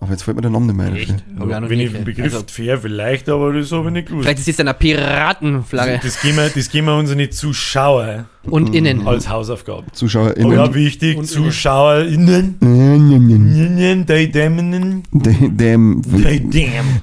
[0.00, 1.22] Aber jetzt fällt mir der Name nicht mehr ein.
[1.36, 2.04] Noch Wenn ich den.
[2.04, 4.24] Begriff Also- fair vielleicht, aber das habe ich nicht gewusst.
[4.26, 6.00] Vielleicht ist es eine Piratenflagge.
[6.02, 9.06] Das geben, wir, das geben wir unseren Zuschauer Und innen.
[9.08, 9.84] als Hausaufgabe.
[9.88, 10.52] Oh ZuschauerInnen.
[10.52, 12.58] ja, wichtig, Und ZuschauerInnen.
[12.60, 16.02] Innen, Däm.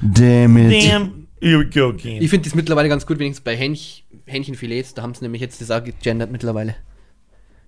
[0.02, 0.90] damn it.
[0.90, 1.26] Damn.
[1.42, 2.22] Go again.
[2.22, 4.94] Ich finde das mittlerweile ganz gut, wenigstens bei Hähnch, Hähnchenfilets.
[4.94, 6.76] Da haben sie nämlich jetzt das auch gegendert mittlerweile.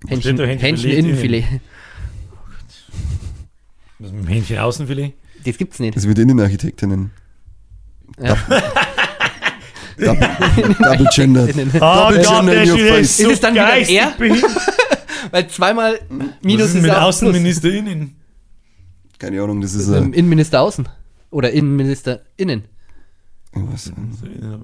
[0.07, 1.43] Hähnchen, Hähnchen Hähnchenfilet Innenfilet.
[3.99, 5.13] Was mit dem Hähnchen Außenfilet?
[5.45, 5.95] Das gibt's nicht.
[5.95, 7.11] Das wird Innenarchitektinnen.
[8.19, 8.37] Ja.
[9.97, 11.55] Double, double gendered.
[11.55, 11.71] Innen.
[11.81, 13.17] Ah, Double Gott, gender der in your ist face.
[13.17, 14.13] so Ist es dann wieder er?
[15.31, 16.91] Weil zweimal Was Minus ist ist, mit.
[16.91, 18.15] AußenministerInnen?
[19.17, 20.13] Keine Ahnung, das ist ein.
[20.13, 20.87] Innenminister außen.
[21.31, 22.65] Oder Innenminister innen.
[23.53, 23.91] Was?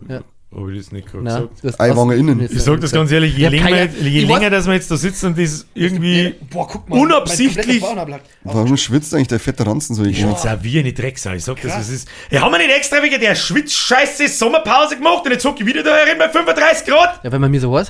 [0.08, 0.22] Ja.
[0.56, 1.64] Habe ich das nicht gerade Na, gesagt?
[1.64, 2.40] du hast Eiwanger innen.
[2.52, 4.98] Ich sag das ganz ehrlich, je, länger, keine- je länger weiß- dass wir jetzt da
[4.98, 7.82] sitzen und das irgendwie Boah, guck unabsichtlich-
[8.44, 10.04] Warum schwitzt eigentlich der fette Ranzen so?
[10.04, 11.32] Ich Jetzt auch wie eine Drecksau.
[11.34, 12.08] Ich sag das, was ist.
[12.30, 15.82] Ja, haben wir nicht extra wegen der Schwitzscheiße Sommerpause gemacht und jetzt hocke ich wieder
[15.84, 17.20] da herin bei 35 Grad?
[17.24, 17.90] Ja, wenn wir mir so heiß.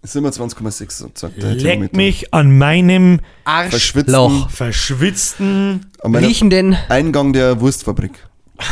[0.00, 4.14] Es sind immer 20,6, sagt der Leck mich an meinem Verschwitzten.
[4.14, 4.50] Arschloch.
[4.50, 8.12] verschwitzten An meinem Riechenden Eingang der Wurstfabrik.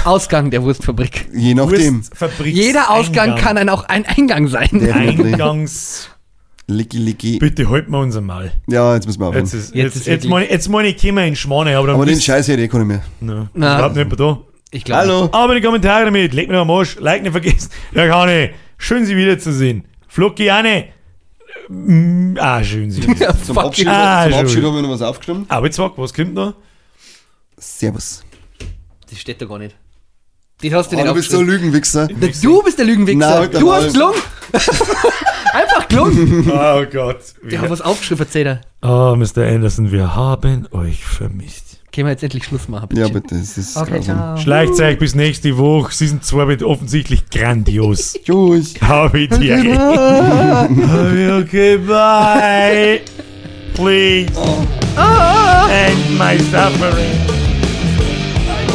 [0.05, 1.29] Ausgang der Wurstfabrik.
[1.35, 1.99] Je nachdem.
[1.99, 3.39] Wurstfabriks Jeder Ausgang Eingang.
[3.45, 4.69] kann ein, auch ein Eingang sein.
[4.73, 6.11] Der- Eingangs.
[6.69, 7.39] Licky, licky.
[7.39, 8.53] Bitte halten wir uns einmal.
[8.67, 9.45] Ja, jetzt müssen wir aufhören.
[9.45, 11.77] Jetzt, ist, Jetzt jetzt, ist jetzt, wirklich- meine, jetzt meine ich, kommen wir in Schmane,
[11.79, 13.03] aber dann Aber den wisst- Scheiß hätte ich eh nicht mehr.
[13.21, 13.77] No, Na.
[13.79, 14.41] überhaupt nicht mehr da.
[14.73, 15.03] Ich glaube.
[15.03, 15.29] Hallo.
[15.31, 17.71] Aber die Kommentare damit, leg mir am Arsch, like nicht vergessen.
[17.93, 19.85] Ja, Kane, schön Sie wiederzusehen.
[20.09, 20.87] Flocki Anne.
[21.69, 23.29] Mm, Ah, schön Sie wieder.
[23.45, 23.93] Zum Fuck Abschied, you.
[23.93, 24.35] Ah, zum.
[24.41, 25.45] Abschied haben wir noch was aufgeschrieben.
[25.49, 26.55] Aber jetzt was kommt noch?
[27.59, 28.25] Servus.
[29.11, 29.77] Das steht da gar nicht.
[30.63, 31.47] Das hast du Oh, nicht du bist so ein.
[31.47, 32.07] Lügenwichser.
[32.09, 33.29] Du bist der Lügenwichser.
[33.39, 34.15] Halt du hast Lung.
[35.53, 36.51] Einfach gelungen.
[36.51, 37.19] Oh Gott.
[37.51, 38.61] Die haben was aufgeschrieben, erzählt er.
[38.83, 39.47] Oh, Mr.
[39.47, 41.81] Anderson, wir haben euch vermisst.
[41.93, 43.01] Können wir jetzt endlich Schluss machen, bitte?
[43.03, 44.37] Ja, bitte, es ist Okay, ciao.
[44.37, 45.93] Schleicht euch bis nächste Woche.
[45.95, 48.19] Sie sind zwar mit offensichtlich grandios.
[48.25, 48.75] Tschüss.
[48.81, 49.57] Habe ich dir.
[51.43, 53.01] okay, bye.
[53.75, 54.33] Please.
[55.71, 57.26] End my suffering.